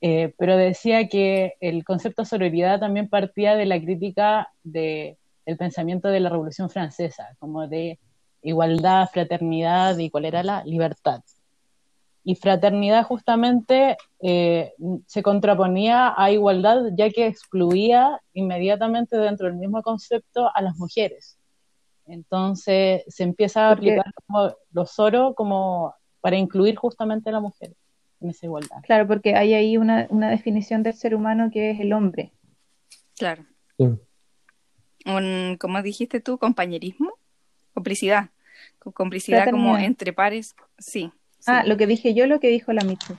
[0.00, 5.16] eh, pero decía que el concepto de sororidad también partía de la crítica de,
[5.46, 7.98] del pensamiento de la Revolución Francesa, como de
[8.42, 11.22] igualdad, fraternidad y cuál era la libertad.
[12.28, 14.74] y fraternidad justamente eh,
[15.06, 21.38] se contraponía a igualdad ya que excluía inmediatamente dentro del mismo concepto a las mujeres.
[22.06, 27.74] Entonces se empieza a aplicar como los oros como para incluir justamente a la mujer
[28.20, 28.76] en esa igualdad.
[28.82, 32.32] Claro, porque hay ahí una, una definición del ser humano que es el hombre.
[33.16, 33.44] Claro.
[33.78, 36.38] Un, ¿Cómo dijiste tú?
[36.38, 37.12] Compañerismo,
[37.74, 38.30] complicidad.
[38.78, 41.12] Complicidad como entre pares, sí.
[41.46, 43.16] Ah, lo que dije yo, lo que dijo la Michu.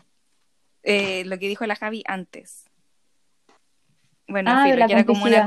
[0.83, 2.66] Eh, lo que dijo la Javi antes.
[4.27, 5.45] Bueno, ah, que era como una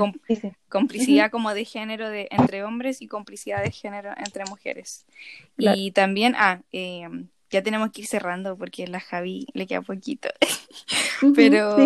[0.69, 5.05] complicidad como de género de, entre hombres y complicidad de género entre mujeres.
[5.59, 7.07] Y también, ah, eh,
[7.51, 10.31] ya tenemos que ir cerrando porque la Javi le queda poquito.
[11.35, 11.77] Pero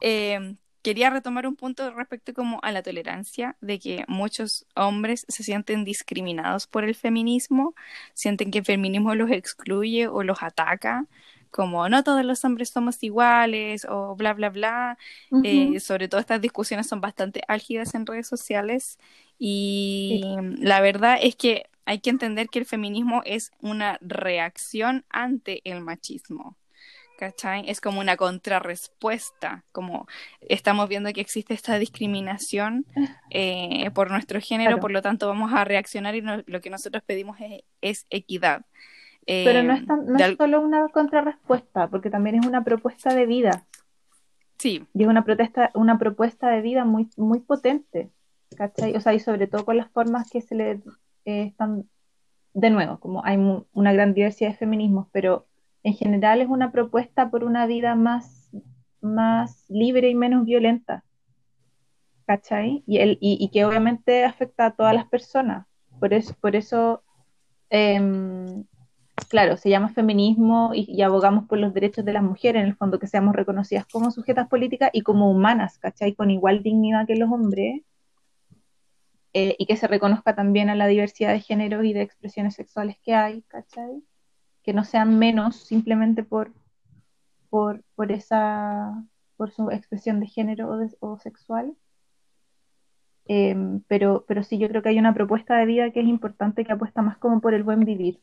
[0.00, 5.44] eh, quería retomar un punto respecto como a la tolerancia, de que muchos hombres se
[5.44, 7.74] sienten discriminados por el feminismo,
[8.14, 11.06] sienten que el feminismo los excluye o los ataca,
[11.52, 14.98] como no todos los hombres somos iguales o bla, bla, bla.
[15.44, 18.98] Eh, sobre todo estas discusiones son bastante álgidas en redes sociales
[19.38, 20.24] y
[20.58, 25.80] la verdad es que hay que entender que el feminismo es una reacción ante el
[25.80, 26.56] machismo.
[27.18, 27.70] ¿cachai?
[27.70, 30.08] Es como una contrarrespuesta, como
[30.40, 32.84] estamos viendo que existe esta discriminación
[33.30, 37.36] eh, por nuestro género, por lo tanto vamos a reaccionar y lo que nosotros pedimos
[37.80, 38.64] es, equidad.
[39.26, 43.66] Pero no, es, eh, solo una contrarrespuesta, porque también es una propuesta de vida.
[44.58, 44.86] Sí.
[44.94, 48.10] Y es una, protesta, una propuesta de vida muy, muy potente,
[48.56, 48.96] ¿cachai?
[48.96, 50.70] O sea, y sobre todo con las formas que se le
[51.24, 51.88] eh, están,
[52.52, 53.38] de nuevo, como hay
[53.72, 55.46] una gran diversidad de feminismos, pero
[55.84, 58.50] en general es una propuesta por una vida más,
[59.00, 61.04] más libre y menos violenta.
[62.26, 62.84] ¿Cachai?
[62.86, 65.66] Y, el, y, que obviamente afecta a todas las personas.
[65.98, 67.02] Por eso, por eso
[67.68, 68.64] em,
[69.32, 72.98] claro, se llama feminismo y, abogamos por los derechos de las mujeres, en el fondo
[72.98, 76.14] que seamos reconocidas como sujetas políticas y como humanas, ¿cachai?
[76.14, 77.82] Con igual dignidad que los hombres.
[79.34, 82.98] Eh, y que se reconozca también a la diversidad de géneros y de expresiones sexuales
[83.02, 84.02] que hay, ¿cachai?
[84.62, 86.52] que no sean menos simplemente por,
[87.50, 89.04] por, por esa
[89.36, 91.74] por su expresión de género o, sexual.
[93.26, 96.64] Em, pero, pero sí, yo creo que hay una propuesta de vida que es importante
[96.64, 98.20] que apuesta más como por el buen vivir.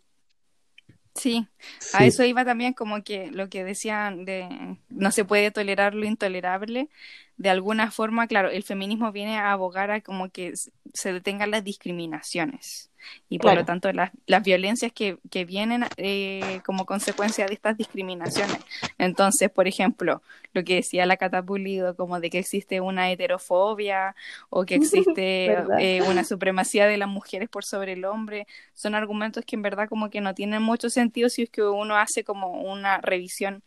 [1.16, 1.48] Sí,
[1.92, 6.06] a eso iba también como que lo que decían de no se puede tolerar lo
[6.06, 6.90] intolerable.
[7.40, 10.52] De alguna forma, claro, el feminismo viene a abogar a como que
[10.94, 12.90] se detengan las discriminaciones
[13.30, 17.78] y por lo tanto las, las violencias que, que vienen eh, como consecuencia de estas
[17.78, 18.58] discriminaciones.
[18.98, 20.22] Entonces, por ejemplo,
[20.52, 24.18] lo que decía la Catapulido, como de que existe una heterofobia
[24.50, 29.46] o que existe eh, una supremacía de las mujeres por sobre el hombre, son argumentos
[29.46, 32.52] que en verdad como que no tienen mucho sentido si es que uno hace como
[32.52, 33.64] una revisión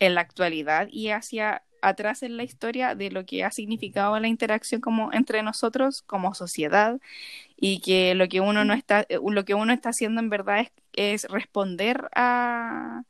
[0.00, 4.28] en la actualidad y hacia atrás en la historia de lo que ha significado la
[4.28, 6.98] interacción como entre nosotros como sociedad
[7.56, 10.60] y que lo que uno no está eh, lo que uno está haciendo en verdad
[10.60, 13.02] es, es responder a,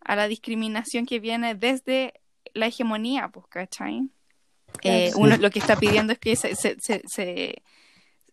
[0.00, 2.14] a la discriminación que viene desde
[2.54, 4.08] la hegemonía, pues, ¿cachai?
[4.82, 7.62] Eh, uno lo que está pidiendo es que se, se, se,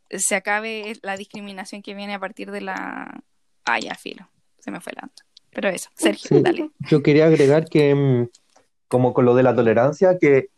[0.10, 3.24] se, acabe la discriminación que viene a partir de la...
[3.66, 4.28] Ah, ya, filo,
[4.60, 5.10] se me fue la...
[5.52, 6.72] Pero eso, Sergio, dale.
[6.80, 8.30] Yo quería agregar que mm,
[8.92, 10.50] como con lo de la tolerancia, que,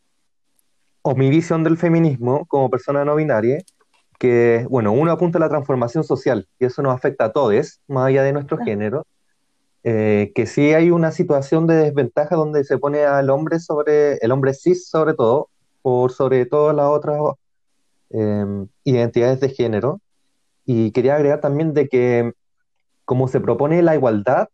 [1.03, 3.59] o mi visión del feminismo como persona no binaria,
[4.17, 8.07] que, bueno, uno apunta a la transformación social, y eso nos afecta a todos, más
[8.07, 9.05] allá de nuestro género,
[9.83, 14.31] eh, que sí hay una situación de desventaja donde se pone al hombre sobre, el
[14.31, 15.49] hombre cis sobre todo,
[15.83, 17.19] por sobre todas las otras
[18.09, 20.01] em, identidades de género,
[20.65, 22.33] y quería agregar también de que
[23.05, 24.47] como se propone la igualdad,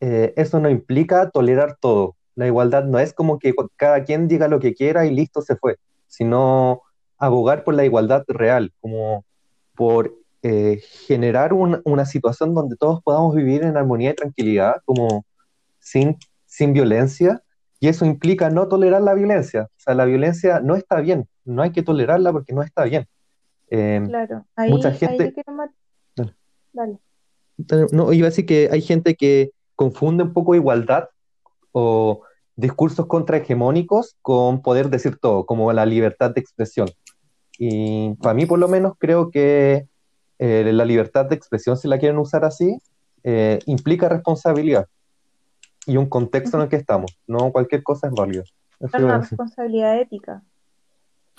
[0.00, 4.48] eh, eso no implica tolerar todo, la igualdad no es como que cada quien diga
[4.48, 5.76] lo que quiera y listo se fue,
[6.06, 6.82] sino
[7.18, 9.24] abogar por la igualdad real, como
[9.74, 15.24] por eh, generar una situación donde todos podamos vivir en armonía y tranquilidad, como
[15.78, 17.42] sin, sin violencia,
[17.78, 19.64] y eso implica no tolerar la violencia.
[19.64, 23.06] O sea, la violencia no está bien, no hay que tolerarla porque no está bien.
[23.68, 25.34] Em, claro, ahí, mucha gente...
[26.72, 26.98] Dale.
[27.92, 31.08] No, iba a decir que hay gente que confunde un poco igualdad
[31.72, 32.22] o
[32.56, 36.88] discursos contrahegemónicos con poder decir todo, como la libertad de expresión.
[37.58, 39.86] Y para mí, por lo menos, creo que
[40.38, 42.78] eh, la libertad de expresión, si la quieren usar así,
[43.24, 44.86] eh, implica responsabilidad
[45.86, 47.18] y un contexto en el que estamos.
[47.26, 48.44] No cualquier cosa es válida.
[48.80, 50.42] Es una responsabilidad ética.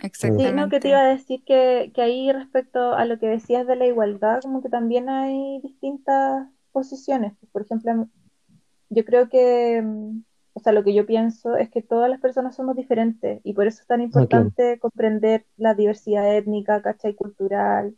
[0.02, 0.50] Exactamente.
[0.50, 3.68] Sí, no, que te iba a decir que, que ahí respecto a lo que decías
[3.68, 7.34] de la igualdad, como que también hay distintas posiciones.
[7.52, 8.08] Por ejemplo,
[8.94, 12.56] yo creo que, mm, o sea, lo que yo pienso es que todas las personas
[12.56, 17.16] somos diferentes y por eso es tan importante comprender la diversidad étnica, ¿cachai?
[17.16, 17.96] Cultural,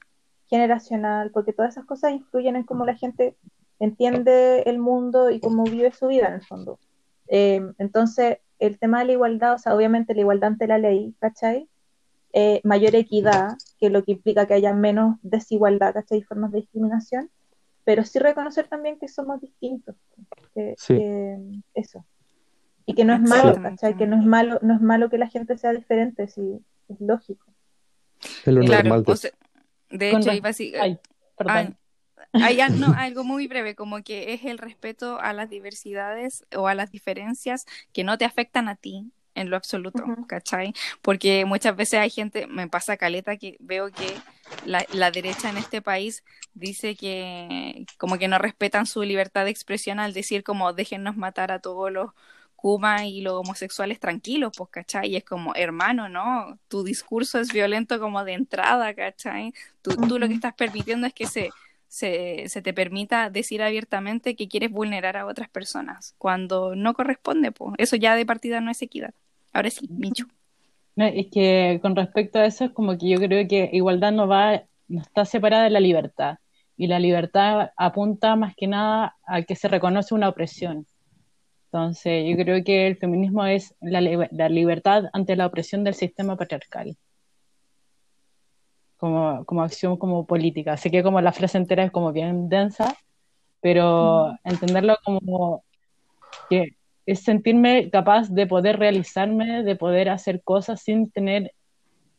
[0.48, 3.36] generacional, porque todas esas cosas influyen en cómo la gente
[3.80, 6.80] entiende el mundo y cómo vive su vida en el fondo.
[7.28, 11.14] Eh, entonces, el tema de la igualdad, o sea, obviamente la igualdad ante la ley,
[11.20, 11.68] ¿cachai?
[12.34, 16.22] Eh, mayor equidad, que lo que implica que haya menos desigualdad, ¿cachai?
[16.22, 17.30] Formas de discriminación,
[17.86, 19.95] pero sí reconocer también que somos distintos,
[20.53, 20.95] que, Sí.
[20.95, 21.38] que
[21.76, 22.06] eso.
[22.86, 23.62] Y que no es malo.
[23.62, 23.95] ¿cachai?
[23.95, 26.60] Que no es malo, no es malo que la gente sea diferente, sí,
[26.90, 27.45] es lógico.
[28.20, 29.32] Es lo Claro, normal o sea,
[29.90, 30.99] de hecho, iba a decir, Ay,
[31.38, 31.78] perdón.
[32.80, 36.91] No, algo muy breve, como que es el respeto a las diversidades o a las
[36.91, 40.03] diferencias que no te afectan a ti en lo absoluto.
[40.28, 40.74] ¿cachai?
[41.02, 44.16] Porque muchas veces hay gente, me pasa caleta, que veo que
[44.66, 49.52] la, la derecha en este país dice que como que no respetan su libertad de
[49.52, 52.12] expresión al decir como déjennos matar a todos los
[52.56, 55.12] Kuma y los homosexuales tranquilos, pues, ¿cachai?
[55.12, 56.57] Y es como, hermano, ¿no?
[56.68, 59.53] Tu discurso es violento como de entrada, ¿cachai?
[59.84, 61.52] Tú, tú lo que estás permitiendo es que se,
[61.88, 67.52] se, se te permita decir abiertamente que quieres vulnerar a otras personas cuando no corresponde,
[67.52, 67.74] pues.
[67.78, 69.14] Eso ya de partida no es equidad.
[69.56, 70.27] Ahora sí, Michu.
[70.98, 74.27] No, es que con respecto a eso es como que yo creo que igualdad no
[74.27, 76.40] va, no está separada de la libertad.
[76.76, 80.86] Y la libertad apunta más que nada a que se reconoce una opresión.
[81.68, 86.36] Entonces, yo creo que el feminismo es la, la libertad ante la opresión del sistema
[86.36, 86.98] patriarcal.
[88.98, 90.76] Como, como acción como política.
[90.76, 92.94] Sé que como la frase entera es como bien densa,
[93.61, 95.64] pero entenderlo como
[96.49, 96.76] que
[97.06, 101.53] es sentirme capaz de poder realizarme, de poder hacer cosas sin tener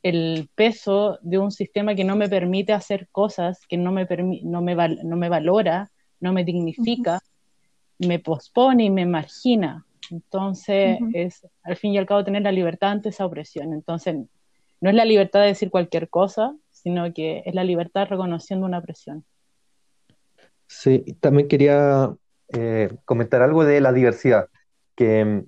[0.03, 4.07] el peso de un sistema que no me permite hacer cosas, que no me,
[4.45, 5.91] no me, val- no me valora,
[6.21, 7.21] no me dignifica,
[7.99, 9.87] me pospone y me margina.
[10.11, 13.73] Entonces, es al fin y al cabo tener la libertad ante esa opresión.
[13.73, 14.17] Entonces,
[14.81, 18.79] no es la libertad de decir cualquier cosa, sino que es la libertad reconociendo una
[18.79, 19.25] opresión.
[20.67, 22.15] Sí, también quería
[22.49, 24.49] eh, comentar algo de la diversidad,
[24.97, 25.47] que mm,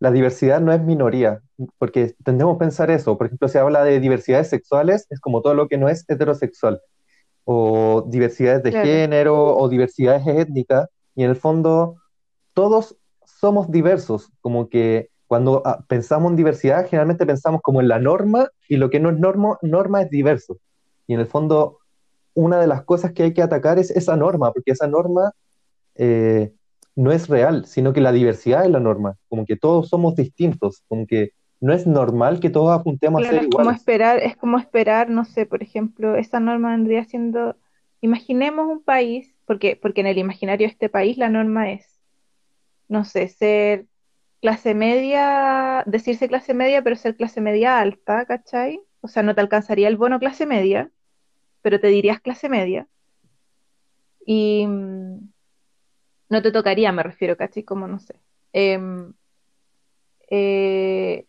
[0.00, 1.40] la diversidad no es minoría,
[1.78, 3.16] porque tendemos a pensar eso.
[3.18, 6.80] Por ejemplo, se habla de diversidades sexuales, es como todo lo que no es heterosexual,
[7.44, 8.86] o diversidades de Claro.
[8.86, 11.96] género, o diversidades étnicas, y en el fondo
[12.54, 17.98] todos somos diversos, como que cuando ah, pensamos en diversidad, generalmente pensamos como en la
[17.98, 20.58] norma, y lo que no es norma, norma es diverso.
[21.06, 21.78] Y en el fondo,
[22.34, 25.32] una de las cosas que hay que atacar es esa norma, porque esa norma
[25.96, 26.52] eh,
[26.98, 30.82] no es real, sino que la diversidad es la norma, como que todos somos distintos,
[30.88, 31.30] como que
[31.60, 35.24] no es normal que todos apuntemos a ser es como esperar, es como esperar, no
[35.24, 37.54] sé, por ejemplo, esa norma vendría siendo,
[38.00, 42.00] imaginemos un país, porque, porque en el imaginario de este país la norma es,
[42.88, 43.86] no sé, ser
[44.40, 48.80] clase media, decirse clase media, pero ser clase media alta, ¿cachai?
[49.02, 50.90] O sea, no te alcanzaría el bono clase media,
[51.62, 52.88] pero te dirías clase media.
[54.26, 54.66] Y
[56.28, 57.64] no te tocaría, me refiero, ¿cachai?
[57.64, 58.20] Como no sé.
[58.52, 59.12] Em,
[60.30, 61.26] eh,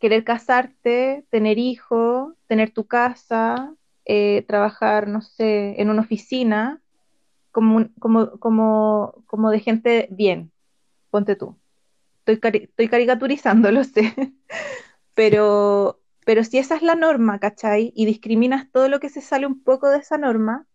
[0.00, 3.74] querer casarte, tener hijos, tener tu casa,
[4.06, 6.82] eh, trabajar, no sé, en una oficina,
[7.52, 10.52] como, un- como, como, como de gente bien,
[11.10, 11.58] ponte tú.
[12.26, 14.14] Estoy, estoy caricaturizando, lo sé,
[15.14, 17.92] pero, pero si esa es la norma, ¿cachai?
[17.96, 20.66] Y discriminas todo lo que se sale un poco de esa norma,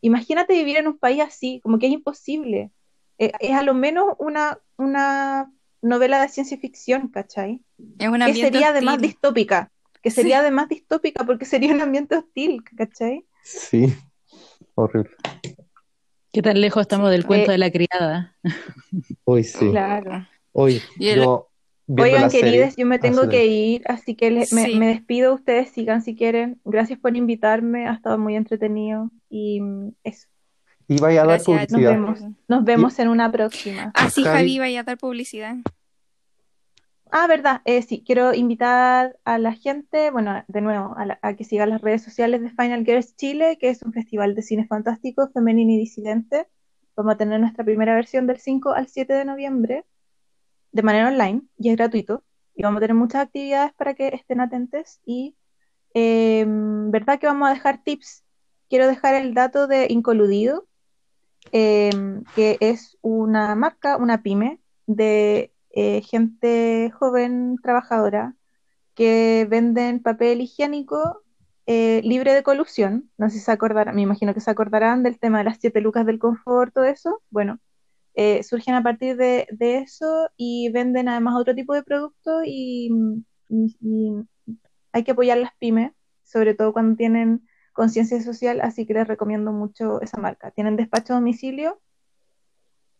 [0.00, 2.72] imagínate vivir en un país así, como que es imposible.
[3.18, 7.62] Eh, es a lo menos una, una novela de ciencia ficción, ¿cachai?
[7.98, 9.70] Es que sería además distópica,
[10.02, 10.40] que sería Sí.
[10.40, 13.24] además distópica porque sería un ambiente hostil, ¿cachai?
[13.42, 13.92] Sí,
[14.74, 15.10] horrible.
[16.32, 18.36] ¿Qué tan lejos estamos del cuento Eh, de la criada?
[19.24, 19.70] Hoy sí.
[19.70, 20.26] Claro.
[20.52, 21.44] Hoy el- yo
[21.90, 24.74] Oigan, queridos, yo me tengo que ir, así que le- me, Sí.
[24.78, 25.32] me despido.
[25.32, 26.60] Ustedes sigan si quieren.
[26.66, 29.10] Gracias por invitarme, ha estado muy entretenido.
[29.30, 30.28] Y mm, eso,
[30.88, 31.48] Y vaya a dar Gracias.
[31.48, 31.90] nos publicidad.
[31.92, 32.20] vemos.
[32.48, 33.92] Nos vemos en una próxima.
[33.94, 34.36] Ah, sí, Javi.
[34.38, 35.56] Javi, vaya a dar publicidad.
[37.10, 41.34] Ah, verdad, eh, sí, quiero invitar a la gente, bueno, de nuevo, a, la- a
[41.34, 44.66] que sigan las redes sociales de Final Girls Chile, que es un festival de cine
[44.66, 46.48] fantástico, femenino y disidente.
[46.96, 49.86] Vamos a tener nuestra primera versión del 5 al 7 de noviembre,
[50.72, 52.24] de manera online, y es gratuito.
[52.54, 55.00] Y vamos a tener muchas actividades para que estén atentos.
[55.06, 55.34] Y,
[55.94, 58.22] eh, ¿verdad que vamos a dejar tips?
[58.68, 60.66] Quiero dejar el dato de Incoludido,
[61.52, 61.90] eh,
[62.34, 68.34] que es una marca, una pyme de eh, gente joven trabajadora
[68.94, 71.22] que venden papel higiénico
[71.66, 73.10] eh, libre de colusión.
[73.18, 75.80] No sé si se acordarán, me imagino que se acordarán del tema de las siete
[75.80, 77.22] lucas del confort, todo eso.
[77.30, 77.60] Bueno,
[78.14, 82.90] eh, surgen a partir de, eso y venden además otro tipo de productos y
[84.92, 85.92] hay que apoyar las pymes,
[86.24, 87.47] sobre todo cuando tienen
[87.78, 90.50] conciencia social, así que les recomiendo mucho esa marca.
[90.50, 91.80] Tienen despacho a domicilio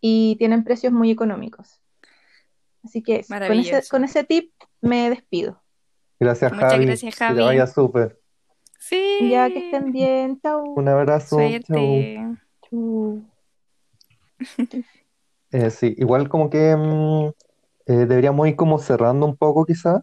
[0.00, 1.80] y tienen precios muy económicos.
[2.84, 3.88] Así que con ese, Maravilloso.
[3.90, 5.60] con ese tip me despido.
[6.20, 6.86] Gracias, Muchas Javi.
[6.86, 7.36] gracias, Que Javi.
[7.38, 8.20] te vaya súper.
[8.78, 9.28] Sí.
[9.30, 10.62] Ya que estén bien, chao.
[10.62, 11.38] Un abrazo.
[11.38, 11.48] Chau.
[11.48, 12.36] Suerte.
[12.70, 13.22] Chau.
[15.50, 17.26] Eh, sí, igual como que mm,
[17.86, 20.02] eh, deberíamos ir como cerrando un poco quizás.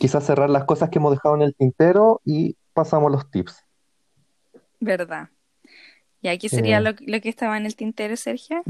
[0.00, 3.64] quizás cerrar las cosas que hemos dejado en el tintero y pasamos los tips.
[4.80, 5.28] Verdad.
[6.20, 6.80] ¿Y aquí sería Eh.
[6.80, 8.62] lo, lo que estaba en el tintero, Sergio?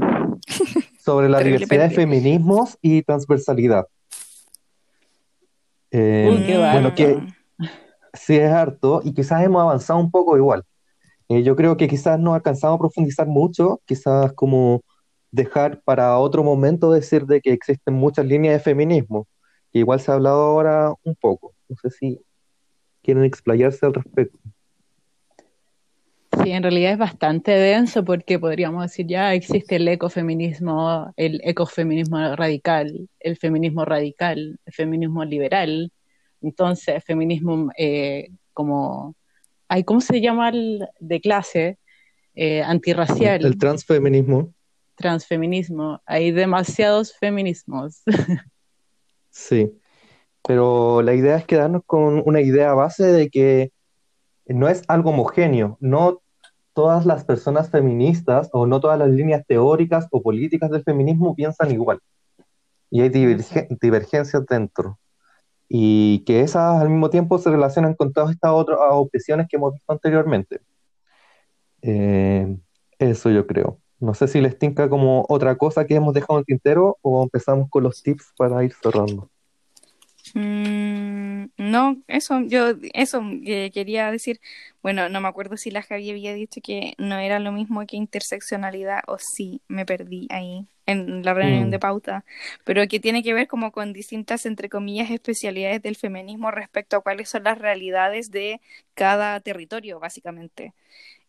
[0.99, 3.87] Sobre la diversidad de feminismos y transversalidad.
[5.91, 7.19] Eh, Uy, qué bueno, que
[8.13, 10.63] sí es harto y quizás hemos avanzado un poco igual.
[11.29, 14.81] Eh, yo creo que quizás no alcanzamos a profundizar mucho, quizás como
[15.31, 19.27] dejar para otro momento decir de que existen muchas líneas de feminismo,
[19.71, 21.53] que igual se ha hablado ahora un poco.
[21.69, 22.21] No sé si
[23.05, 24.39] quieren explayarse al respecto.
[26.43, 32.35] Sí, en realidad es bastante denso porque podríamos decir ya existe el ecofeminismo, el ecofeminismo
[32.35, 35.91] radical, el feminismo radical, el feminismo liberal,
[36.41, 39.15] entonces feminismo eh, como,
[39.67, 41.77] ay, ¿cómo se llama el de clase?
[42.33, 44.53] Eh, antirracial, El transfeminismo,
[44.95, 48.01] transfeminismo, hay demasiados feminismos.
[49.29, 49.71] sí.
[50.47, 53.71] Pero la idea es quedarnos con una idea base de que
[54.45, 56.21] no es algo homogéneo, no
[56.73, 61.71] todas las personas feministas o no todas las líneas teóricas o políticas del feminismo piensan
[61.71, 61.99] igual.
[62.91, 64.99] Y hay diverge- divergencias dentro.
[65.67, 69.73] Y que esas al mismo tiempo se relacionan con todas estas otras opresiones que hemos
[69.73, 70.59] visto anteriormente.
[71.81, 72.55] Eh,
[72.99, 73.79] eso yo creo.
[73.99, 77.23] No sé si les tinca como otra cosa que hemos dejado en el tintero o
[77.23, 79.29] empezamos con los tips para ir cerrando.
[80.35, 84.41] Mm, no, eso, yo, eso eh, quería decir,
[84.83, 87.95] bueno, no me acuerdo si la Javi había dicho que no era lo mismo que
[87.95, 91.71] interseccionalidad o sí, me perdí ahí en la reunión Mm.
[91.71, 92.25] de pauta,
[92.65, 97.01] pero que tiene que ver como con distintas, entre comillas, especialidades del feminismo respecto a
[97.01, 98.59] cuáles son las realidades de
[98.93, 100.73] cada territorio, básicamente.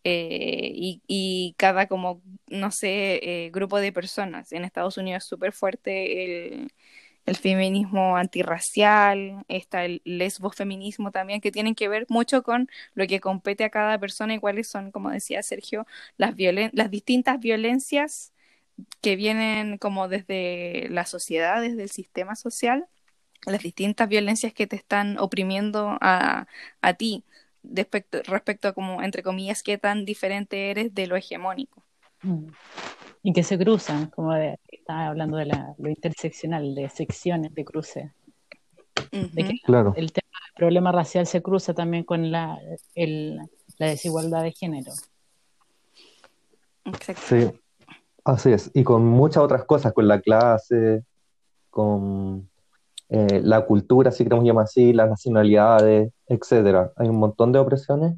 [0.05, 4.53] Eh, y, y cada como, no sé, eh, grupo de personas.
[4.53, 6.24] En Estados Unidos es súper fuerte
[6.55, 6.73] el,
[7.27, 13.20] el feminismo antirracial, está el lesbofeminismo también, que tienen que ver mucho con lo que
[13.20, 15.86] compete a cada persona y cuáles son, como decía Sergio,
[16.16, 18.32] las, violen las distintas violencias
[19.01, 22.86] que vienen como desde la sociedad, desde el sistema social,
[23.47, 26.47] las distintas violencias que te están oprimiendo a,
[26.98, 27.24] ti
[27.65, 31.86] respecto, respecto a como, entre comillas, qué tan diferente eres de lo hegemónico.
[33.23, 37.65] Y que se cruzan, como de, estaba hablando de la, lo interseccional, de secciones, de
[37.65, 38.12] cruce.
[39.11, 39.93] De que Claro.
[39.97, 42.59] el tema del problema racial se cruza también con la,
[42.94, 43.39] el-
[43.78, 44.93] la desigualdad de género.
[46.85, 47.23] Exacto.
[47.27, 47.51] Sí,
[48.24, 48.70] así es.
[48.74, 51.05] Y con muchas otras cosas, con la clase,
[51.70, 52.48] con
[53.09, 56.93] eh, la cultura, si queremos llamar así, las nacionalidades, etcétera.
[56.97, 58.15] Hay un montón de opresiones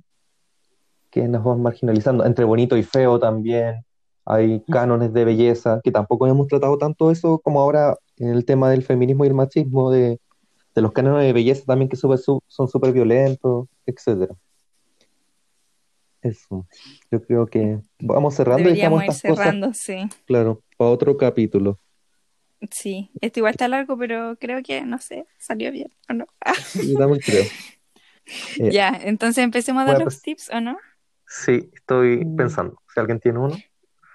[1.11, 2.25] que nos van marginalizando.
[2.25, 3.85] Entre bonito y feo también.
[4.31, 8.69] Hay cánones de belleza, que tampoco hemos tratado tanto eso como ahora en el tema
[8.71, 10.21] del feminismo y el machismo, de,
[10.75, 14.35] de los cánones de belleza también que son súper violentos, etcétera.
[16.21, 16.67] Eso.
[17.11, 19.97] Yo creo que vamos cerrando y Deberíamos ir cosas cerrando, sí.
[20.27, 21.79] Claro, para otro capítulo.
[22.71, 26.27] Sí, esto igual está largo, pero creo que, no sé, salió bien o no.
[26.75, 27.45] Yo también creo.
[28.61, 30.77] Eh, Ya, entonces empecemos a dar los pas- tips, ¿o no?
[31.27, 32.37] Sí, estoy Mm.
[32.37, 32.77] pensando.
[32.93, 33.57] Si alguien tiene uno.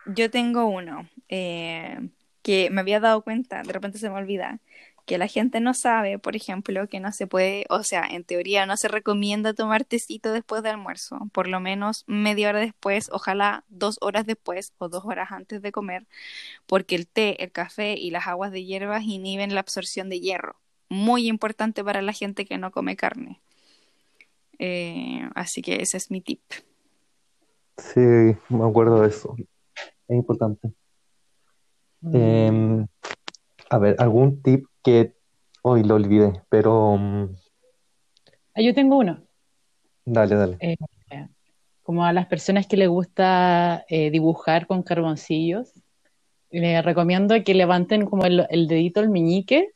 [0.06, 2.10] Yo tengo uno eh,
[2.42, 4.60] que me había dado cuenta, de repente se me olvida,
[5.06, 8.66] que la gente no sabe, por ejemplo, que no se puede, o sea, en teoría
[8.66, 13.66] no se recomienda tomar tecito después de almuerzo, por lo menos media hora después, ojalá
[13.68, 16.06] dos horas después o dos horas antes de comer,
[16.68, 20.56] porque el té, el café y las aguas de hierbas inhiben la absorción de hierro.
[20.90, 23.42] Muy importante para la gente que no come carne.
[24.60, 26.42] Eh, así que ese es mi tip.
[27.78, 29.36] Sí, me acuerdo de eso.
[30.14, 30.72] Es importante.
[32.02, 32.15] Mm.
[32.15, 32.88] Em,
[33.69, 35.15] a ver, algún tip que
[35.64, 37.35] hoy lo olvidé, pero mm,
[38.56, 39.23] Ah, yo tengo uno.
[40.06, 40.57] dale, dale.
[40.60, 40.77] Eh,
[41.81, 45.73] como a las personas que les gusta eh, dibujar con carboncillos,
[46.52, 49.69] les recomiendo que levanten como el, el dedito al meñique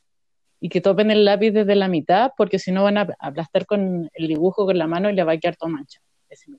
[0.60, 4.10] y que topen el lápiz desde la mitad, porque si no van a aplastar con
[4.14, 6.00] el dibujo con la mano y le va a quedar todo mancha.
[6.30, 6.52] Ese-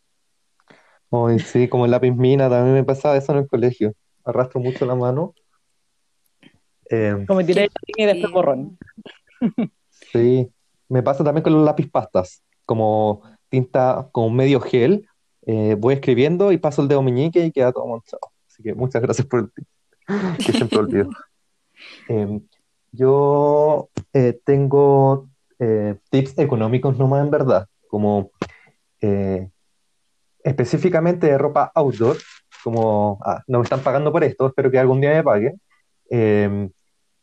[1.10, 3.94] Hoy sí, como el lápiz mina, también me pasaba eso en el colegio.
[4.24, 5.34] arrastro mucho la mano.
[6.90, 8.78] Eh, Como tiré el y después borrón.
[10.12, 10.50] sí,
[10.88, 15.06] me pasa también con los lápiz pastas, como tinta con medio gel,
[15.46, 18.20] eh, voy escribiendo y paso el dedo meñique y queda todo manchado.
[18.46, 19.66] Así que muchas gracias por el tip,
[20.46, 21.10] que siempre olvido.
[22.08, 22.40] Eh,
[22.90, 25.28] yo eh, tengo
[25.60, 28.32] eh, tips económicos nomás en verdad, como
[29.00, 29.48] eh,
[30.48, 32.16] específicamente de ropa outdoor,
[32.64, 35.60] como ah, no me están pagando por esto, espero que algún día me paguen,
[36.10, 36.68] eh,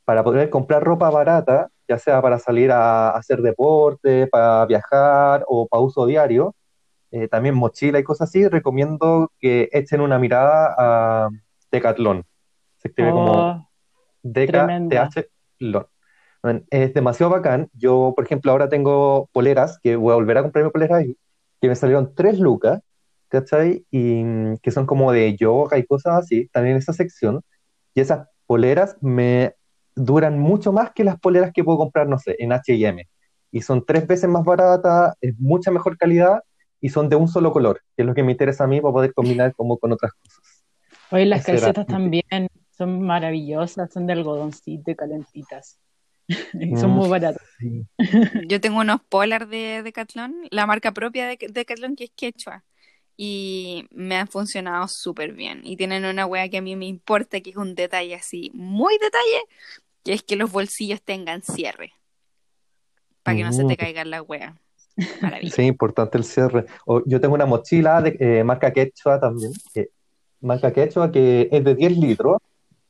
[0.06, 5.68] para poder comprar ropa barata, ya sea para salir a, hacer deporte, para viajar o
[5.68, 6.56] para uso diario,
[7.11, 11.30] eh, también mochila y cosas así, recomiendo que echen una mirada a
[11.72, 12.23] Decathlon.
[12.77, 13.69] Se escribe como Oh.
[14.23, 15.30] DKTH.
[16.41, 17.69] Bueno, Es demasiado bacán.
[17.73, 21.18] Yo, por ejemplo, ahora tengo poleras, que voy a volver a comprarme poleras ahí,
[21.61, 22.81] que me salieron tres lucas,
[23.30, 23.85] ¿cachai?
[23.91, 27.41] Y mm, que son como de yoga y cosas así, en esa sección.
[27.93, 29.56] Y esas poleras me
[29.95, 33.07] duran mucho más que las poleras que puedo comprar, no sé, en H&M.
[33.52, 36.41] Y son tres veces más baratas, es mucha mejor calidad
[36.81, 38.93] y son de un solo color, que es lo que me interesa a mí para
[38.93, 40.64] poder combinar como con otras cosas.
[41.11, 45.80] Hoy las calcetas también son maravillosas, son de algodoncito y calentitas.
[46.53, 47.41] Y son Mm, muy baratas.
[47.60, 47.88] sí.
[48.49, 52.64] Yo tengo unos polar de Decathlon, la marca propia de Decathlon que es Quechua.
[53.18, 55.62] Y me han funcionado súper bien.
[55.64, 58.98] Y tienen una wea que a mí me importa, que es un detalle así, muy
[58.98, 59.42] detalle,
[60.04, 61.94] que es que los bolsillos tengan cierre.
[63.24, 64.54] Para que no se te caigan las weas.
[65.22, 65.52] Maravilla.
[65.52, 66.66] Sí, importante el cierre.
[67.06, 69.52] Yo tengo una mochila de eh, marca Quechua también,
[70.42, 72.38] marca Quechua que es de 10 litros,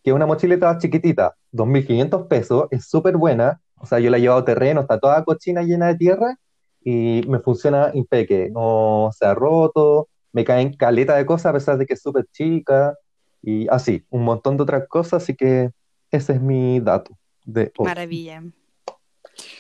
[0.04, 4.22] que es una mochilita chiquitita, 2.500 pesos, es súper buena, o sea, yo la he
[4.22, 6.38] llevado a terreno, está toda cochina llena de tierra
[6.84, 11.78] y me funciona impeque, no se ha roto, me caen caleta de cosas a pesar
[11.78, 12.94] de que es súper chica
[13.42, 15.72] y así, un montón de otras cosas, así que
[16.12, 17.86] ese es mi dato de hoy.
[17.86, 18.44] Maravilla.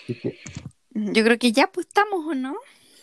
[0.06, 0.38] Que
[0.89, 2.57] Yo creo que ya pues estamos, ¿o no?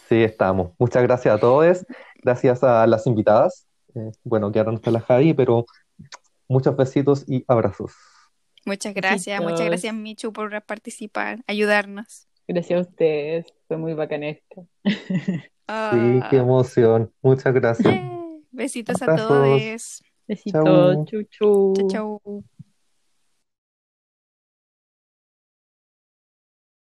[0.06, 0.72] Sí, estamos.
[0.78, 1.86] Muchas gracias a todos.
[2.22, 3.66] Gracias a las invitadas.
[3.94, 5.64] Eh, bueno, que ahora no está la Javi, pero
[6.48, 7.92] muchos besitos y abrazos.
[8.66, 12.28] Muchas gracias, muchas gracias Michu por participar, ayudarnos.
[12.46, 14.68] Gracias a ustedes, fue muy bacán esto.
[15.92, 16.28] Sí, Ah.
[16.30, 17.10] qué emoción.
[17.22, 17.94] Muchas gracias.
[18.50, 19.28] Besitos a Abrazos.
[19.28, 20.02] todos.
[20.28, 21.04] Besitos, Chau.
[21.30, 21.72] chu.
[21.76, 22.44] Chau, chau.